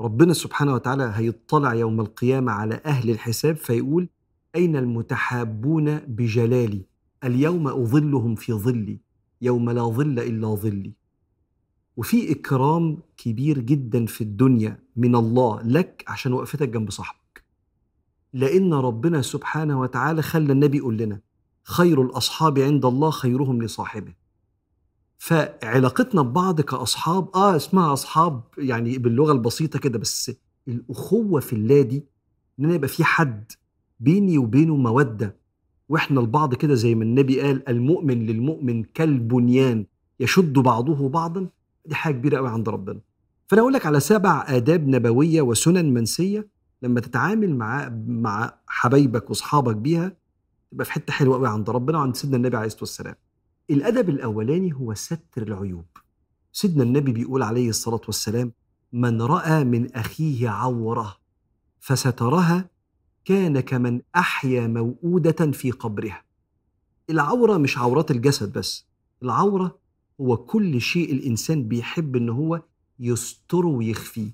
ربنا 0.00 0.32
سبحانه 0.32 0.74
وتعالى 0.74 1.12
هيطلع 1.14 1.74
يوم 1.74 2.00
القيامة 2.00 2.52
على 2.52 2.80
أهل 2.86 3.10
الحساب 3.10 3.56
فيقول 3.56 4.08
أين 4.54 4.76
المتحابون 4.76 5.98
بجلالي؟ 5.98 6.86
اليوم 7.24 7.68
أظلهم 7.68 8.34
في 8.34 8.52
ظلي 8.52 9.00
يوم 9.42 9.70
لا 9.70 9.82
ظل 9.82 10.18
إلا 10.18 10.48
ظلي. 10.54 11.05
وفي 11.96 12.32
إكرام 12.32 12.98
كبير 13.16 13.58
جدا 13.58 14.06
في 14.06 14.20
الدنيا 14.20 14.78
من 14.96 15.16
الله 15.16 15.62
لك 15.62 16.04
عشان 16.08 16.32
وقفتك 16.32 16.68
جنب 16.68 16.90
صاحبك. 16.90 17.44
لأن 18.32 18.74
ربنا 18.74 19.22
سبحانه 19.22 19.80
وتعالى 19.80 20.22
خلى 20.22 20.52
النبي 20.52 20.76
يقول 20.76 20.96
لنا 20.96 21.20
خير 21.64 22.02
الأصحاب 22.02 22.58
عند 22.58 22.84
الله 22.84 23.10
خيرهم 23.10 23.62
لصاحبه. 23.62 24.14
فعلاقتنا 25.18 26.22
ببعض 26.22 26.60
كأصحاب 26.60 27.28
آه 27.34 27.56
اسمها 27.56 27.92
أصحاب 27.92 28.42
يعني 28.58 28.98
باللغة 28.98 29.32
البسيطة 29.32 29.78
كده 29.78 29.98
بس 29.98 30.32
الأخوة 30.68 31.40
في 31.40 31.52
الله 31.52 31.82
دي 31.82 32.04
إن 32.60 32.64
أنا 32.64 32.74
يبقى 32.74 32.88
في 32.88 33.04
حد 33.04 33.52
بيني 34.00 34.38
وبينه 34.38 34.76
مودة 34.76 35.36
وإحنا 35.88 36.20
البعض 36.20 36.54
كده 36.54 36.74
زي 36.74 36.94
ما 36.94 37.04
النبي 37.04 37.40
قال 37.40 37.68
المؤمن 37.68 38.26
للمؤمن 38.26 38.82
كالبنيان 38.84 39.86
يشد 40.20 40.52
بعضه 40.58 41.08
بعضا 41.08 41.48
دي 41.86 41.94
حاجة 41.94 42.14
كبيرة 42.14 42.36
قوي 42.36 42.48
عند 42.48 42.68
ربنا 42.68 43.00
فأنا 43.48 43.62
أقول 43.62 43.72
لك 43.72 43.86
على 43.86 44.00
سبع 44.00 44.44
آداب 44.48 44.88
نبوية 44.88 45.42
وسنن 45.42 45.94
منسية 45.94 46.48
لما 46.82 47.00
تتعامل 47.00 47.54
مع 47.56 47.88
مع 48.06 48.54
حبايبك 48.66 49.30
وأصحابك 49.30 49.76
بيها 49.76 50.12
تبقى 50.70 50.84
في 50.84 50.92
حتة 50.92 51.12
حلوة 51.12 51.36
قوي 51.36 51.48
عند 51.48 51.70
ربنا 51.70 51.98
وعند 51.98 52.16
سيدنا 52.16 52.36
النبي 52.36 52.56
عليه 52.56 52.66
الصلاة 52.66 52.80
والسلام. 52.82 53.14
الأدب 53.70 54.08
الأولاني 54.08 54.74
هو 54.74 54.94
ستر 54.94 55.42
العيوب. 55.42 55.84
سيدنا 56.52 56.82
النبي 56.82 57.12
بيقول 57.12 57.42
عليه 57.42 57.68
الصلاة 57.68 58.00
والسلام: 58.06 58.52
من 58.92 59.22
رأى 59.22 59.64
من 59.64 59.94
أخيه 59.94 60.48
عورة 60.48 61.16
فسترها 61.80 62.70
كان 63.24 63.60
كمن 63.60 64.00
أحيا 64.16 64.66
موءوده 64.66 65.50
في 65.52 65.70
قبرها. 65.70 66.24
العورة 67.10 67.56
مش 67.56 67.78
عورات 67.78 68.10
الجسد 68.10 68.52
بس، 68.58 68.86
العورة 69.22 69.78
هو 70.20 70.36
كل 70.36 70.80
شيء 70.80 71.12
الإنسان 71.12 71.68
بيحب 71.68 72.16
إن 72.16 72.28
هو 72.28 72.62
يستره 72.98 73.66
ويخفيه. 73.66 74.30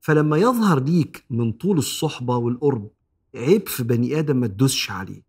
فلما 0.00 0.36
يظهر 0.36 0.80
ليك 0.82 1.24
من 1.30 1.52
طول 1.52 1.78
الصحبة 1.78 2.36
والقرب 2.36 2.90
عيب 3.34 3.68
في 3.68 3.82
بني 3.82 4.18
آدم 4.18 4.36
ما 4.36 4.46
تدوسش 4.46 4.90
عليه. 4.90 5.22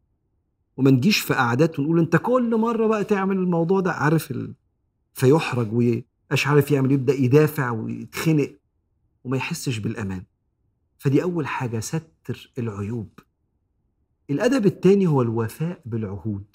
وما 0.77 0.91
نجيش 0.91 1.19
في 1.19 1.33
قعدات 1.33 1.79
ونقول 1.79 1.99
أنت 1.99 2.15
كل 2.15 2.55
مرة 2.57 2.87
بقى 2.87 3.03
تعمل 3.03 3.37
الموضوع 3.37 3.79
ده 3.79 3.91
عارف 3.91 4.31
ال... 4.31 4.53
فيحرج 5.13 5.71
ومش 5.73 6.47
عارف 6.47 6.71
يعمل 6.71 6.91
يبدأ 6.91 7.13
يدافع 7.13 7.69
ويتخنق 7.71 8.55
وما 9.23 9.37
يحسش 9.37 9.77
بالأمان 9.77 10.23
فدي 10.99 11.23
أول 11.23 11.47
حاجة 11.47 11.79
ستر 11.79 12.51
العيوب 12.57 13.09
الأدب 14.29 14.65
الثاني 14.65 15.07
هو 15.07 15.21
الوفاء 15.21 15.81
بالعهود 15.85 16.45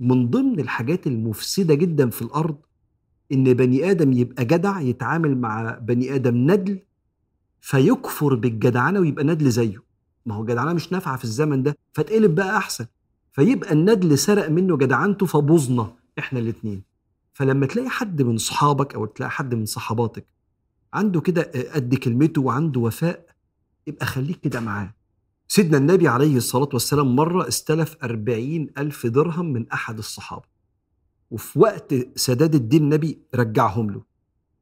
من 0.00 0.30
ضمن 0.30 0.60
الحاجات 0.60 1.06
المفسدة 1.06 1.74
جدا 1.74 2.10
في 2.10 2.22
الأرض 2.22 2.56
إن 3.32 3.54
بني 3.54 3.90
آدم 3.90 4.12
يبقى 4.12 4.44
جدع 4.44 4.80
يتعامل 4.80 5.38
مع 5.38 5.78
بني 5.82 6.14
آدم 6.14 6.50
ندل 6.50 6.78
فيكفر 7.60 8.34
بالجدعنة 8.34 9.00
ويبقى 9.00 9.24
ندل 9.24 9.50
زيه. 9.50 9.82
ما 10.26 10.34
هو 10.34 10.42
الجدعنه 10.42 10.72
مش 10.72 10.92
نافعة 10.92 11.16
في 11.16 11.24
الزمن 11.24 11.62
ده 11.62 11.76
فتقلب 11.92 12.34
بقى 12.34 12.56
أحسن. 12.56 12.86
فيبقى 13.32 13.72
الندل 13.72 14.18
سرق 14.18 14.48
منه 14.48 14.76
جدعنته 14.76 15.26
فبوظنا 15.26 15.92
إحنا 16.18 16.38
الاتنين. 16.38 16.82
فلما 17.32 17.66
تلاقي 17.66 17.88
حد 17.88 18.22
من 18.22 18.38
صحابك 18.38 18.94
أو 18.94 19.06
تلاقي 19.06 19.30
حد 19.30 19.54
من 19.54 19.66
صحباتك 19.66 20.26
عنده 20.94 21.20
كده 21.20 21.50
قد 21.74 21.94
كلمته 21.94 22.42
وعنده 22.42 22.80
وفاء 22.80 23.26
يبقى 23.86 24.06
خليك 24.06 24.40
كده 24.40 24.60
معاه. 24.60 24.94
سيدنا 25.52 25.78
النبي 25.78 26.08
عليه 26.08 26.36
الصلاة 26.36 26.68
والسلام 26.72 27.16
مرة 27.16 27.48
استلف 27.48 27.96
أربعين 28.02 28.70
ألف 28.78 29.06
درهم 29.06 29.52
من 29.52 29.68
أحد 29.68 29.98
الصحابة. 29.98 30.44
وفي 31.30 31.58
وقت 31.58 31.94
سداد 32.18 32.54
الدين 32.54 32.82
النبي 32.82 33.18
رجعهم 33.34 33.90
له. 33.90 34.02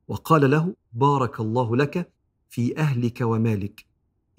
وقال 0.08 0.50
له 0.50 0.74
بارك 0.92 1.40
الله 1.40 1.76
لك 1.76 2.10
في 2.48 2.78
أهلك 2.78 3.18
ومالك. 3.20 3.84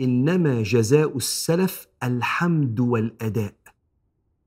إنما 0.01 0.63
جزاء 0.63 1.17
السلف 1.17 1.87
الحمد 2.03 2.79
والأداء. 2.79 3.55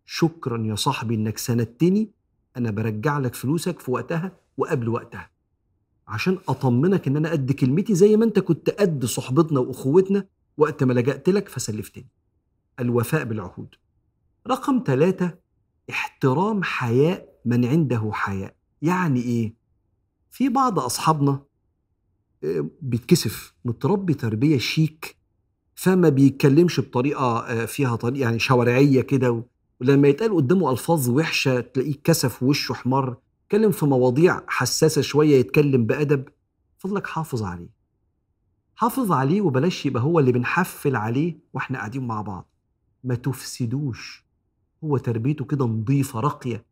شكرا 0.06 0.66
يا 0.66 0.74
صاحبي 0.74 1.14
إنك 1.14 1.38
سندتني. 1.38 2.10
أنا 2.56 2.70
برجع 2.70 3.18
لك 3.18 3.34
فلوسك 3.34 3.80
في 3.80 3.90
وقتها 3.90 4.32
وقبل 4.56 4.88
وقتها. 4.88 5.30
عشان 6.08 6.38
أطمنك 6.48 7.06
إن 7.08 7.16
أنا 7.16 7.30
قد 7.30 7.52
كلمتي 7.52 7.94
زي 7.94 8.16
ما 8.16 8.24
أنت 8.24 8.38
كنت 8.38 8.70
قد 8.70 9.04
صحبتنا 9.04 9.60
وأخوتنا 9.60 10.26
وقت 10.56 10.84
ما 10.84 10.92
لجأت 10.92 11.28
لك 11.28 11.48
فسلفتني. 11.48 12.08
الوفاء 12.80 13.24
بالعهود. 13.24 13.74
رقم 14.48 14.82
ثلاثة 14.86 15.38
احترام 15.90 16.62
حياء 16.62 17.28
من 17.44 17.64
عنده 17.64 18.10
حياء. 18.12 18.54
يعني 18.82 19.22
إيه؟ 19.22 19.54
في 20.30 20.48
بعض 20.48 20.78
أصحابنا 20.78 21.42
بيتكسف 22.80 23.54
متربي 23.64 24.14
تربية 24.14 24.58
شيك 24.58 25.16
فما 25.74 26.08
بيتكلمش 26.08 26.80
بطريقة 26.80 27.66
فيها 27.66 27.96
طريقة 27.96 28.22
يعني 28.22 28.38
شوارعية 28.38 29.00
كده 29.00 29.44
ولما 29.80 30.08
يتقال 30.08 30.34
قدامه 30.34 30.70
ألفاظ 30.70 31.08
وحشة 31.10 31.60
تلاقيه 31.60 31.94
كسف 32.04 32.42
ووشه 32.42 32.72
احمر 32.72 33.16
يتكلم 33.44 33.70
في 33.70 33.86
مواضيع 33.86 34.42
حساسة 34.48 35.02
شوية 35.02 35.36
يتكلم 35.36 35.86
بأدب 35.86 36.28
فضلك 36.78 37.06
حافظ 37.06 37.42
عليه. 37.42 37.68
حافظ 38.82 39.12
عليه 39.12 39.40
وبلاش 39.40 39.86
يبقى 39.86 40.02
هو 40.02 40.18
اللي 40.18 40.32
بنحفل 40.32 40.96
عليه 40.96 41.38
وإحنا 41.54 41.78
قاعدين 41.78 42.06
مع 42.06 42.22
بعض. 42.22 42.48
ما 43.04 43.14
تفسدوش. 43.14 44.24
هو 44.84 44.96
تربيته 44.98 45.44
كده 45.44 45.64
نظيفة 45.64 46.20
راقية 46.20 46.64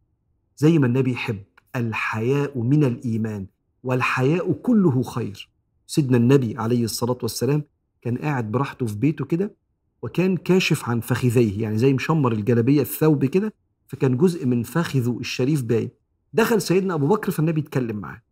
زي 0.57 0.79
ما 0.79 0.87
النبي 0.87 1.13
يحب. 1.13 1.43
الحياء 1.77 2.59
من 2.59 2.85
الإيمان 2.85 3.47
والحياء 3.83 4.53
كله 4.53 5.03
خير. 5.03 5.51
سيدنا 5.87 6.17
النبي 6.17 6.57
عليه 6.59 6.85
الصلاة 6.85 7.19
والسلام 7.23 7.63
كان 8.03 8.19
قاعد 8.19 8.51
براحته 8.53 8.87
في 8.87 8.97
بيته 8.97 9.25
كده 9.25 9.55
وكان 10.03 10.37
كاشف 10.37 10.89
عن 10.89 11.01
فخذيه 11.01 11.63
يعني 11.63 11.79
زي 11.79 11.93
مشمر 11.93 12.33
الجلابية 12.33 12.83
الثوب 12.83 13.25
كده 13.25 13.55
فكان 13.89 14.17
جزء 14.17 14.47
من 14.47 14.63
فخذه 14.63 15.19
الشريف 15.21 15.63
باين. 15.63 15.91
دخل 16.33 16.63
سيدنا 16.63 16.95
أبو 16.95 17.09
بكر 17.09 17.31
فالنبي 17.31 17.61
اتكلم 17.61 17.97
معاه 17.97 18.23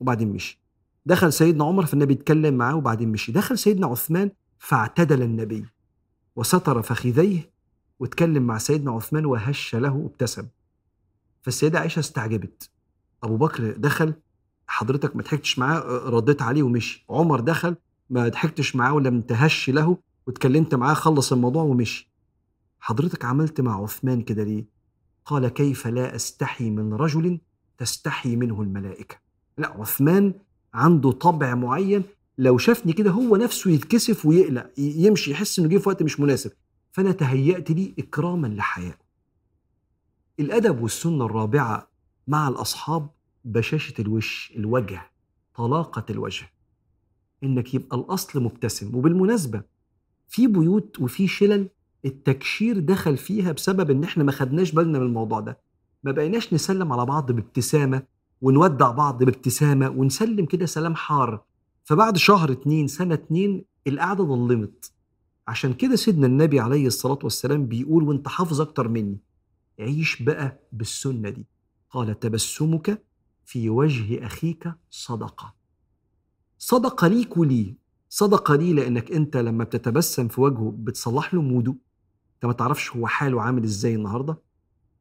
وبعدين 0.00 0.28
مشي. 0.28 0.65
دخل 1.06 1.32
سيدنا 1.32 1.64
عمر 1.64 1.86
فالنبي 1.86 2.14
اتكلم 2.14 2.54
معاه 2.54 2.76
وبعدين 2.76 3.08
مشي. 3.12 3.32
دخل 3.32 3.58
سيدنا 3.58 3.86
عثمان 3.86 4.30
فاعتدل 4.58 5.22
النبي 5.22 5.64
وستر 6.36 6.82
فخذيه 6.82 7.50
واتكلم 7.98 8.42
مع 8.42 8.58
سيدنا 8.58 8.92
عثمان 8.92 9.26
وهش 9.26 9.74
له 9.74 9.94
وابتسم. 9.94 10.46
فالسيدة 11.42 11.78
عائشة 11.78 12.00
استعجبت. 12.00 12.70
أبو 13.22 13.36
بكر 13.36 13.70
دخل 13.70 14.14
حضرتك 14.66 15.16
ما 15.16 15.22
ضحكتش 15.22 15.58
معاه 15.58 15.80
رديت 16.08 16.42
عليه 16.42 16.62
ومشي. 16.62 17.04
عمر 17.10 17.40
دخل 17.40 17.76
ما 18.10 18.28
ضحكتش 18.28 18.76
معاه 18.76 18.94
ولم 18.94 19.20
تهش 19.20 19.70
له 19.70 19.98
واتكلمت 20.26 20.74
معاه 20.74 20.94
خلص 20.94 21.32
الموضوع 21.32 21.62
ومشي. 21.62 22.12
حضرتك 22.80 23.24
عملت 23.24 23.60
مع 23.60 23.82
عثمان 23.82 24.22
كده 24.22 24.44
ليه؟ 24.44 24.64
قال 25.24 25.48
كيف 25.48 25.86
لا 25.86 26.14
أستحي 26.14 26.70
من 26.70 26.94
رجل 26.94 27.40
تستحي 27.78 28.36
منه 28.36 28.62
الملائكة. 28.62 29.16
لا 29.58 29.68
عثمان 29.68 30.34
عنده 30.76 31.12
طبع 31.12 31.54
معين 31.54 32.02
لو 32.38 32.58
شافني 32.58 32.92
كده 32.92 33.10
هو 33.10 33.36
نفسه 33.36 33.70
يتكسف 33.70 34.26
ويقلق 34.26 34.70
يمشي 34.78 35.30
يحس 35.30 35.58
إنه 35.58 35.68
جه 35.68 35.78
في 35.78 35.88
وقت 35.88 36.02
مش 36.02 36.20
مناسب. 36.20 36.50
فأنا 36.92 37.12
تهيأت 37.12 37.70
لي 37.70 37.94
إكراما 37.98 38.46
لحيائه 38.46 38.98
الأدب 40.40 40.82
والسنة 40.82 41.24
الرابعة 41.26 41.88
مع 42.28 42.48
الأصحاب 42.48 43.10
بشاشة 43.44 43.94
الوش 44.00 44.52
الوجه 44.56 45.10
طلاقة 45.54 46.04
الوجه. 46.10 46.44
إنك 47.44 47.74
يبقى 47.74 47.96
الأصل 47.96 48.42
مبتسم. 48.42 48.94
وبالمناسبة 48.96 49.62
في 50.28 50.46
بيوت 50.46 51.00
وفي 51.00 51.28
شلل 51.28 51.68
التكشير 52.04 52.78
دخل 52.78 53.16
فيها 53.16 53.52
بسبب 53.52 53.90
إن 53.90 54.04
إحنا 54.04 54.24
ما 54.24 54.32
خدناش 54.32 54.72
بالنا 54.72 54.98
من 54.98 55.06
الموضوع 55.06 55.40
ده. 55.40 55.58
ما 56.04 56.12
بقيناش 56.12 56.54
نسلم 56.54 56.92
على 56.92 57.06
بعض 57.06 57.32
بابتسامة 57.32 58.02
ونودع 58.42 58.90
بعض 58.90 59.24
بابتسامة 59.24 59.88
ونسلم 59.88 60.46
كده 60.46 60.66
سلام 60.66 60.94
حار. 60.94 61.44
فبعد 61.84 62.16
شهر 62.16 62.52
اتنين 62.52 62.86
سنة 62.88 63.14
اتنين 63.14 63.64
القعدة 63.86 64.24
ظلمت. 64.24 64.92
عشان 65.48 65.72
كده 65.72 65.96
سيدنا 65.96 66.26
النبي 66.26 66.60
عليه 66.60 66.86
الصلاة 66.86 67.18
والسلام 67.22 67.66
بيقول 67.66 68.02
وانت 68.02 68.28
حافظ 68.28 68.60
أكتر 68.60 68.88
مني 68.88 69.18
عيش 69.80 70.22
بقى 70.22 70.60
بالسنة 70.72 71.30
دي. 71.30 71.46
قال 71.90 72.20
تبسمك 72.20 73.02
في 73.44 73.70
وجه 73.70 74.26
أخيك 74.26 74.72
صدقة. 74.90 75.54
صدقة 76.58 77.08
ليك 77.08 77.36
وليه 77.36 77.74
صدقة 78.08 78.56
ليه 78.56 78.72
لأنك 78.72 79.12
أنت 79.12 79.36
لما 79.36 79.64
بتتبسم 79.64 80.28
في 80.28 80.40
وجهه 80.40 80.74
بتصلح 80.78 81.34
له 81.34 81.42
موده. 81.42 81.76
أنت 82.34 82.46
ما 82.46 82.52
تعرفش 82.52 82.96
هو 82.96 83.06
حاله 83.06 83.42
عامل 83.42 83.64
إزاي 83.64 83.94
النهاردة؟ 83.94 84.38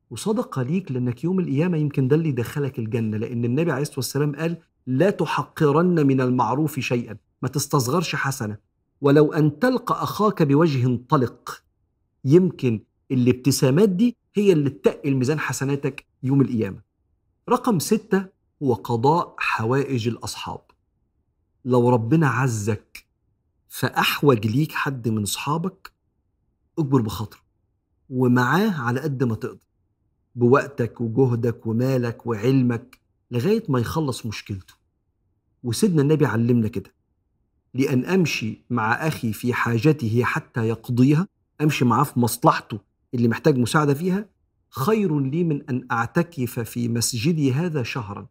وصدقة 0.10 0.62
ليك 0.62 0.92
لأنك 0.92 1.24
يوم 1.24 1.40
القيامة 1.40 1.78
يمكن 1.78 2.08
ده 2.08 2.16
اللي 2.16 2.30
يدخلك 2.30 2.80
الجنة 2.80 3.18
لأن 3.18 3.46
النبي 3.46 3.72
عليه 3.72 3.82
الصلاة 3.82 3.98
والسلام 4.00 4.36
قال 4.36 4.58
لا 4.88 5.10
تحقرن 5.10 6.08
من 6.08 6.22
المعروف 6.22 6.80
شيئا. 6.80 7.18
ما 7.42 7.50
تستصغرش 7.50 8.16
حسنة. 8.16 8.58
ولو 9.02 9.34
أن 9.34 9.60
تلقى 9.60 10.04
أخاك 10.04 10.44
بوجه 10.44 11.00
طلق 11.10 11.64
يمكن 12.26 12.84
الابتسامات 13.12 13.90
دي 13.90 14.18
هي 14.36 14.54
اللي 14.54 14.70
تقل 14.70 15.16
ميزان 15.16 15.40
حسناتك 15.40 16.06
يوم 16.24 16.42
القيامة. 16.42 16.82
رقم 17.50 17.80
ستة 17.80 18.26
هو 18.64 18.74
قضاء 18.74 19.36
حوائج 19.38 20.08
الأصحاب. 20.08 20.62
لو 21.66 21.90
ربنا 21.90 22.28
عزك 22.28 23.06
فأحوج 23.68 24.48
ليك 24.48 24.72
حد 24.72 25.10
من 25.10 25.22
أصحابك 25.24 25.92
اجبر 26.80 27.02
بخاطره 27.02 27.40
ومعاه 28.10 28.82
على 28.82 29.00
قد 29.00 29.24
ما 29.24 29.36
تقدر. 29.36 29.65
بوقتك 30.36 31.02
وجهدك 31.02 31.66
ومالك 31.68 32.26
وعلمك 32.26 33.00
لغاية 33.32 33.64
ما 33.70 33.80
يخلص 33.80 34.26
مشكلته. 34.26 34.74
وسيدنا 35.64 36.02
النبي 36.02 36.26
علمنا 36.26 36.68
كده. 36.68 36.94
لأن 37.74 38.06
أمشي 38.06 38.66
مع 38.70 39.08
أخي 39.08 39.34
في 39.34 39.54
حاجته 39.54 40.24
حتى 40.24 40.68
يقضيها 40.68 41.28
أمشي 41.62 41.86
معاه 41.86 42.04
في 42.04 42.20
مصلحته 42.20 42.80
اللي 43.14 43.28
محتاج 43.28 43.58
مساعدة 43.58 43.94
فيها 43.94 44.30
خير 44.70 45.20
لي 45.20 45.44
من 45.44 45.70
أن 45.70 45.88
أعتكف 45.92 46.60
في 46.60 46.88
مسجدي 46.88 47.54
هذا 47.54 47.84
شهرا. 47.84 48.28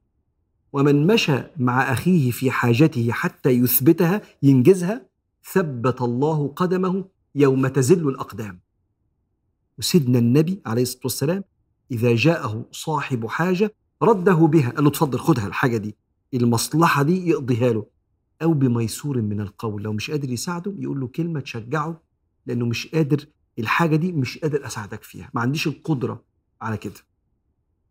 ومن 0.72 1.06
مشى 1.06 1.42
مع 1.56 1.92
أخيه 1.92 2.30
في 2.30 2.50
حاجته 2.50 3.12
حتى 3.12 3.50
يثبتها 3.50 4.22
ينجزها 4.42 5.06
ثبت 5.52 6.02
الله 6.02 6.48
قدمه 6.48 7.04
يوم 7.34 7.66
تزل 7.66 8.08
الأقدام. 8.08 8.60
وسيدنا 9.78 10.18
النبي 10.18 10.62
عليه 10.66 10.82
الصلاة 10.82 11.02
والسلام 11.04 11.44
إذا 11.90 12.14
جاءه 12.14 12.66
صاحب 12.72 13.26
حاجة 13.26 13.74
رده 14.02 14.34
بها 14.34 14.70
قال 14.70 14.84
له 14.84 14.90
اتفضل 14.90 15.18
خدها 15.18 15.46
الحاجة 15.46 15.76
دي 15.76 15.96
المصلحة 16.34 17.02
دي 17.02 17.28
يقضيها 17.28 17.72
له. 17.72 17.86
أو 18.42 18.52
بميسور 18.52 19.22
من 19.22 19.40
القول 19.40 19.82
لو 19.82 19.92
مش 19.92 20.10
قادر 20.10 20.30
يساعده 20.30 20.74
يقول 20.78 21.00
له 21.00 21.06
كلمة 21.06 21.40
تشجعه 21.40 22.00
لأنه 22.46 22.66
مش 22.66 22.86
قادر 22.86 23.26
الحاجة 23.58 23.96
دي 23.96 24.12
مش 24.12 24.38
قادر 24.38 24.66
أساعدك 24.66 25.02
فيها 25.02 25.30
ما 25.34 25.40
عنديش 25.40 25.66
القدرة 25.66 26.24
على 26.60 26.76
كده. 26.76 27.00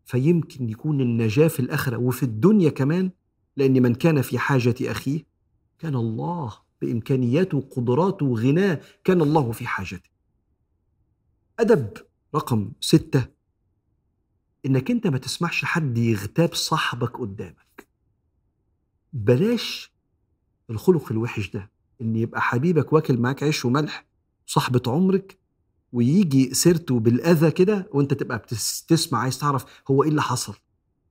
فيمكن 0.06 0.68
يكون 0.68 1.00
النجاة 1.00 1.48
في 1.48 1.60
الآخرة 1.60 1.96
وفي 1.96 2.22
الدنيا 2.22 2.70
كمان 2.70 3.10
لأن 3.56 3.82
من 3.82 3.94
كان 3.94 4.22
في 4.22 4.38
حاجة 4.38 4.74
أخيه 4.82 5.26
كان 5.78 5.94
الله 5.94 6.52
بإمكانياته 6.82 7.58
وقدراته 7.58 8.26
وغناه 8.26 8.80
كان 9.04 9.20
الله 9.20 9.52
في 9.52 9.66
حاجته. 9.66 10.10
أدب 11.60 11.88
رقم 12.34 12.72
ستة 12.80 13.26
إنك 14.66 14.90
أنت 14.90 15.06
ما 15.06 15.18
تسمحش 15.18 15.64
حد 15.64 15.98
يغتاب 15.98 16.54
صاحبك 16.54 17.16
قدامك. 17.20 17.88
بلاش 19.12 19.92
الخلق 20.70 21.12
الوحش 21.12 21.50
ده 21.50 21.70
إن 22.00 22.16
يبقى 22.16 22.40
حبيبك 22.42 22.92
واكل 22.92 23.18
معاك 23.18 23.42
عيش 23.42 23.64
وملح 23.64 24.06
صاحبة 24.46 24.82
عمرك 24.86 25.38
ويجي 25.92 26.54
سيرته 26.54 27.00
بالأذى 27.00 27.50
كده 27.50 27.88
وأنت 27.92 28.14
تبقى 28.14 28.38
بتسمع 28.38 29.18
عايز 29.18 29.38
تعرف 29.38 29.64
هو 29.90 30.02
إيه 30.02 30.08
اللي 30.08 30.22
حصل. 30.22 30.54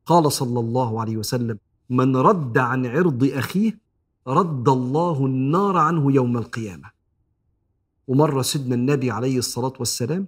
قال 0.05 0.31
صلى 0.31 0.59
الله 0.59 1.01
عليه 1.01 1.17
وسلم 1.17 1.59
من 1.89 2.15
رد 2.17 2.57
عن 2.57 2.85
عرض 2.85 3.23
أخيه 3.33 3.79
رد 4.27 4.69
الله 4.69 5.25
النار 5.25 5.77
عنه 5.77 6.11
يوم 6.13 6.37
القيامة. 6.37 6.91
ومرة 8.07 8.41
سيدنا 8.41 8.75
النبي 8.75 9.11
عليه 9.11 9.37
الصلاة 9.37 9.73
والسلام 9.79 10.27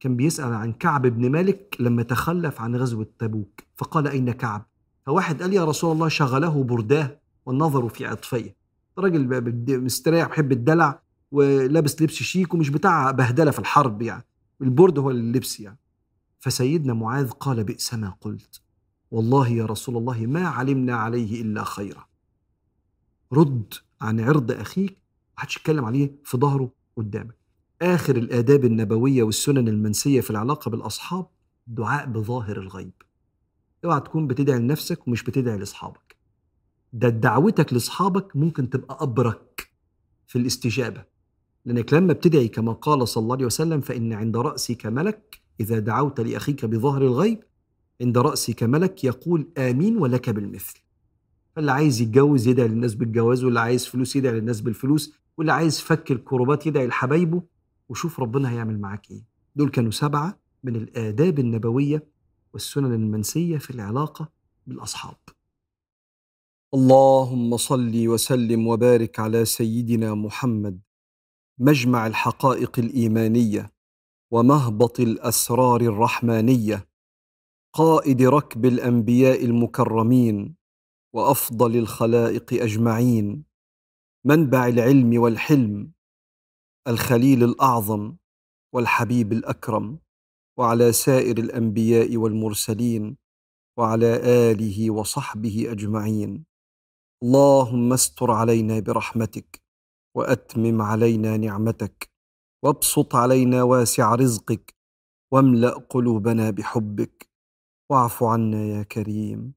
كان 0.00 0.16
بيسأل 0.16 0.54
عن 0.54 0.72
كعب 0.72 1.06
بن 1.06 1.30
مالك 1.30 1.76
لما 1.80 2.02
تخلف 2.02 2.60
عن 2.60 2.76
غزوة 2.76 3.06
تبوك 3.18 3.60
فقال 3.76 4.06
أين 4.06 4.32
كعب؟ 4.32 4.66
فواحد 5.06 5.42
قال 5.42 5.52
يا 5.52 5.64
رسول 5.64 5.92
الله 5.92 6.08
شغله 6.08 6.64
برداه 6.64 7.20
والنظر 7.46 7.88
في 7.88 8.06
عطفيه. 8.06 8.56
راجل 8.98 9.42
مستريح 9.84 10.28
بحب 10.28 10.52
الدلع 10.52 11.02
ولابس 11.32 12.02
لبس 12.02 12.14
شيك 12.14 12.54
ومش 12.54 12.70
بتاع 12.70 13.10
بهدلة 13.10 13.50
في 13.50 13.58
الحرب 13.58 14.02
يعني. 14.02 14.24
البرد 14.62 14.98
هو 14.98 15.10
اللبس 15.10 15.60
يعني. 15.60 15.78
فسيدنا 16.40 16.94
معاذ 16.94 17.30
قال 17.30 17.64
بئس 17.64 17.94
ما 17.94 18.14
قلت. 18.20 18.60
والله 19.10 19.48
يا 19.48 19.66
رسول 19.66 19.96
الله 19.96 20.26
ما 20.26 20.48
علمنا 20.48 20.96
عليه 20.96 21.42
إلا 21.42 21.64
خيرا. 21.64 22.06
رد 23.32 23.74
عن 24.00 24.20
عرض 24.20 24.52
أخيك 24.52 24.98
محدش 25.38 25.56
يتكلم 25.56 25.84
عليه 25.84 26.12
في 26.24 26.36
ظهره 26.38 26.72
قدامك. 26.96 27.45
آخر 27.82 28.16
الآداب 28.16 28.64
النبوية 28.64 29.22
والسنن 29.22 29.68
المنسية 29.68 30.20
في 30.20 30.30
العلاقة 30.30 30.70
بالأصحاب 30.70 31.26
دعاء 31.66 32.06
بظاهر 32.06 32.56
الغيب. 32.60 32.92
اوعى 33.84 34.00
تكون 34.00 34.26
بتدعي 34.26 34.58
لنفسك 34.58 35.08
ومش 35.08 35.22
بتدعي 35.22 35.58
لاصحابك. 35.58 36.16
ده 36.92 37.08
دعوتك 37.08 37.72
لاصحابك 37.72 38.36
ممكن 38.36 38.70
تبقى 38.70 38.98
أبرك 39.00 39.70
في 40.26 40.38
الاستجابة. 40.38 41.04
لأنك 41.64 41.92
لما 41.94 42.12
بتدعي 42.12 42.48
كما 42.48 42.72
قال 42.72 43.08
صلى 43.08 43.22
الله 43.22 43.34
عليه 43.36 43.46
وسلم 43.46 43.80
فإن 43.80 44.12
عند 44.12 44.36
رأسك 44.36 44.86
ملك 44.86 45.40
إذا 45.60 45.78
دعوت 45.78 46.20
لأخيك 46.20 46.64
بظهر 46.64 47.02
الغيب 47.02 47.38
عند 48.00 48.18
رأسك 48.18 48.62
ملك 48.62 49.04
يقول 49.04 49.48
آمين 49.58 49.98
ولك 49.98 50.30
بالمثل. 50.30 50.78
فاللي 51.56 51.72
عايز 51.72 52.00
يتجوز 52.00 52.46
يدعي 52.46 52.68
للناس 52.68 52.94
بالجواز 52.94 53.44
واللي 53.44 53.60
عايز 53.60 53.86
فلوس 53.86 54.16
يدعي 54.16 54.32
للناس 54.40 54.60
بالفلوس 54.60 55.14
واللي 55.36 55.52
عايز 55.52 55.80
فك 55.80 56.12
الكروبات 56.12 56.66
يدعي 56.66 56.86
لحبايبه 56.86 57.42
وشوف 57.88 58.20
ربنا 58.20 58.50
هيعمل 58.50 58.80
معاك 58.80 59.10
إيه. 59.10 59.24
دول 59.56 59.70
كانوا 59.70 59.90
سبعة 59.90 60.38
من 60.64 60.76
الآداب 60.76 61.38
النبوية 61.38 62.06
والسنن 62.52 62.92
المنسية 62.92 63.58
في 63.58 63.70
العلاقة 63.70 64.28
بالأصحاب. 64.66 65.16
اللهم 66.74 67.56
صل 67.56 68.08
وسلم 68.08 68.66
وبارك 68.66 69.20
على 69.20 69.44
سيدنا 69.44 70.14
محمد. 70.14 70.80
مجمع 71.58 72.06
الحقائق 72.06 72.78
الإيمانية 72.78 73.72
ومهبط 74.30 75.00
الأسرار 75.00 75.80
الرحمانية. 75.80 76.88
قائد 77.72 78.22
ركب 78.22 78.64
الأنبياء 78.66 79.44
المكرمين 79.44 80.54
وأفضل 81.12 81.76
الخلائق 81.76 82.62
أجمعين. 82.62 83.44
منبع 84.24 84.66
العلم 84.68 85.20
والحلم 85.20 85.92
الخليل 86.88 87.44
الأعظم 87.44 88.16
والحبيب 88.74 89.32
الأكرم 89.32 89.98
وعلى 90.58 90.92
سائر 90.92 91.38
الأنبياء 91.38 92.16
والمرسلين 92.16 93.16
وعلى 93.78 94.16
آله 94.50 94.90
وصحبه 94.90 95.72
أجمعين. 95.72 96.44
اللهم 97.22 97.92
استر 97.92 98.30
علينا 98.30 98.80
برحمتك 98.80 99.62
وأتمم 100.16 100.82
علينا 100.82 101.36
نعمتك 101.36 102.10
وابسط 102.62 103.14
علينا 103.14 103.62
واسع 103.62 104.14
رزقك 104.14 104.74
واملأ 105.32 105.70
قلوبنا 105.70 106.50
بحبك. 106.50 107.28
واعف 107.90 108.22
عنا 108.22 108.64
يا 108.64 108.82
كريم 108.82 109.54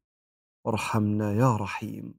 وارحمنا 0.66 1.34
يا 1.34 1.56
رحيم. 1.56 2.14